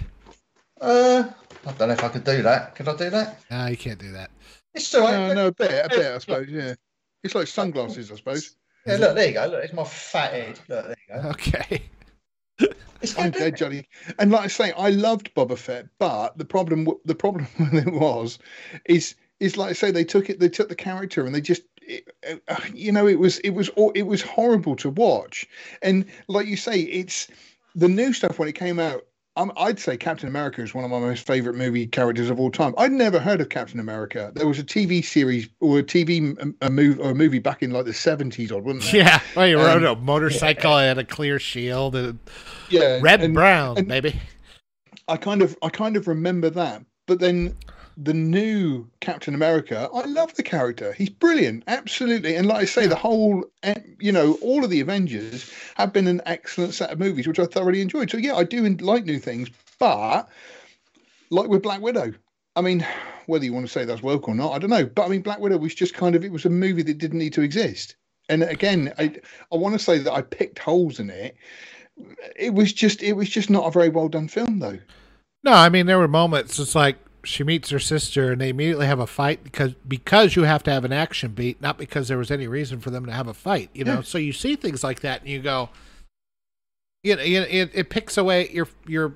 [0.80, 1.24] Uh,
[1.66, 2.76] I don't know if I could do that.
[2.76, 3.40] Could I do that?
[3.50, 4.30] No, you can't do that.
[4.72, 5.12] It's all right.
[5.28, 6.46] No, no, a bit, a bit, I suppose.
[6.48, 6.74] Yeah,
[7.24, 8.54] it's like sunglasses, I suppose.
[8.86, 9.46] Yeah, look, there you go.
[9.46, 10.60] Look, it's my fat head.
[10.68, 11.28] Look, there you go.
[11.30, 11.82] Okay.
[13.00, 13.88] It's I'm good, dead, Johnny.
[14.20, 17.92] And like I say, I loved Boba Fett, but the problem, the problem with it
[17.92, 18.38] was,
[18.86, 21.62] is, is like I say, they took it, they took the character, and they just,
[22.22, 25.46] it, uh, you know, it was, it was, it was horrible to watch.
[25.82, 27.28] And like you say, it's
[27.74, 29.02] the new stuff when it came out.
[29.36, 32.50] Um, I'd say Captain America is one of my most favorite movie characters of all
[32.50, 32.74] time.
[32.76, 34.30] I'd never heard of Captain America.
[34.34, 37.62] There was a TV series or a TV m- a move or a movie back
[37.62, 38.96] in like the seventies, odd, wasn't there?
[38.96, 39.20] Yeah.
[39.34, 42.18] Well, you rode Um, a motorcycle and a clear shield and
[42.68, 44.20] Yeah, red and- brown, and- baby.
[45.08, 46.84] I kind of I kind of remember that.
[47.06, 47.56] But then
[47.96, 50.92] the new Captain America, I love the character.
[50.92, 52.36] He's brilliant, absolutely.
[52.36, 56.06] And like I say, the whole eh, you know, all of the Avengers have been
[56.06, 58.10] an excellent set of movies, which I thoroughly enjoyed.
[58.10, 59.48] So yeah, I do like new things,
[59.78, 60.28] but
[61.30, 62.12] like with Black Widow,
[62.56, 62.86] I mean,
[63.26, 64.86] whether you want to say that's woke or not, I don't know.
[64.86, 67.18] But I mean, Black Widow was just kind of it was a movie that didn't
[67.18, 67.96] need to exist.
[68.28, 69.14] And again, I
[69.52, 71.36] I want to say that I picked holes in it.
[72.36, 74.78] It was just it was just not a very well done film though.
[75.44, 76.58] No, I mean there were moments.
[76.58, 80.42] It's like she meets her sister and they immediately have a fight because because you
[80.42, 83.12] have to have an action beat, not because there was any reason for them to
[83.12, 83.70] have a fight.
[83.72, 84.02] You know, Yeah.
[84.02, 85.70] so you see things like that and you go,
[87.04, 89.14] you know, it, it, it picks away your your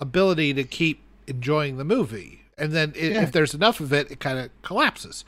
[0.00, 3.22] ability to keep enjoying the movie, and then i Yeah.
[3.22, 5.24] if there's enough of it, it kind of collapses.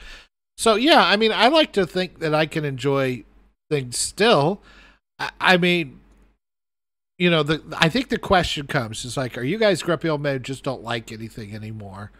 [0.56, 3.24] So yeah, I mean, I like to think that I can enjoy
[3.70, 4.60] things still.
[5.18, 6.00] I, I mean,
[7.19, 10.23] you know, the I think the question comes is like, are you guys grumpy old
[10.23, 12.12] men who just don't like anything anymore,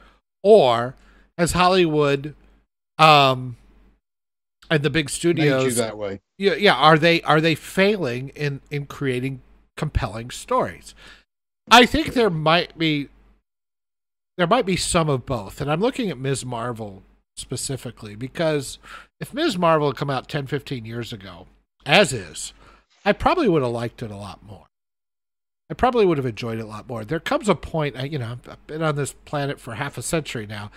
[0.43, 0.97] or
[1.39, 2.35] has Hollywood,
[2.99, 3.57] um,
[4.71, 6.21] and the big studios that way.
[6.37, 6.75] yeah, yeah.
[6.75, 9.41] Are they are they failing in in creating
[9.77, 10.95] compelling stories?
[11.71, 13.09] I think there might be
[14.37, 16.45] there might be some of both, and I'm looking at Ms.
[16.45, 17.03] Marvel
[17.37, 18.79] specifically because
[19.21, 19.57] if Ms.
[19.57, 21.47] Marvel had come out 10, 15 years ago,
[21.87, 22.53] as is,
[23.05, 24.68] I probably would have liked it a lot more.
[25.71, 27.05] I probably would have enjoyed it a lot more.
[27.05, 30.03] There comes a point, I- you know, I've been on this planet for half a
[30.03, 30.71] century now,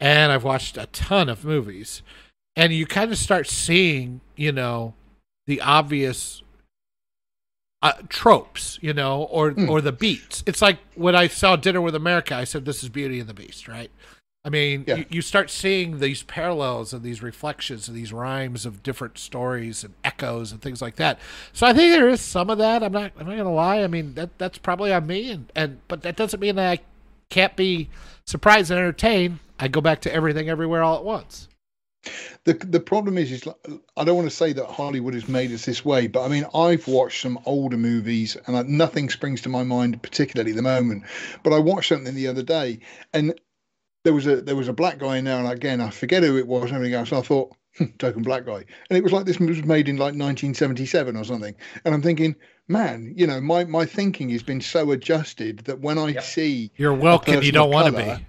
[0.00, 2.02] and I've watched a ton of movies,
[2.56, 4.94] and you kind of start seeing, you know,
[5.46, 6.42] the obvious
[7.84, 9.68] uh, tropes, you know, or Mm.
[9.68, 10.44] or the beats.
[10.46, 13.34] It's like when I saw Dinner with America, I said, "This is Beauty and the
[13.34, 13.90] Beast," right?
[14.44, 14.96] I mean, Yeah.
[14.96, 19.84] you, you start seeing these parallels and these reflections and these rhymes of different stories
[19.84, 21.20] and echoes and things like that.
[21.52, 22.82] So I think there is some of that.
[22.82, 23.12] I'm not.
[23.18, 23.82] I'm not gonna lie.
[23.82, 26.82] I mean, that that's probably on me, and and but that doesn't mean that I
[27.30, 27.88] can't be
[28.26, 29.38] surprised and entertained.
[29.60, 31.48] I go back to everything, everywhere, all at once.
[32.44, 33.56] The the problem is, is like,
[33.96, 36.44] I don't want to say that Hollywood has made us this way, but I mean,
[36.52, 40.62] I've watched some older movies, and I, nothing springs to my mind particularly at the
[40.62, 41.04] moment.
[41.44, 42.80] But I watched something the other day,
[43.12, 43.38] and
[44.04, 46.36] there was a there was a black guy in there, and again, I forget who
[46.36, 47.12] it was and everything else.
[47.12, 50.14] I thought, "Hmm, token black guy, and it was like this was made in like
[50.14, 51.54] 1977 or something.
[51.84, 52.34] And I'm thinking,
[52.68, 56.22] man, you know, my my thinking has been so adjusted that when I Yep.
[56.22, 58.26] see You're welcome, you don't want to be.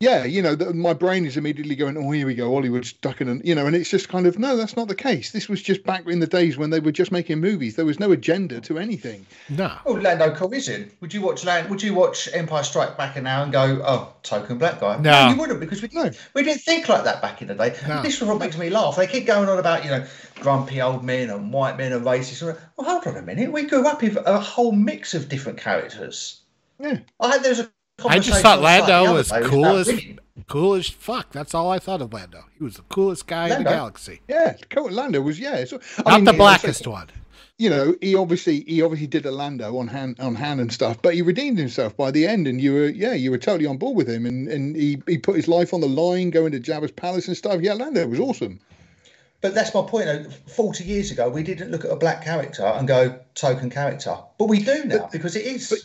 [0.00, 3.28] Yeah, you know, the, my brain is immediately going, oh, here we go, Hollywood's ducking,
[3.28, 5.30] and you know, and it's just kind of no, that's not the case.
[5.30, 7.76] This was just back in the days when they were just making movies.
[7.76, 9.24] There was no agenda to anything.
[9.48, 9.76] No.
[9.86, 10.90] Oh, Lando Calrissian.
[11.00, 11.70] Would you watch Land?
[11.70, 14.98] Would you watch Empire Strike Back now and go, "Oh, token black guy"?
[14.98, 15.28] No.
[15.30, 16.10] you wouldn't because we No.
[16.34, 17.74] we didn't think like that back in the day.
[17.86, 18.02] No.
[18.02, 18.96] This is what makes me laugh.
[18.96, 20.04] They keep going on about you know
[20.40, 22.42] grumpy old men and white men and racist.
[22.42, 23.52] Well, hold on a minute.
[23.52, 26.40] We grew up with a whole mix of different characters.
[26.80, 26.98] Yeah.
[27.20, 27.70] I had there was a
[28.04, 29.90] I just thought on site the Lando was day cool as
[30.48, 31.30] cool as fuck.
[31.32, 32.44] That's all I thought of Lando.
[32.58, 34.20] He was the coolest guy in the galaxy.
[34.28, 35.64] Yeah, Coat Lando was yeah.
[35.64, 37.08] So, I Not mean, the blackest so- one.
[37.56, 41.00] You know, he obviously he obviously did a Lando on hand on hand and stuff,
[41.00, 43.76] but he redeemed himself by the end, and you were yeah, you were totally on
[43.78, 46.58] board with him, and and he he put his life on the line, going to
[46.58, 47.60] Jabba's palace and stuff.
[47.60, 48.58] Yeah, Lando was awesome.
[49.40, 50.32] But that's my point.
[50.48, 54.46] Forty years ago, we didn't look at a black character and go token character, but
[54.46, 55.70] we do now because it is.
[55.70, 55.78] but-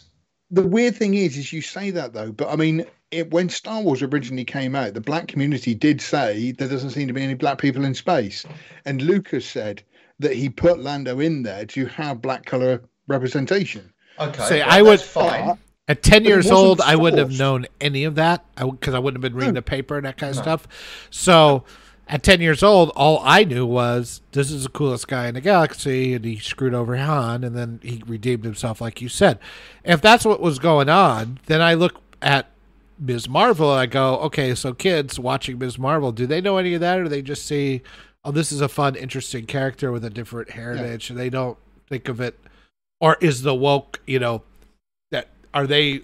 [0.51, 3.81] the weird thing is, is you say that though, but I mean, it, when Star
[3.81, 7.33] Wars originally came out, the black community did say there doesn't seem to be any
[7.33, 8.45] black people in space,
[8.85, 9.81] and Lucas said
[10.19, 13.91] that he put Lando in there to have black color representation.
[14.19, 15.57] okay, See, well, I would- that's fine.
[15.87, 18.99] At ten But years wasn't old, I wouldn't have known any of that because I,
[18.99, 19.59] wouldn't have been reading No.
[19.59, 20.41] the paper and that kind of No.
[20.43, 20.67] stuff.
[21.09, 21.63] So,
[22.09, 25.41] at ten years old, all I knew was this is the coolest guy in the
[25.41, 29.37] galaxy, and he screwed over Han, and then he redeemed himself, like you said.
[29.83, 32.47] If that's what was going on, then I look at
[32.99, 33.29] Ms.
[33.29, 35.77] Marvel and I go, okay, so kids watching Ms.
[35.77, 37.83] Marvel, do they know any of that, or they just see,
[38.25, 42.09] oh, this is a fun, interesting character with a different heritage, and they don't think
[42.09, 42.39] of it,
[42.99, 44.41] or is the woke, you know,
[45.11, 46.01] that are they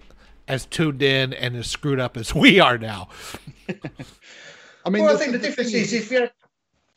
[0.48, 3.10] as tuned in and as screwed up as we are now?
[4.86, 6.30] I mean, well, I the- think the the difference thing is if you're.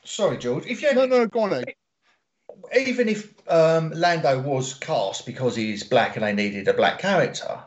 [0.05, 0.67] Sorry, George.
[0.67, 1.55] If you no, no, go on.
[1.55, 1.75] Ed.
[2.77, 7.61] even if um, Lando was cast because he's black and they needed a black character,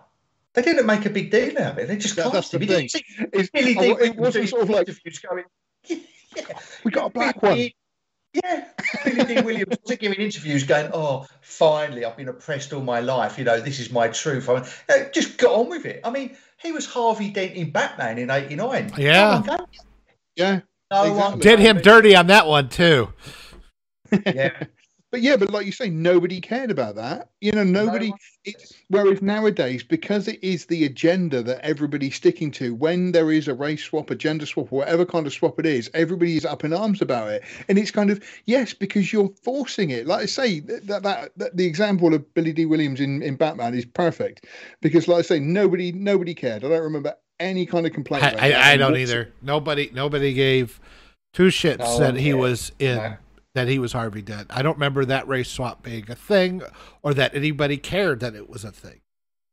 [0.54, 1.88] they didn't make a big deal out of it.
[1.88, 2.66] They just That- that's cast him.
[2.66, 3.04] the You see
[3.34, 5.44] It's, Billy oh, Dee it Williams wasn't sort of like interviews going,
[5.86, 7.76] yeah, we got a black Billy
[8.34, 8.42] one.
[8.44, 8.66] Yeah,
[9.04, 13.38] Billy Dee Williams was giving interviews going, "Oh, finally, I've been oppressed all my life.
[13.38, 16.00] You know, this is my truth." I mean, uh, just got on with it.
[16.06, 18.94] I mean, he was Harvey Dent in Batman in '89.
[18.98, 19.44] Yeah.
[20.36, 21.42] Yeah, no Exactly.
[21.42, 23.12] Did him dirty on that one too.
[24.26, 24.64] Yeah,
[25.12, 27.30] but yeah, but like you say, nobody cared about that.
[27.42, 28.10] You know, nobody.
[28.10, 33.32] one- It's, whereas nowadays, because it is the agenda that everybody's sticking to, when there
[33.32, 36.46] is a race swap, a gender swap, whatever kind of swap it is, everybody is
[36.46, 37.44] up in arms about it.
[37.70, 40.08] And it's kind of yes, because you're forcing it.
[40.08, 43.36] Like I say, that that, that, that the example of Billy Dee Williams in, in
[43.36, 44.46] Batman is perfect
[44.82, 46.64] because, like I say, nobody nobody cared.
[46.66, 48.24] I don't remember any kind of complaint.
[48.24, 48.62] I, about that.
[48.62, 49.32] I, I don't either.
[49.42, 50.80] Nobody nobody gave
[51.34, 52.40] two shits No that he cared.
[52.40, 53.14] was in No.
[53.56, 54.48] that he was Harvey Dent.
[54.50, 56.62] I don't remember that race swap being a thing
[57.04, 59.02] or that anybody cared that it was a thing.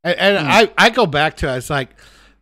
[0.04, 0.50] And, and Hmm.
[0.52, 1.90] I, I go back to it's like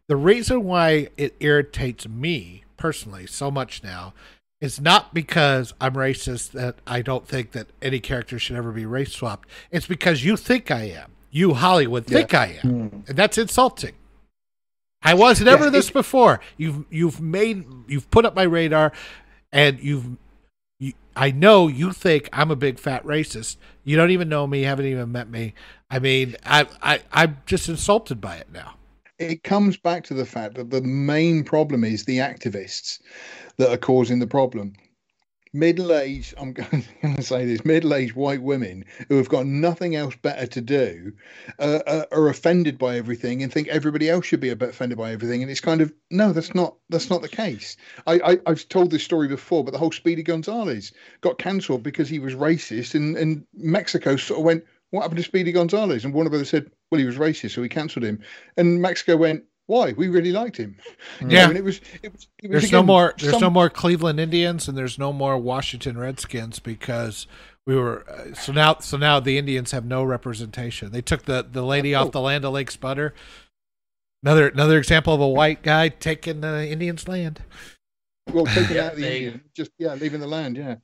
[0.09, 4.13] the reason why it irritates me personally so much now
[4.61, 8.87] is not because I'm racist that I don't think that any character should ever be
[8.87, 9.49] race swapped.
[9.71, 11.13] It's because you think I am.
[11.31, 13.05] You Hollywood think I am.
[13.09, 13.93] And that's insulting.
[15.03, 16.41] I was never Yeah, this it- before.
[16.57, 18.93] You've you've made you've put up my radar
[19.53, 20.17] and you've
[20.79, 23.57] you, I know you think I'm a big fat racist.
[23.85, 25.55] You don't even know me, haven't even met me.
[25.91, 28.75] I mean, I I I'm just insulted by it now.
[29.19, 33.01] It comes back to the fact that the main problem is the activists
[33.57, 34.75] that are causing the problem
[35.57, 36.85] middle-aged i'm going
[37.17, 41.13] to say this middle-aged white women who have got nothing else better to do
[41.59, 44.99] uh, uh, are offended by everything and think everybody else should be a bit offended
[44.99, 47.77] by everything and it's kind of no that's not that's not the case.
[48.07, 52.09] I, I have told this story before but the whole speedy gonzales got cancelled because
[52.09, 56.05] he was racist and and mexico sort of went what happened to speedy gonzales?
[56.05, 58.21] And warner brothers said well he was racist so we cancelled him.
[58.57, 60.77] And mexico went why we really liked him.
[61.27, 61.81] Yeah, it was.
[62.03, 63.15] It was, it was there's again, no more.
[63.19, 63.41] There's some...
[63.41, 67.27] no more Cleveland Indians, and there's no more Washington Redskins because
[67.67, 68.09] we were.
[68.09, 70.93] Uh, so now, so now the Indians have no representation.
[70.93, 72.03] They took the the lady oh.
[72.03, 73.15] off the Land O'Lakes butter.
[74.23, 77.43] Another another example of a white guy taking the Indians' land.
[78.33, 79.17] Well, taking yeah, out the they...
[79.17, 80.77] Indian, just yeah, leaving the land, yeah.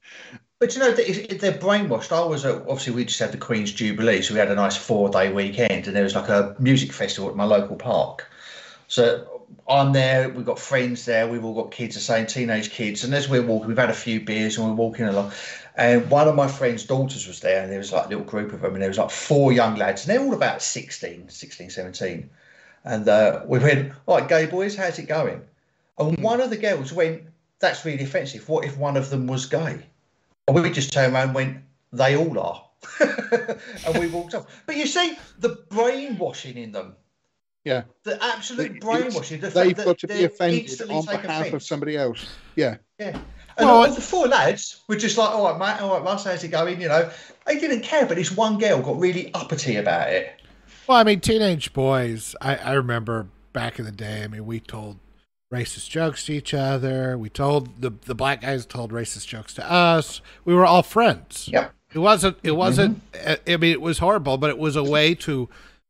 [0.60, 2.12] But you know, they're brainwashed.
[2.12, 4.76] I was at, obviously we just had the Queen's Jubilee, so we had a nice
[4.76, 8.30] four day weekend, and there was like a music festival at my local park.
[8.92, 10.28] So I'm there.
[10.28, 11.26] We've got friends there.
[11.26, 13.04] We've all got kids, the same teenage kids.
[13.04, 15.32] And as we're walking, we've had a few beers and we're walking along.
[15.74, 18.52] And one of my friend's daughters was there, and there was like a little group
[18.52, 21.70] of them, and there was like four young lads, and they're all about 16, 16,
[21.70, 22.28] 17.
[22.84, 25.40] And uh, we went, All right, gay boys, how's it going?
[25.98, 26.22] And hmm.
[26.22, 27.22] one of the girls went,
[27.60, 28.46] That's really offensive.
[28.46, 29.86] What if one of them was gay?
[30.46, 31.56] And we just turned around and went,
[31.94, 32.62] They all are.
[33.86, 34.64] and we walked off.
[34.66, 36.94] But you see, the brainwashing in them
[37.64, 37.82] yeah.
[38.04, 39.40] The absolute brainwashing.
[39.40, 41.54] The they've got to be offended on behalf offense.
[41.54, 42.26] of somebody else.
[42.56, 42.76] Yeah.
[42.98, 43.18] Yeah.
[43.56, 46.24] And well, all the four lads were just like, all right, mate, all right, Russ,
[46.24, 46.80] how's it going?
[46.80, 47.10] You know,
[47.46, 50.40] they didn't care, but this one girl got really uppity about it.
[50.88, 54.58] Well, I mean, teenage boys, I, I remember back in the day, I mean, we
[54.58, 54.98] told
[55.52, 57.18] racist jokes to each other.
[57.18, 60.22] We told the the black guys told racist jokes to us.
[60.44, 61.48] We were all friends.
[61.52, 61.72] Yep.
[61.94, 62.38] It wasn't.
[62.42, 63.12] It wasn't.
[63.12, 63.52] Mm-hmm.
[63.52, 65.48] I mean, it was horrible, but it was a way to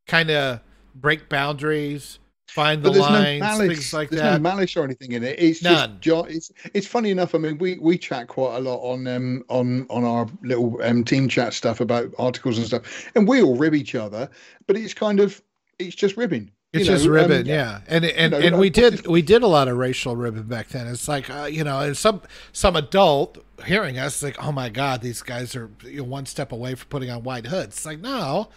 [0.09, 0.61] kind of
[0.95, 2.19] break boundaries,
[2.53, 4.33] find the lines, no malice, things like there's that.
[4.35, 5.37] no malice or anything in it.
[5.39, 5.99] It's None.
[6.01, 7.35] just it's it's funny enough.
[7.35, 11.05] I mean, we we chat quite a lot on um on on our little um
[11.05, 14.29] team chat stuff about articles and stuff, and we all rib each other.
[14.67, 15.43] But it's kind of
[15.79, 16.51] it's just ribbing.
[16.73, 19.43] It's just know, ribbon, um, yeah, and and, you know, and we did we did
[19.43, 20.87] a lot of racial ribbon back then.
[20.87, 23.37] It's like uh, you know, and some some adult
[23.67, 26.89] hearing us like, oh my god, these guys are you know, one step away from
[26.89, 27.77] putting on white hoods.
[27.77, 28.49] It's like no,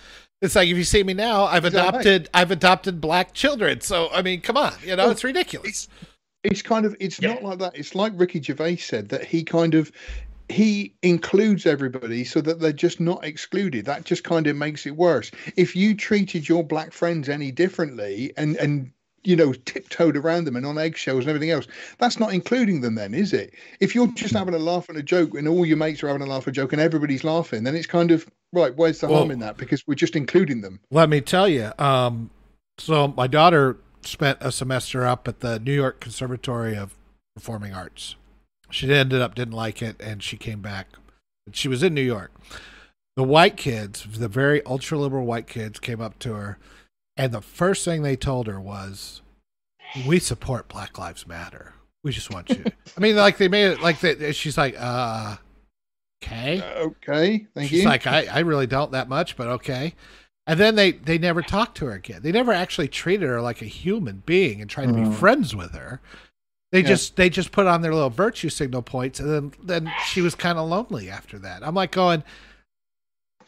[0.42, 2.30] it's like if you see me now, I've adopted?
[2.34, 3.82] I've adopted black children.
[3.82, 5.68] So I mean, come on, you know, well, it's ridiculous.
[5.70, 5.88] It's,
[6.44, 7.34] it's kind of it's yeah.
[7.34, 7.78] not like that.
[7.78, 9.92] It's like Ricky Gervais said that he kind of
[10.50, 13.86] he includes everybody so that they're just not excluded.
[13.86, 15.32] That just kind of makes it worse.
[15.56, 18.92] If you treated your black friends any differently and and
[19.26, 21.68] you know, tiptoed around them and on eggshells and everything else.
[21.98, 23.54] That's not including them, then, is it?
[23.80, 26.22] If you're just having a laugh and a joke and all your mates are having
[26.22, 28.76] a laugh and a joke and everybody's laughing, then it's kind of right.
[28.76, 29.58] Where's the well, harm in that?
[29.58, 30.80] Because we're just including them.
[30.92, 31.72] Let me tell you.
[31.80, 32.30] Um,
[32.78, 36.96] so my daughter spent a semester up at the New York Conservatory of
[37.36, 38.16] Performing Arts.
[38.70, 40.88] She ended up didn't like it, and she came back.
[41.52, 42.32] She was in New York.
[43.16, 46.58] The white kids, the very ultra liberal white kids, came up to her
[47.18, 49.22] and the first thing they told her was,
[50.06, 51.74] "We support Black Lives Matter.
[52.04, 52.64] We just want you."
[52.98, 53.98] I mean, like they made it like.
[54.34, 55.38] She's like, "Uh,
[56.24, 59.96] okay, uh, okay, thank she's you." like, "I, I really don't that much, but okay."
[60.48, 62.22] And then they they never talked to her again.
[62.22, 65.14] They never actually treated her like a human being and tried to be mm.
[65.14, 66.02] friends with her.
[66.72, 66.88] They yeah.
[66.88, 70.36] just they just put on their little virtue signal points, and then then she was
[70.36, 71.66] kind of lonely after that.
[71.66, 72.24] I'm like going,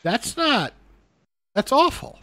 [0.02, 0.74] that's not
[1.54, 2.20] that's awful.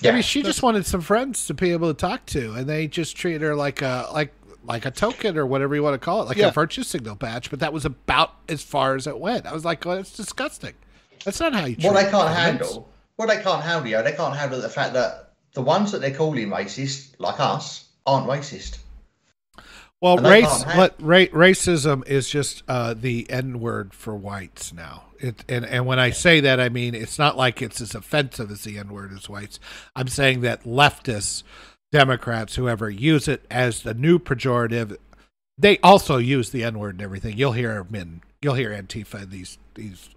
[0.00, 2.68] Yeah, I mean, she just wanted some friends to be able to talk to, and
[2.68, 4.32] they just treated her like a like
[4.64, 6.48] like a token or whatever you want to call it, like yeah.
[6.48, 7.50] a virtue signal badge.
[7.50, 9.46] But that was about as far as it went.
[9.46, 10.74] I was like, oh, well, it's disgusting.
[11.24, 11.76] That's not how you.
[11.80, 12.88] What they can't handle.
[13.16, 16.14] What they can't handle, you they can't handle the fact that the ones that they're
[16.14, 18.78] calling racist, like us, aren't racist.
[20.00, 25.04] Well, race, what ra- racism is just uh, the N word for whites now.
[25.18, 28.50] It, and and when I say that, I mean it's not like it's as offensive
[28.50, 29.58] as the N word as whites.
[29.96, 31.42] I'm saying that leftists,
[31.90, 34.96] Democrats, whoever use it as the new pejorative,
[35.58, 37.36] they also use the N word and everything.
[37.36, 40.10] You'll hear in, you'll hear Antifa these these.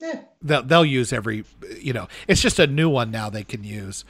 [0.00, 0.22] Yeah.
[0.42, 1.44] They'll, they'll use every,
[1.80, 4.04] you know, it's just a new one now they can use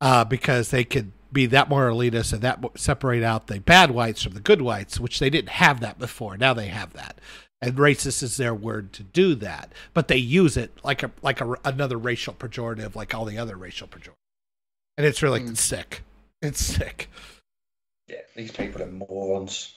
[0.00, 4.22] uh, because they could be that more elitist and that separate out the bad whites
[4.22, 6.38] from the good whites, which they didn't have that before.
[6.38, 7.20] Now they have that,
[7.60, 9.72] and racist is their word to do that.
[9.92, 13.56] But they use it like a like a, another racial pejorative, like all the other
[13.56, 14.14] racial pejoratives,
[14.96, 15.56] and it's really mm.
[15.56, 16.02] sick.
[16.40, 17.10] It's sick.
[18.08, 19.74] Yeah, these people are morons.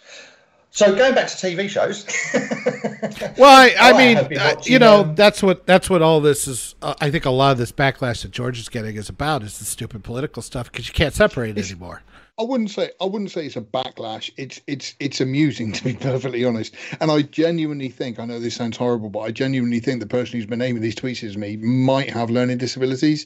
[0.78, 2.06] So going back to TV shows.
[3.36, 6.22] well, I, I oh, mean, I uh, you know, um, that's what that's what all
[6.22, 6.76] this is.
[6.84, 9.58] Uh, I think a lot of this backlash that George is getting is about is
[9.58, 12.04] the stupid political stuff because you can't separate it anymore.
[12.38, 14.30] I wouldn't say I wouldn't say it's a backlash.
[14.38, 16.76] It's it's it's amusing to be perfectly honest.
[17.02, 20.38] And I genuinely think I know this sounds horrible, but I genuinely think the person
[20.38, 23.26] who's been naming these tweets as me might have learning disabilities,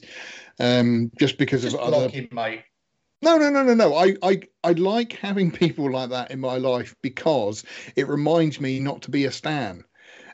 [0.58, 2.08] um, just because just of other.
[2.08, 2.62] Him, mate.
[3.22, 3.94] No, no, no, no, no.
[3.94, 7.64] I, I, I like having people like that in my life because
[7.96, 9.84] it reminds me not to be a stan.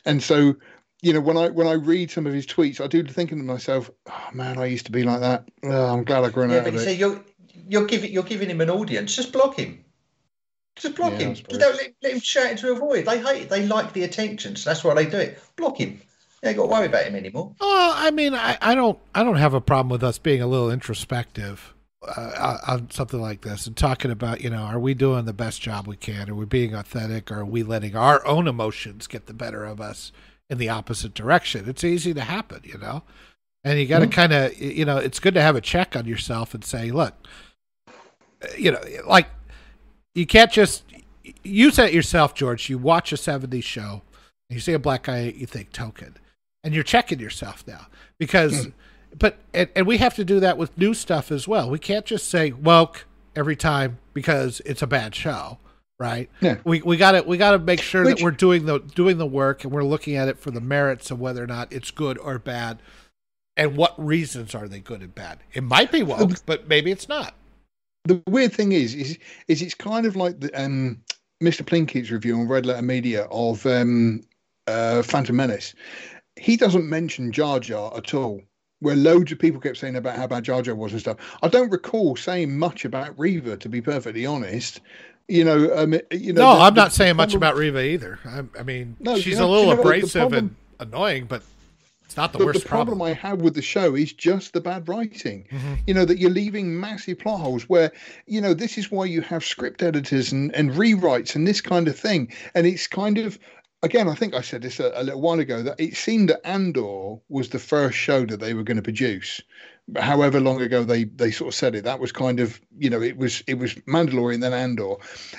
[0.06, 0.54] And so,
[1.02, 3.36] you know, when I when I read some of his tweets, I do think to
[3.36, 5.48] myself, "Oh man, I used to be like that.
[5.62, 7.22] Oh, I'm glad I've grown yeah, out of it." See, you're
[7.68, 9.14] you're giving you're giving him an audience.
[9.14, 9.84] Just block him.
[10.76, 11.36] Just block yeah, him.
[11.36, 13.04] You don't let, let, him shout into a void.
[13.04, 13.50] They hate it.
[13.50, 15.38] They like the attention, so that's why they do it.
[15.56, 16.00] Block him.
[16.42, 17.54] You ain't got to worry about him anymore.
[17.60, 20.46] Oh, I mean, I, I don't I don't have a problem with us being a
[20.46, 21.74] little introspective
[22.06, 25.60] uh, on something like this and talking about, you know, are we doing the best
[25.60, 26.30] job we can?
[26.30, 27.30] Are we being authentic?
[27.30, 30.12] Or are we letting our own emotions get the better of us
[30.48, 31.68] in the opposite direction?
[31.68, 33.02] It's easy to happen, you know?
[33.64, 34.12] And you got to mm-hmm.
[34.12, 37.14] kind of, you know, it's good to have a check on yourself and say, look,
[38.56, 39.28] you know, like
[40.14, 40.84] you can't just,
[41.42, 42.70] you said it yourself, George.
[42.70, 44.02] You watch a 70s show
[44.48, 46.16] and you see a black guy, you think token.
[46.62, 47.86] And you're checking yourself now
[48.18, 48.66] because.
[48.66, 48.72] Mm
[49.18, 51.70] but and, and we have to do that with new stuff as well.
[51.70, 55.58] We can't just say woke every time because it's a bad show,
[55.98, 56.28] right?
[56.40, 56.58] Yeah.
[56.64, 59.18] We we got to we got to make sure Which, that we're doing the doing
[59.18, 61.90] the work and we're looking at it for the merits of whether or not it's
[61.90, 62.80] good or bad,
[63.56, 65.40] and what reasons are they good and bad.
[65.52, 67.34] It might be woke, but maybe it's not.
[68.04, 69.18] The weird thing is, is
[69.48, 71.02] is it's kind of like the um,
[71.42, 71.62] Mr.
[71.62, 74.22] Plinkett's review on Red Letter Media of um,
[74.66, 75.74] uh, Phantom Menace.
[76.36, 78.42] He doesn't mention Jar Jar at all
[78.80, 81.16] where loads of people kept saying about how bad Jar Jar was and stuff.
[81.42, 84.80] I don't recall saying much about Reva, to be perfectly honest.
[85.26, 86.42] You know, um, you know.
[86.42, 87.28] No, the, I'm not saying problem...
[87.28, 88.18] much about Reva either.
[88.24, 90.56] I, I mean, no, she's you know, a little you know abrasive problem...
[90.78, 91.42] and annoying, but
[92.06, 93.14] it's not the, the worst the problem, problem.
[93.14, 95.44] I have with the show is just the bad writing.
[95.50, 95.74] Mm-hmm.
[95.86, 97.92] You know that you're leaving massive plot holes where
[98.26, 101.88] you know this is why you have script editors and and rewrites and this kind
[101.88, 103.38] of thing, and it's kind of
[103.82, 106.46] again, I think I said this a, a, little while ago that it seemed that
[106.46, 109.40] Andor was the first show that they were going to produce.
[109.96, 113.00] However long ago they they sort of said it, that was kind of you know
[113.00, 114.96] it was it was Mandalorian then Andor,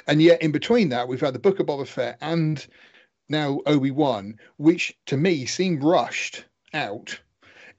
[0.07, 2.65] and yet in between that we've had the Book of Boba Fett and
[3.27, 7.19] now Obi Wan, which to me seemed rushed out,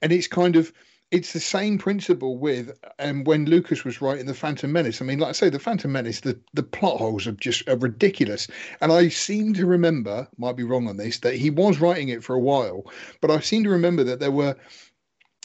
[0.01, 0.71] and it's kind of
[1.11, 5.01] it's the same principle with um, when Lucas was writing the Phantom Menace.
[5.01, 7.77] I mean, like I say, the Phantom Menace, the, the plot holes are just are
[7.77, 8.47] ridiculous.
[8.79, 12.23] And I seem to remember, might be wrong on this, that he was writing it
[12.23, 12.85] for a while,
[13.19, 14.55] but I seem to remember that there were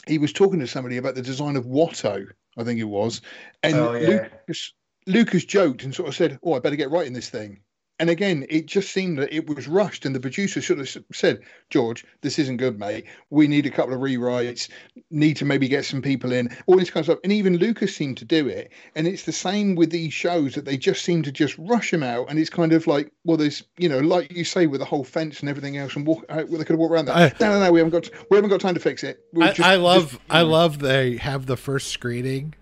[0.07, 2.25] he was talking to somebody about the design of Watto,
[2.57, 3.21] I think it was,
[3.61, 4.07] and oh, yeah.
[4.47, 4.73] Lucas
[5.05, 7.59] Lucas joked and sort of said, "Oh, I better get writing this thing."
[7.99, 11.39] And again, it just seemed that it was rushed, and the producer should have said,
[11.69, 13.05] "George, this isn't good, mate.
[13.29, 14.69] We need a couple of rewrites.
[15.09, 16.55] Need to maybe get some people in.
[16.67, 19.31] All this kind of stuff." And even Lucas seemed to do it, and it's the
[19.31, 22.49] same with these shows that they just seem to just rush them out, and it's
[22.49, 25.49] kind of like, well, there's, you know, like you say, with the whole fence and
[25.49, 27.15] everything else, and walk, uh, well, they could have walked around that.
[27.15, 29.19] I, no, no, no, we haven't got, we haven't got time to fix it.
[29.39, 30.49] I, just, I, love, just, I know.
[30.49, 32.53] love they have the first screening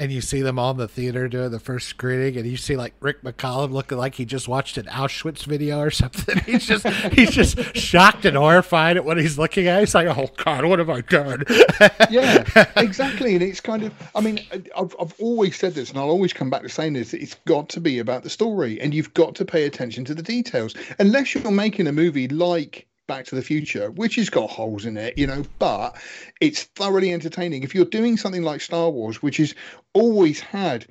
[0.00, 2.74] and you see them all in the theater doing the first screening, and you see
[2.74, 6.38] like Rick McCallum looking like he just watched an Auschwitz video or something.
[6.38, 9.80] He's just he's just shocked and horrified at what he's looking at.
[9.80, 11.44] He's like, "Oh God, what have I done?"
[12.10, 12.44] yeah,
[12.76, 13.34] exactly.
[13.34, 14.40] And it's kind of, I mean,
[14.74, 17.68] I've I've always said this, and I'll always come back to saying this: it's got
[17.68, 20.74] to be about the story, and you've got to pay attention to the details.
[20.98, 24.96] Unless you're making a movie like Back to the Future, which has got holes in
[24.96, 25.96] it, you know, but
[26.40, 27.64] it's thoroughly entertaining.
[27.64, 29.52] If you're doing something like Star Wars, which has
[29.94, 30.86] always had,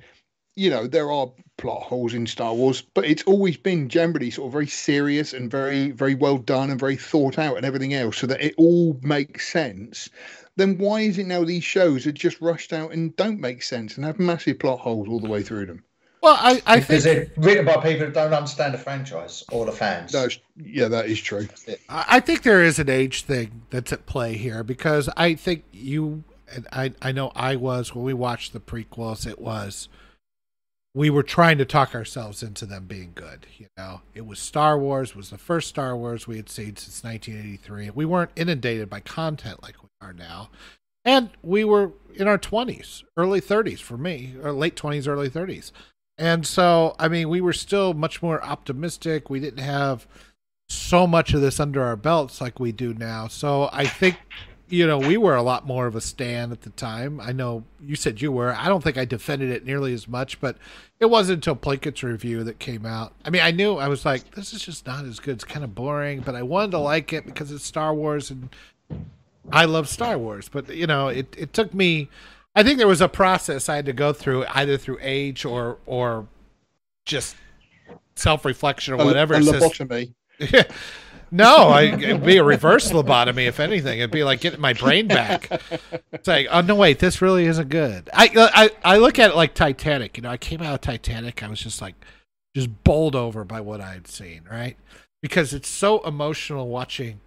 [0.54, 4.48] you know, there are plot holes in Star Wars, but it's always been generally sort
[4.48, 8.18] of very serious and very, very well done and very thought out and everything else,
[8.18, 10.10] so that it all makes sense.
[10.56, 13.96] Then why is it now these shows are just rushed out and don't make sense
[13.96, 15.84] and have massive plot holes all the way through them?
[16.22, 19.64] Well, I, I because think they're written by people who don't understand the franchise or
[19.64, 20.12] the fans.
[20.12, 21.48] No, yeah, that is true.
[21.88, 26.24] I think there is an age thing that's at play here because I think you
[26.52, 29.26] and I I know I was when we watched the prequels.
[29.26, 29.88] It was
[30.94, 33.46] we were trying to talk ourselves into them being good.
[33.56, 37.02] You know, it was Star Wars was the first Star Wars we had seen since
[37.02, 37.90] 1983.
[37.90, 40.50] We weren't inundated by content like we are now,
[41.04, 45.70] and we were in our 20s, early 30s for me, or late 20s, early 30s.
[46.20, 49.30] And so, I mean, we were still much more optimistic.
[49.30, 50.06] We didn't have
[50.68, 53.26] so much of this under our belts like we do now.
[53.26, 54.18] So I think,
[54.68, 57.22] you know, we were a lot more of a stan at the time.
[57.22, 58.54] I know you said you were.
[58.54, 60.58] I don't think I defended it nearly as much, but
[61.00, 63.14] it wasn't until Plinkett's review that came out.
[63.24, 65.36] I mean, I knew I was like, this is just not as good.
[65.36, 68.50] It's kind of boring, but I wanted to like it because it's Star Wars and
[69.50, 70.50] I love Star Wars.
[70.50, 72.10] But you know, it it took me.
[72.54, 75.78] I think there was a process I had to go through, either through age or
[75.86, 76.26] or
[77.04, 77.36] just
[78.16, 79.34] self reflection or whatever.
[79.34, 80.14] A, a lobotomy.
[81.30, 83.98] no, I, it'd be a reverse lobotomy, if anything.
[83.98, 85.48] It'd be like getting my brain back.
[86.12, 88.10] It's like, oh no, wait, this really isn't good.
[88.12, 88.30] I,
[88.84, 90.16] I I look at it like Titanic.
[90.16, 91.42] You know, I came out of Titanic.
[91.42, 91.94] I was just like,
[92.54, 94.76] just bowled over by what I had seen, right?
[95.22, 97.20] Because it's so emotional watching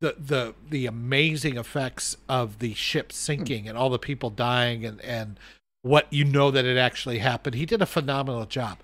[0.00, 5.00] the the the amazing effects of the ship sinking and all the people dying and
[5.00, 5.38] and
[5.82, 7.54] what you know that it actually happened.
[7.54, 8.78] He did a phenomenal job.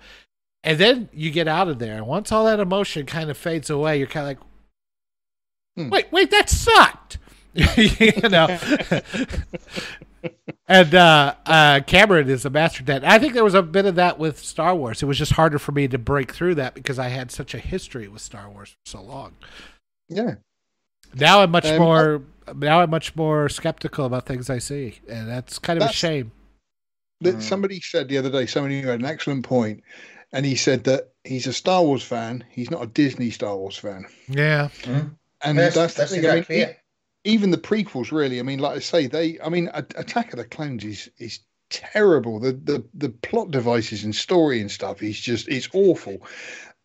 [0.63, 3.69] And then you get out of there, and once all that emotion kind of fades
[3.69, 4.39] away, you're kind of like,
[5.75, 5.89] Hmm.
[5.89, 7.17] "Wait, wait, that sucked,"
[7.53, 8.47] you know.
[10.67, 13.03] and uh, uh, Cameron is a master at that.
[13.03, 15.03] I think there was a bit of that with Star Wars.
[15.03, 17.59] It was just harder for me to break through that because I had such a
[17.59, 19.33] history with Star Wars for so long.
[20.09, 20.35] Yeah.
[21.15, 22.21] Now I'm much Um, more.
[22.55, 26.31] Now I'm much more skeptical about things I see, and that's kind of a shame.
[27.21, 27.41] That Mm.
[27.41, 29.83] somebody said the other day, somebody who had an excellent point,
[30.33, 32.43] and he said that he's a Star Wars fan.
[32.49, 35.15] He's not a Disney Star Wars fan, Yeah, Mm.
[35.41, 36.25] and That's, that's, that's, the thing.
[36.25, 36.77] I mean, exactly it.
[37.23, 38.39] even the prequels, really.
[38.39, 39.39] I mean, like I say, they.
[39.39, 42.39] I mean, Attack of the Clones is is terrible.
[42.41, 46.17] The the the plot devices and story and stuff is just it's awful.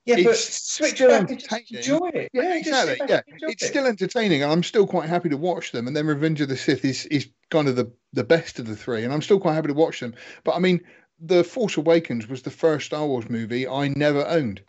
[0.09, 1.85] Yeah, but it's switch back and just entertaining.
[1.85, 2.31] enjoy it.
[2.33, 2.59] Yeah, sit
[3.01, 3.07] exactly.
[3.09, 3.67] Yeah, it's it.
[3.67, 5.87] still entertaining, and I'm still quite happy to watch them.
[5.87, 8.75] And then Revenge of the Sith is is kind of the the best of the
[8.75, 10.15] three, and I'm still quite happy to watch them.
[10.45, 10.81] But I mean,
[11.21, 14.63] The Force Awakens was the first Star Wars movie I never owned,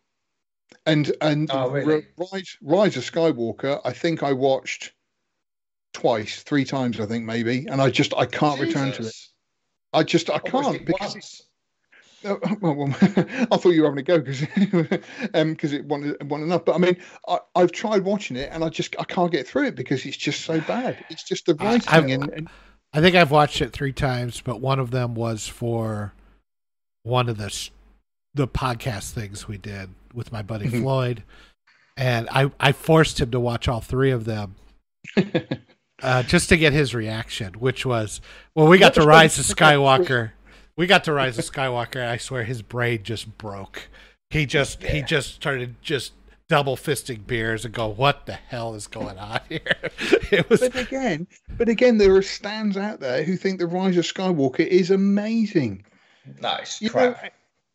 [0.85, 2.05] and and Oh, really?
[2.17, 4.91] Rise Rise of Skywalker, I think I watched
[5.93, 9.15] twice, three times, I think maybe, and I just I can't return to it.
[9.93, 11.43] I just I I can't because.
[12.25, 14.41] Oh, well, well, I thought you were having a go because
[15.33, 16.65] um, cause it wanted enough.
[16.65, 16.97] But I mean,
[17.27, 20.17] I, I've tried watching it and I just I can't get through it because it's
[20.17, 21.03] just so bad.
[21.09, 22.49] It's just the I- writing I've- and, and
[22.93, 26.13] I think I've watched it three times, but one of them was for
[27.03, 27.69] one of the
[28.33, 30.81] the podcast things we did with my buddy Mhm.
[30.81, 31.23] Floyd,
[31.97, 34.55] and I I forced him to watch all three of them
[36.01, 38.21] uh, just to get his reaction, which was
[38.55, 40.31] well, we got to Rise of Skywalker.
[40.79, 43.89] We got to Rise of Skywalker, and I swear his braid just broke.
[44.29, 46.13] He just he just started just
[46.47, 49.59] double fisting beers and go, "What the hell is going on here?"
[50.31, 51.27] It was but again,
[51.57, 55.83] but again, there are stans out there who think the Rise of Skywalker is amazing.
[56.39, 57.15] Nice, it's You know,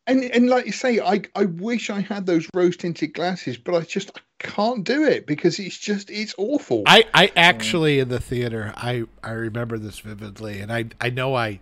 [0.07, 3.75] and and like you say, I I wish I had those rose tinted glasses, but
[3.75, 6.85] I just I can't do it because it's just it's awful.
[6.87, 11.35] I, I actually in the theater I, I remember this vividly and I I know
[11.35, 11.61] I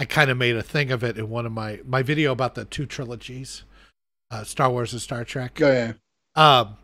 [0.00, 2.54] I kind of made a thing of it in one of my my video about
[2.56, 3.62] the two trilogies
[4.30, 5.58] uh, Star Wars and Star Trek.
[5.60, 5.92] Yeah,
[6.34, 6.76] um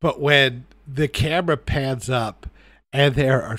[0.00, 2.46] but when the camera pans up
[2.92, 3.58] and there are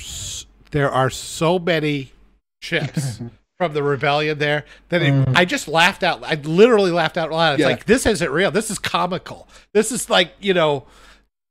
[0.72, 2.13] there are so many
[2.61, 3.19] ships
[3.57, 5.35] from the rebellion there that it, Mm.
[5.35, 7.53] I just laughed out I literally laughed out loud.
[7.55, 7.67] It's Yeah.
[7.67, 8.49] like this isn't real.
[8.51, 9.47] This is comical.
[9.73, 10.85] This is like you know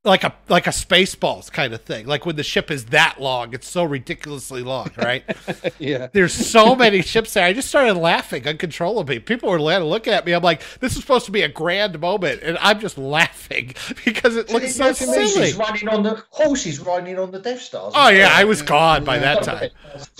[0.05, 2.06] like a like a spaceballs kind of thing.
[2.06, 5.24] Like when the ship is that long it's so ridiculously long right?
[5.78, 6.09] Yeah.
[6.12, 7.44] there's so many ships there.
[7.44, 9.18] I just started laughing uncontrollably.
[9.20, 10.32] People were looking at me.
[10.32, 12.43] I'm like this is supposed to be a grand moment.
[12.43, 13.74] And i'm just laughing
[14.05, 15.52] because it looks so It's horses silly.
[15.55, 17.94] running on the horses riding on the Death Stars.
[17.97, 19.70] oh yeah i was gone by that time.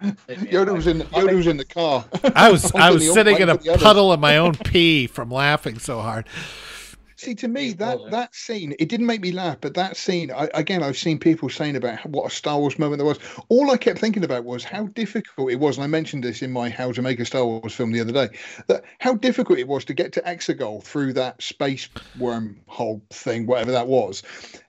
[0.00, 2.04] Yoda was in the, Yoda was in the car.
[2.34, 3.82] i was i was sitting in a waiting for the others.
[3.82, 6.26] puddle of my own pee from laughing so hard
[7.18, 8.12] See, to me, It that wasn't.
[8.12, 11.48] that scene, it didn't make me laugh, but that scene, I, again, I've seen people
[11.48, 13.18] saying about what a Star Wars moment there was.
[13.48, 16.52] All I kept thinking about was how difficult it was, and I mentioned this in
[16.52, 18.28] my How to Make a Star Wars film the other day,
[18.68, 21.88] that how difficult it was to get to Exegol through that space
[22.20, 24.22] wormhole thing, whatever that was.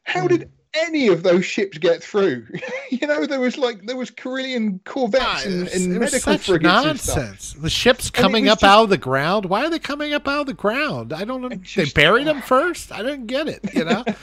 [0.04, 0.28] How hmm.
[0.30, 2.46] did any of those ships get through?
[2.92, 6.86] you know, there was like there was Corellian corvettes ah, and, and was medical frigates
[6.86, 7.18] and stuff.
[7.18, 7.54] nonsense.
[7.54, 9.46] The ships coming up just- out of the ground.
[9.46, 11.14] Why are they coming up out of the ground?
[11.14, 11.50] I don't know.
[11.52, 12.92] It's They buried them first.
[12.92, 13.74] I don't get it.
[13.74, 14.04] You know.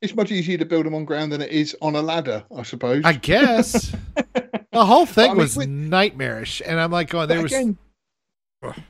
[0.00, 2.62] It's much easier to build them on ground than it is on a ladder, I
[2.62, 3.02] suppose.
[3.06, 3.90] I guess
[4.70, 7.52] the whole thing mean, was with- nightmarish, and I'm like, oh, going, But there was.
[7.52, 7.78] again,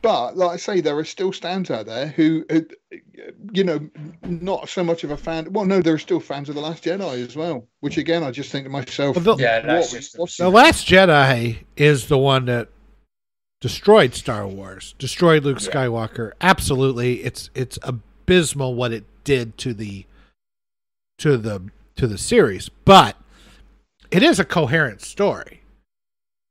[0.03, 2.61] but like I say, there are still stans out there who, uh,
[3.53, 3.81] you know,
[4.23, 5.53] not so much of a fan.
[5.53, 7.67] Well, no, there are still fans of the Last Jedi as well.
[7.81, 10.87] Which again, I just think to myself, Well, the- Yeah, that's just what's The Last
[10.87, 12.69] Jedi is the one that
[13.61, 15.71] destroyed Star Wars, destroyed Luke Yeah.
[15.71, 16.33] Skywalker.
[16.41, 20.05] Absolutely, it's it's abysmal what it did to the
[21.19, 22.69] to the to the series.
[22.69, 23.17] But
[24.11, 25.63] it is a coherent story.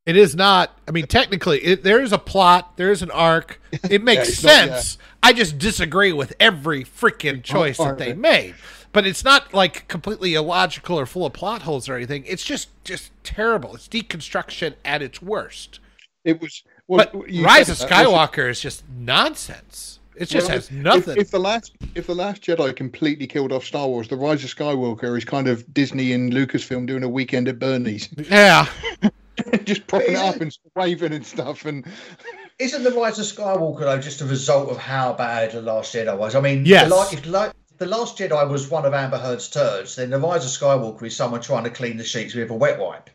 [0.06, 0.78] It is not.
[0.88, 2.76] I mean, technically, it, there is a plot.
[2.76, 3.60] There is an arc.
[3.90, 4.68] It makes yeah.
[4.68, 4.98] sense.
[5.24, 8.54] I just disagree with every freaking choice that they made.
[8.92, 12.24] But it's not like completely illogical or full of plot holes or anything.
[12.28, 13.74] It's just just terrible.
[13.74, 15.80] It's deconstruction at its worst.
[16.24, 16.64] It was.
[16.88, 20.00] Well, But Rise of Skywalker is just nonsense.
[20.16, 21.18] It just Well, has if- nothing.
[21.18, 24.56] If, the last, if the last Jedi completely killed off Star Wars, the Rise of
[24.56, 28.68] Skywalker is kind of Disney and Lucasfilm doing a weekend at Bernie's, yeah,
[29.64, 31.66] just propping it up and waving and stuff.
[31.66, 31.86] And
[32.60, 36.18] Isn't the Rise of Skywalker though just a result of how bad the Last Jedi
[36.18, 36.36] was?
[36.36, 36.90] I mean, Yes.
[36.90, 40.20] the, la- if, like, the Last Jedi was one of Amber Heard's turds, then the
[40.20, 43.10] Rise of Skywalker is someone trying to clean the sheets with a wet wipe.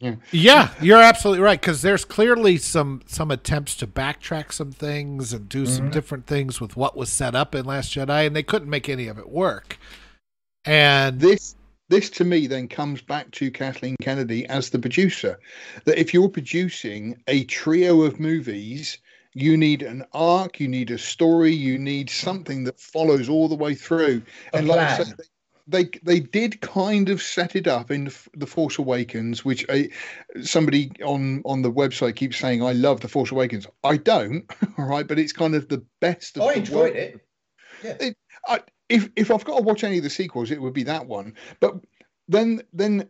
[0.32, 5.48] yeah, you're absolutely right because there's clearly some some attempts to backtrack some things and
[5.48, 5.92] do some mm-hmm.
[5.92, 9.06] different things with what was set up in Last Jedi, and they couldn't make any
[9.06, 9.78] of it work.
[10.64, 11.54] And this,
[11.90, 15.38] this to me then comes back to Kathleen Kennedy as the producer.
[15.84, 18.98] That if you're producing a trio of movies,
[19.34, 23.56] you need an arc, you need a story, you need something that follows all the
[23.56, 24.22] way through.
[24.52, 25.06] A and like I plan.
[25.06, 25.16] said,
[25.66, 29.90] they they did kind of set it up in the Force Awakens, which I,
[30.42, 33.66] somebody on on the website keeps saying I love the Force Awakens.
[33.84, 34.44] I don't,
[34.78, 36.36] all right, but it's kind of the best.
[36.36, 37.20] Of I enjoyed work.
[37.84, 38.16] it.
[38.48, 38.60] I,
[38.90, 41.34] if if I've got to watch any of the sequels, it would be that one.
[41.60, 41.76] But
[42.28, 43.08] then then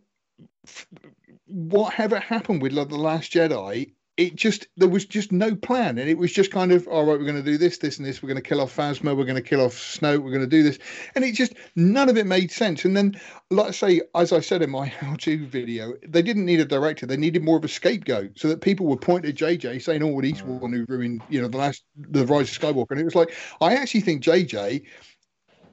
[1.46, 6.10] whatever happened with like, the Last Jedi, it just there was just no plan, and
[6.10, 7.18] it was just kind of all right.
[7.18, 8.22] We're going to do this, this, and this.
[8.22, 9.16] We're going to kill off Phasma.
[9.16, 10.22] We're going to kill off Snoke.
[10.22, 10.78] We're going to do this,
[11.14, 12.84] and it just none of it made sense.
[12.84, 13.18] And then,
[13.50, 17.06] like I say, as I said in my how-to video, they didn't need a director.
[17.06, 20.08] They needed more of a scapegoat, so that people would point at JJ saying, "Oh,
[20.08, 20.60] well, he's mm.
[20.60, 23.34] one who ruined, you know, the last the Rise of Skywalker." And it was like,
[23.62, 24.82] I actually think JJ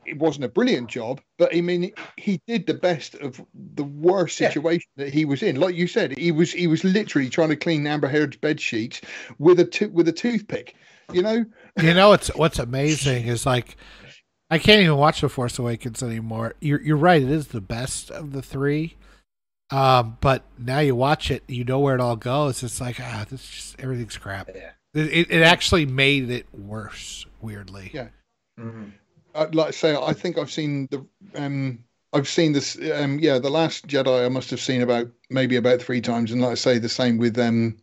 [0.07, 3.41] it wasn't a brilliant job, but I mean, he did the best of
[3.75, 4.47] the worst Yeah.
[4.49, 5.59] situation that he was in.
[5.59, 9.01] Like you said, he was he was literally trying to clean Amber Heard's bed sheets
[9.38, 10.75] with a to- with a toothpick.
[11.13, 11.45] You know,
[11.81, 13.77] you know what's what's amazing is like
[14.49, 16.55] I can't even watch The Force Awakens anymore.
[16.61, 18.95] You're you're right, it is the best of the three.
[19.69, 22.63] Um, but now you watch it, you know where it all goes.
[22.63, 24.49] It's like ah, this is just everything's crap.
[24.53, 24.71] Yeah.
[24.93, 27.91] It, it, it actually made it worse, weirdly.
[27.93, 28.07] Yeah.
[28.59, 28.93] Mhm.
[29.38, 31.05] Like to say I think I've seen the
[31.35, 31.80] um
[32.14, 35.81] I've seen this um yeah the last Jedi I must have seen about maybe about
[35.81, 37.77] three times, and like I say the same with um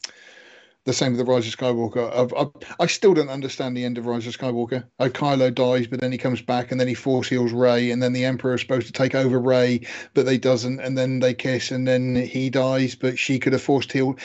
[0.85, 2.15] the same with the Rise of Skywalker.
[2.15, 4.85] I've, I've, I still don't understand the end of Rise of Skywalker.
[4.99, 8.03] Uh, Kylo dies, but then he comes back, and then he force heals Rey, and
[8.03, 9.81] then the Emperor is supposed to take over Rey,
[10.13, 13.63] but they doesn't, and then they kiss, and then he dies, but she could have
[13.63, 14.21] forced healed.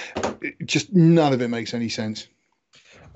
[0.65, 2.27] Just none of it makes any sense.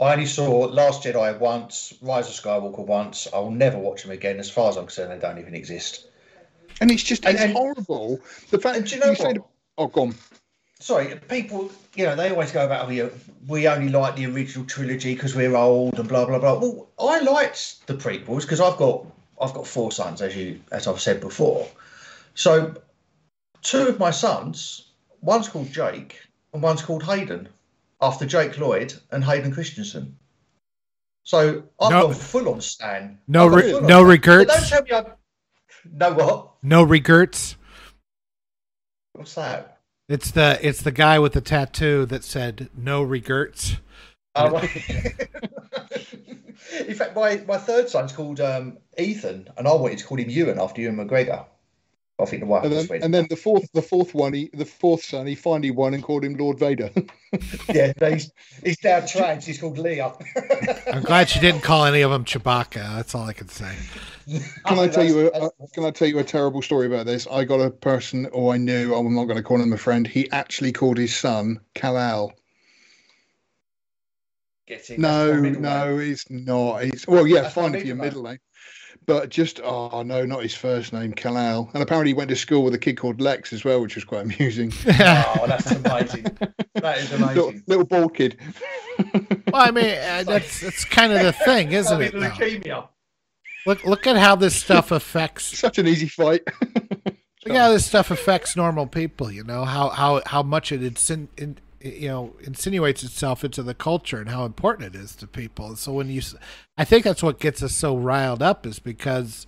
[0.03, 3.27] I only saw Last Jedi once, Rise of Skywalker once.
[3.33, 4.39] I'll never watch them again.
[4.39, 6.07] As far as I'm concerned, they don't even exist.
[6.81, 8.19] And it's just And- it's and- horrible.
[8.49, 9.35] The fact do you know what?
[9.35, 9.43] the-
[9.77, 10.15] oh, go on.
[10.79, 13.11] Sorry, people, you know, they always go about, oh,
[13.47, 16.55] we only like the original trilogy because we're old and blah blah blah.
[16.59, 19.05] Well, I liked the prequels because I've got
[19.39, 21.67] I've got four sons, as you as I've said before.
[22.35, 22.75] So,
[23.61, 24.89] two of my sons,
[25.21, 26.19] one's called Jake
[26.53, 27.47] and one's called Hayden,
[28.03, 30.17] after Jake Lloyd and Hayden Christensen.
[31.23, 33.17] So I've No- gone full on Stan.
[33.27, 34.53] No re- on no regrets?
[34.53, 35.13] Don't tell me I'm,
[35.91, 36.51] No what?
[36.61, 37.55] No regrets.
[39.13, 39.79] What's that?
[40.09, 43.77] It's the it's the guy with the tattoo that said no regrets.
[44.37, 44.69] Right.
[46.87, 50.29] In fact, my, my third son's called um, Ethan, and I wanted to call him
[50.29, 51.45] Ewan after Ewan McGregor.
[52.19, 54.49] I think the wife And was then, and then the fourth, the fourth one, he,
[54.53, 56.91] the fourth son, he finally won and called him Lord Vader.
[57.73, 58.31] yeah, he's,
[58.63, 59.45] he's now trans.
[59.45, 60.13] He's called Leah.
[60.91, 62.95] I'm glad she didn't call any of them Chewbacca.
[62.95, 63.75] That's all I can say.
[64.65, 65.31] Can I tell you?
[65.33, 67.27] A, a- can I tell you a terrible story about this?
[67.29, 68.93] I got a person, or I knew.
[68.95, 70.07] I'm not going to call him a friend.
[70.07, 72.33] He actually called his son Kal-El.
[74.67, 75.99] Get it, that's my No, no, name.
[75.99, 76.83] it's not.
[76.83, 78.39] It's well, yeah, That's my fine if you're middle middle name,
[79.05, 81.69] but just oh no, not his first name, Kal-El.
[81.73, 84.03] And apparently, he went to school with a kid called Lex as well, which was
[84.03, 84.71] quite amusing.
[84.85, 86.25] Oh, that's amazing.
[86.75, 87.63] That is little, amazing.
[87.67, 88.37] little bald kid.
[89.51, 92.13] Well, I mean, uh, that's that's kind of the thing, isn't it?
[92.13, 92.87] leukemia.
[93.65, 96.41] Look look at how this stuff affects Such an easy fight.
[97.45, 99.31] Look how this stuff affects normal people.
[99.31, 103.73] You know how how how much it insin, in, you know insinuates itself into the
[103.73, 105.75] culture and how important it is to people.
[105.75, 106.21] So when you,
[106.77, 109.45] I think that's what gets us so riled up is because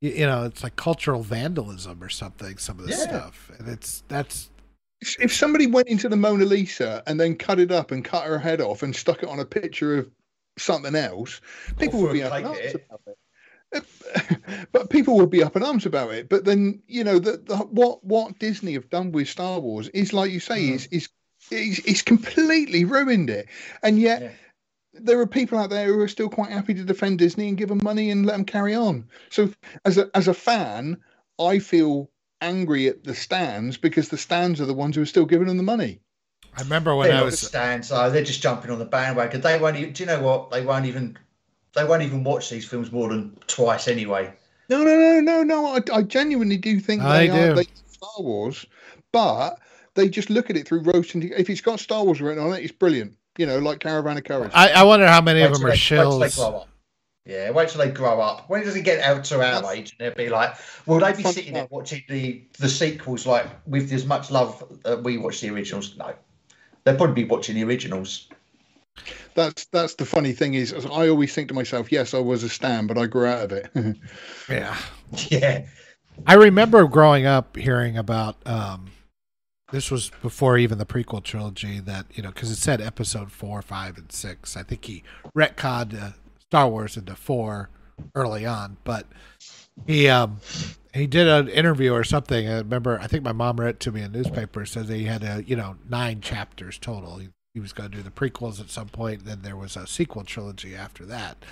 [0.00, 2.58] you know it's like cultural vandalism or something.
[2.58, 3.08] Some of this Yeah.
[3.08, 4.50] stuff, and it's that's
[5.00, 8.24] If- if somebody went into the Mona Lisa and then cut it up and cut
[8.24, 10.10] her head off and stuck it on a picture of
[10.58, 11.40] something else,
[11.78, 12.86] people would be up in arms it.
[12.88, 13.18] about it.
[14.72, 16.28] but people will be up in arms about it.
[16.28, 20.12] But then you know that the, what what Disney have done with Star Wars is
[20.12, 20.74] like you say mm.
[20.74, 21.08] is is
[21.52, 23.48] is completely ruined it,
[23.82, 24.22] and yet.
[24.22, 24.30] Yeah.
[24.94, 27.70] There are people out there who are still quite happy to defend Disney and give
[27.70, 29.08] them money and let them carry on.
[29.30, 29.50] So,
[29.86, 30.98] as a as a fan,
[31.40, 32.10] I feel
[32.42, 35.56] angry at the stans because the stans are the ones who are still giving them
[35.56, 36.02] the money.
[36.54, 39.40] I remember when they're I was the stans, so they're just jumping on the bandwagon.
[39.40, 39.76] They won't.
[39.76, 40.50] Even, do you know what?
[40.50, 41.16] They won't even
[41.74, 44.32] they won't even watch these films more than twice anyway.
[44.68, 45.66] No, no, no, no, no.
[45.76, 47.52] I, I genuinely do think I they do.
[47.52, 48.66] are they Star Wars,
[49.12, 49.58] but
[49.94, 52.54] they just look at it through roast and if it's got Star Wars written on
[52.54, 53.14] it, it's brilliant.
[53.38, 54.50] You know, like Caravan of Courage.
[54.54, 56.66] I, I wonder how many wait of them are they, shills.
[57.24, 58.50] Yeah, wait till they grow up.
[58.50, 59.96] When does it get out to our That's, age?
[59.98, 60.56] And they'll be like,
[60.86, 65.02] will they be sitting there watching the the sequels like with as much love that
[65.02, 65.96] we watch the originals?
[65.96, 66.14] No,
[66.84, 68.28] they'll probably be watching the originals
[69.34, 72.48] that's that's the funny thing is I always think to myself, yes, I was a
[72.48, 73.70] stan, but I grew out of it.
[74.48, 74.76] yeah,
[75.30, 75.66] yeah.
[76.26, 78.36] I remember growing up hearing about.
[78.46, 78.91] Um,
[79.72, 83.60] this was before even the prequel trilogy that you know because it said episode four,
[83.62, 84.56] five, and six.
[84.56, 85.02] I think he
[85.36, 87.70] retconned uh, Star Wars into four
[88.14, 89.06] early on, but
[89.86, 90.38] he um
[90.94, 92.48] he did an interview or something.
[92.48, 95.24] I remember I think my mom read to me in a newspaper says he had
[95.24, 97.16] a you know nine chapters total.
[97.16, 99.24] He he was going to do the prequels at some point.
[99.24, 101.44] Then there was a sequel trilogy after that.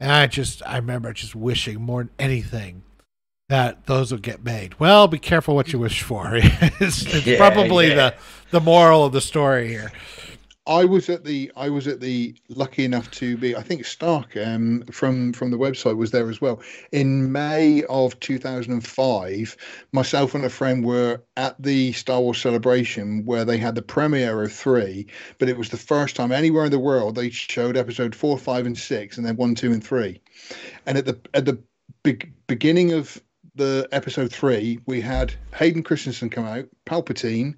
[0.00, 2.82] And I just, I remember just wishing more than anything
[3.48, 4.78] that those will get made.
[4.80, 6.30] Well, be careful what you wish for.
[6.34, 7.94] it's, it's yeah, probably yeah.
[7.94, 8.14] the
[8.50, 9.92] the moral of the story here.
[10.66, 14.34] I was at the I was at the lucky enough to be I think Stark
[14.36, 19.56] um, from from the website was there as well in May of 2005
[19.92, 24.42] myself and a friend were at the Star Wars celebration where they had the premiere
[24.42, 25.06] of 3
[25.38, 28.64] but it was the first time anywhere in the world they showed episode 4 5
[28.66, 30.20] and 6 and then 1 2 and 3
[30.86, 31.58] and at the at the
[32.04, 33.20] big beginning of
[33.54, 37.54] the episode 3 we had Hayden Christensen come out Palpatine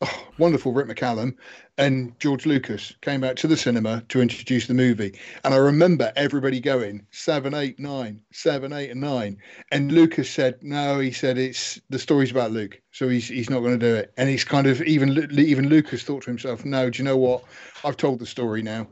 [0.00, 1.34] oh, wonderful Rick McCallum
[1.76, 5.18] and George Lucas came out to the cinema to introduce the movie.
[5.42, 9.38] And I remember everybody going seven, eight, nine, seven, eight, and nine.
[9.72, 13.60] And Lucas said, no, he said it's the story's about Luke, so he's he's not
[13.60, 14.12] going to do it.
[14.16, 17.44] And he's kind of even even Lucas thought to himself, no, do you know what?
[17.84, 18.86] I've told the story now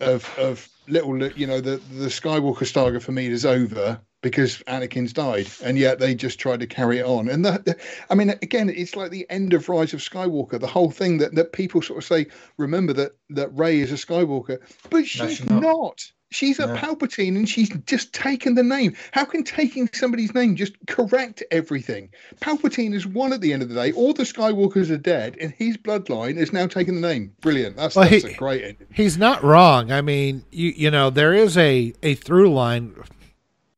[0.00, 5.12] of of little you know the the Skywalker saga for me is over because Anakin's
[5.12, 7.28] died, and yet they just tried to carry it on.
[7.28, 7.78] And that,
[8.10, 10.58] I mean, again, it's like the end of Rise of Skywalker.
[10.58, 12.26] The whole thing that, that people sort of say,
[12.56, 14.58] remember that that Rey is a Skywalker,
[14.90, 15.62] but she's no, not.
[15.62, 16.12] not.
[16.30, 18.96] She's a Palpatine, and she's just taken the name.
[19.12, 22.10] How can taking somebody's name just correct everything?
[22.40, 23.92] Palpatine is one at the end of the day.
[23.92, 27.32] All the Skywalkers are dead, and his bloodline is now taking the name.
[27.40, 27.76] Brilliant.
[27.76, 28.88] That's, well, that's he, a great ending.
[28.92, 29.92] He's not wrong.
[29.92, 32.94] I mean, you you know, there is a a through line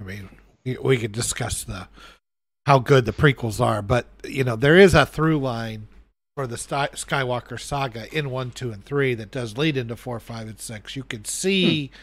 [0.00, 0.28] I mean,
[0.82, 1.88] we could discuss the
[2.66, 5.88] how good the prequels are, but you know there is a through line
[6.36, 10.46] for the Skywalker saga in one, two, and three that does lead into four, five,
[10.46, 10.94] and six.
[10.94, 11.94] You can see, hmm.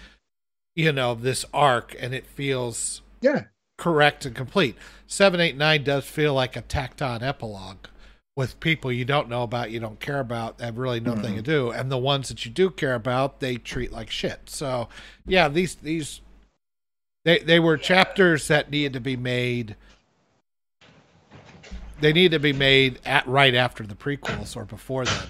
[0.76, 3.43] You know, this arc, and it feels yeah
[3.77, 4.76] correct and complete.
[5.07, 7.88] Seven, eight, nine does feel like a tacked on epilogue
[8.35, 11.35] with people you don't know about, you don't care about, have really nothing mm-hmm.
[11.38, 14.49] to do, and the ones that you do care about, they treat like shit.
[14.49, 14.89] So,
[15.26, 16.22] yeah, these these
[17.23, 19.76] they they were chapters that needed to be made.
[22.02, 25.27] They need to be made at right after the prequels or before then,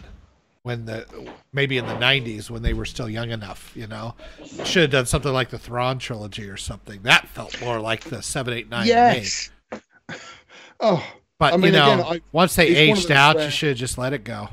[0.65, 1.05] when the
[1.53, 3.71] maybe in the '90s when they were still young enough.
[3.75, 4.15] You know,
[4.63, 7.03] should have done something like the Thrawn trilogy or something.
[7.03, 8.87] That felt more like the seven, eight, nine.
[8.87, 9.51] Yes.
[10.79, 11.05] Oh,
[11.37, 13.45] but I mean, you know, again, I, once they aged out, where...
[13.45, 14.49] you should have just let it go.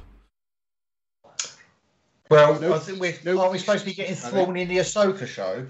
[2.30, 2.74] Well, nope.
[2.74, 3.40] I think we're nope.
[3.40, 5.66] are we supposed to be getting Thrawn in the Ahsoka show?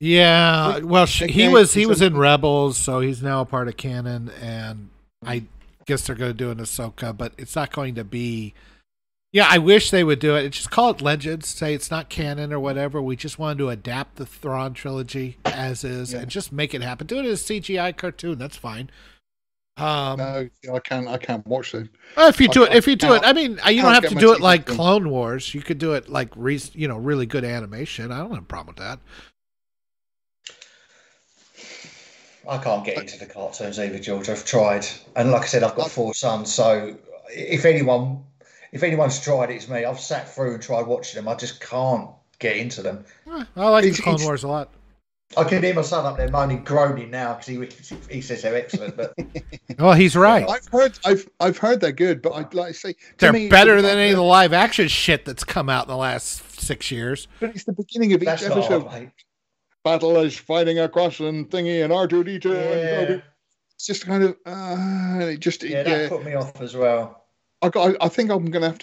[0.00, 4.30] Yeah, well, he was he was in Rebels, so he's now a part of canon,
[4.40, 4.88] and
[5.22, 5.42] I
[5.88, 8.54] guess they're going to do an Ahsoka, but it's not going to be.
[9.32, 10.50] Yeah, I wish they would do it.
[10.50, 11.48] Just call it Legends.
[11.48, 13.02] Say it's not canon or whatever.
[13.02, 16.20] We just wanted to adapt the Thrawn trilogy as is yeah.
[16.20, 17.06] and just make it happen.
[17.06, 18.38] Do it as CGI cartoon.
[18.38, 18.90] That's fine.
[19.76, 21.08] Um, no, I can't.
[21.08, 21.90] I can't watch them.
[22.16, 24.32] If you do it, if you do it, I mean, you don't have to do
[24.32, 25.54] it like Clone Wars.
[25.54, 28.10] You could do it like, re- you know, really good animation.
[28.10, 28.98] I don't have a problem with that.
[32.48, 34.28] I can't get into the cartoons either, George.
[34.28, 36.52] I've tried, and like I said, I've got four sons.
[36.52, 36.96] So
[37.30, 38.24] if anyone,
[38.72, 39.84] if anyone's tried, it's me.
[39.84, 41.28] I've sat through and tried watching them.
[41.28, 43.04] I just can't get into them.
[43.56, 44.70] I like it's, the Clone Wars a lot.
[45.36, 48.56] I can hear my son up there moaning, groaning now because he he says they're
[48.56, 48.96] excellent.
[48.96, 49.12] But
[49.78, 50.48] well, he's right.
[50.48, 53.82] I've heard I've I've heard they're good, but I'd like to say they're me, better
[53.82, 57.28] than any of the live action shit that's come out in the last six years.
[57.40, 59.10] But it's the beginning of each episode.
[59.88, 63.22] Battle is fighting across and thingy and R2D2 Yeah, and
[63.74, 66.08] it's just kind of uh, it just yeah, that yeah.
[66.08, 67.24] put me off as well.
[67.62, 68.76] I got I think I'm gonna have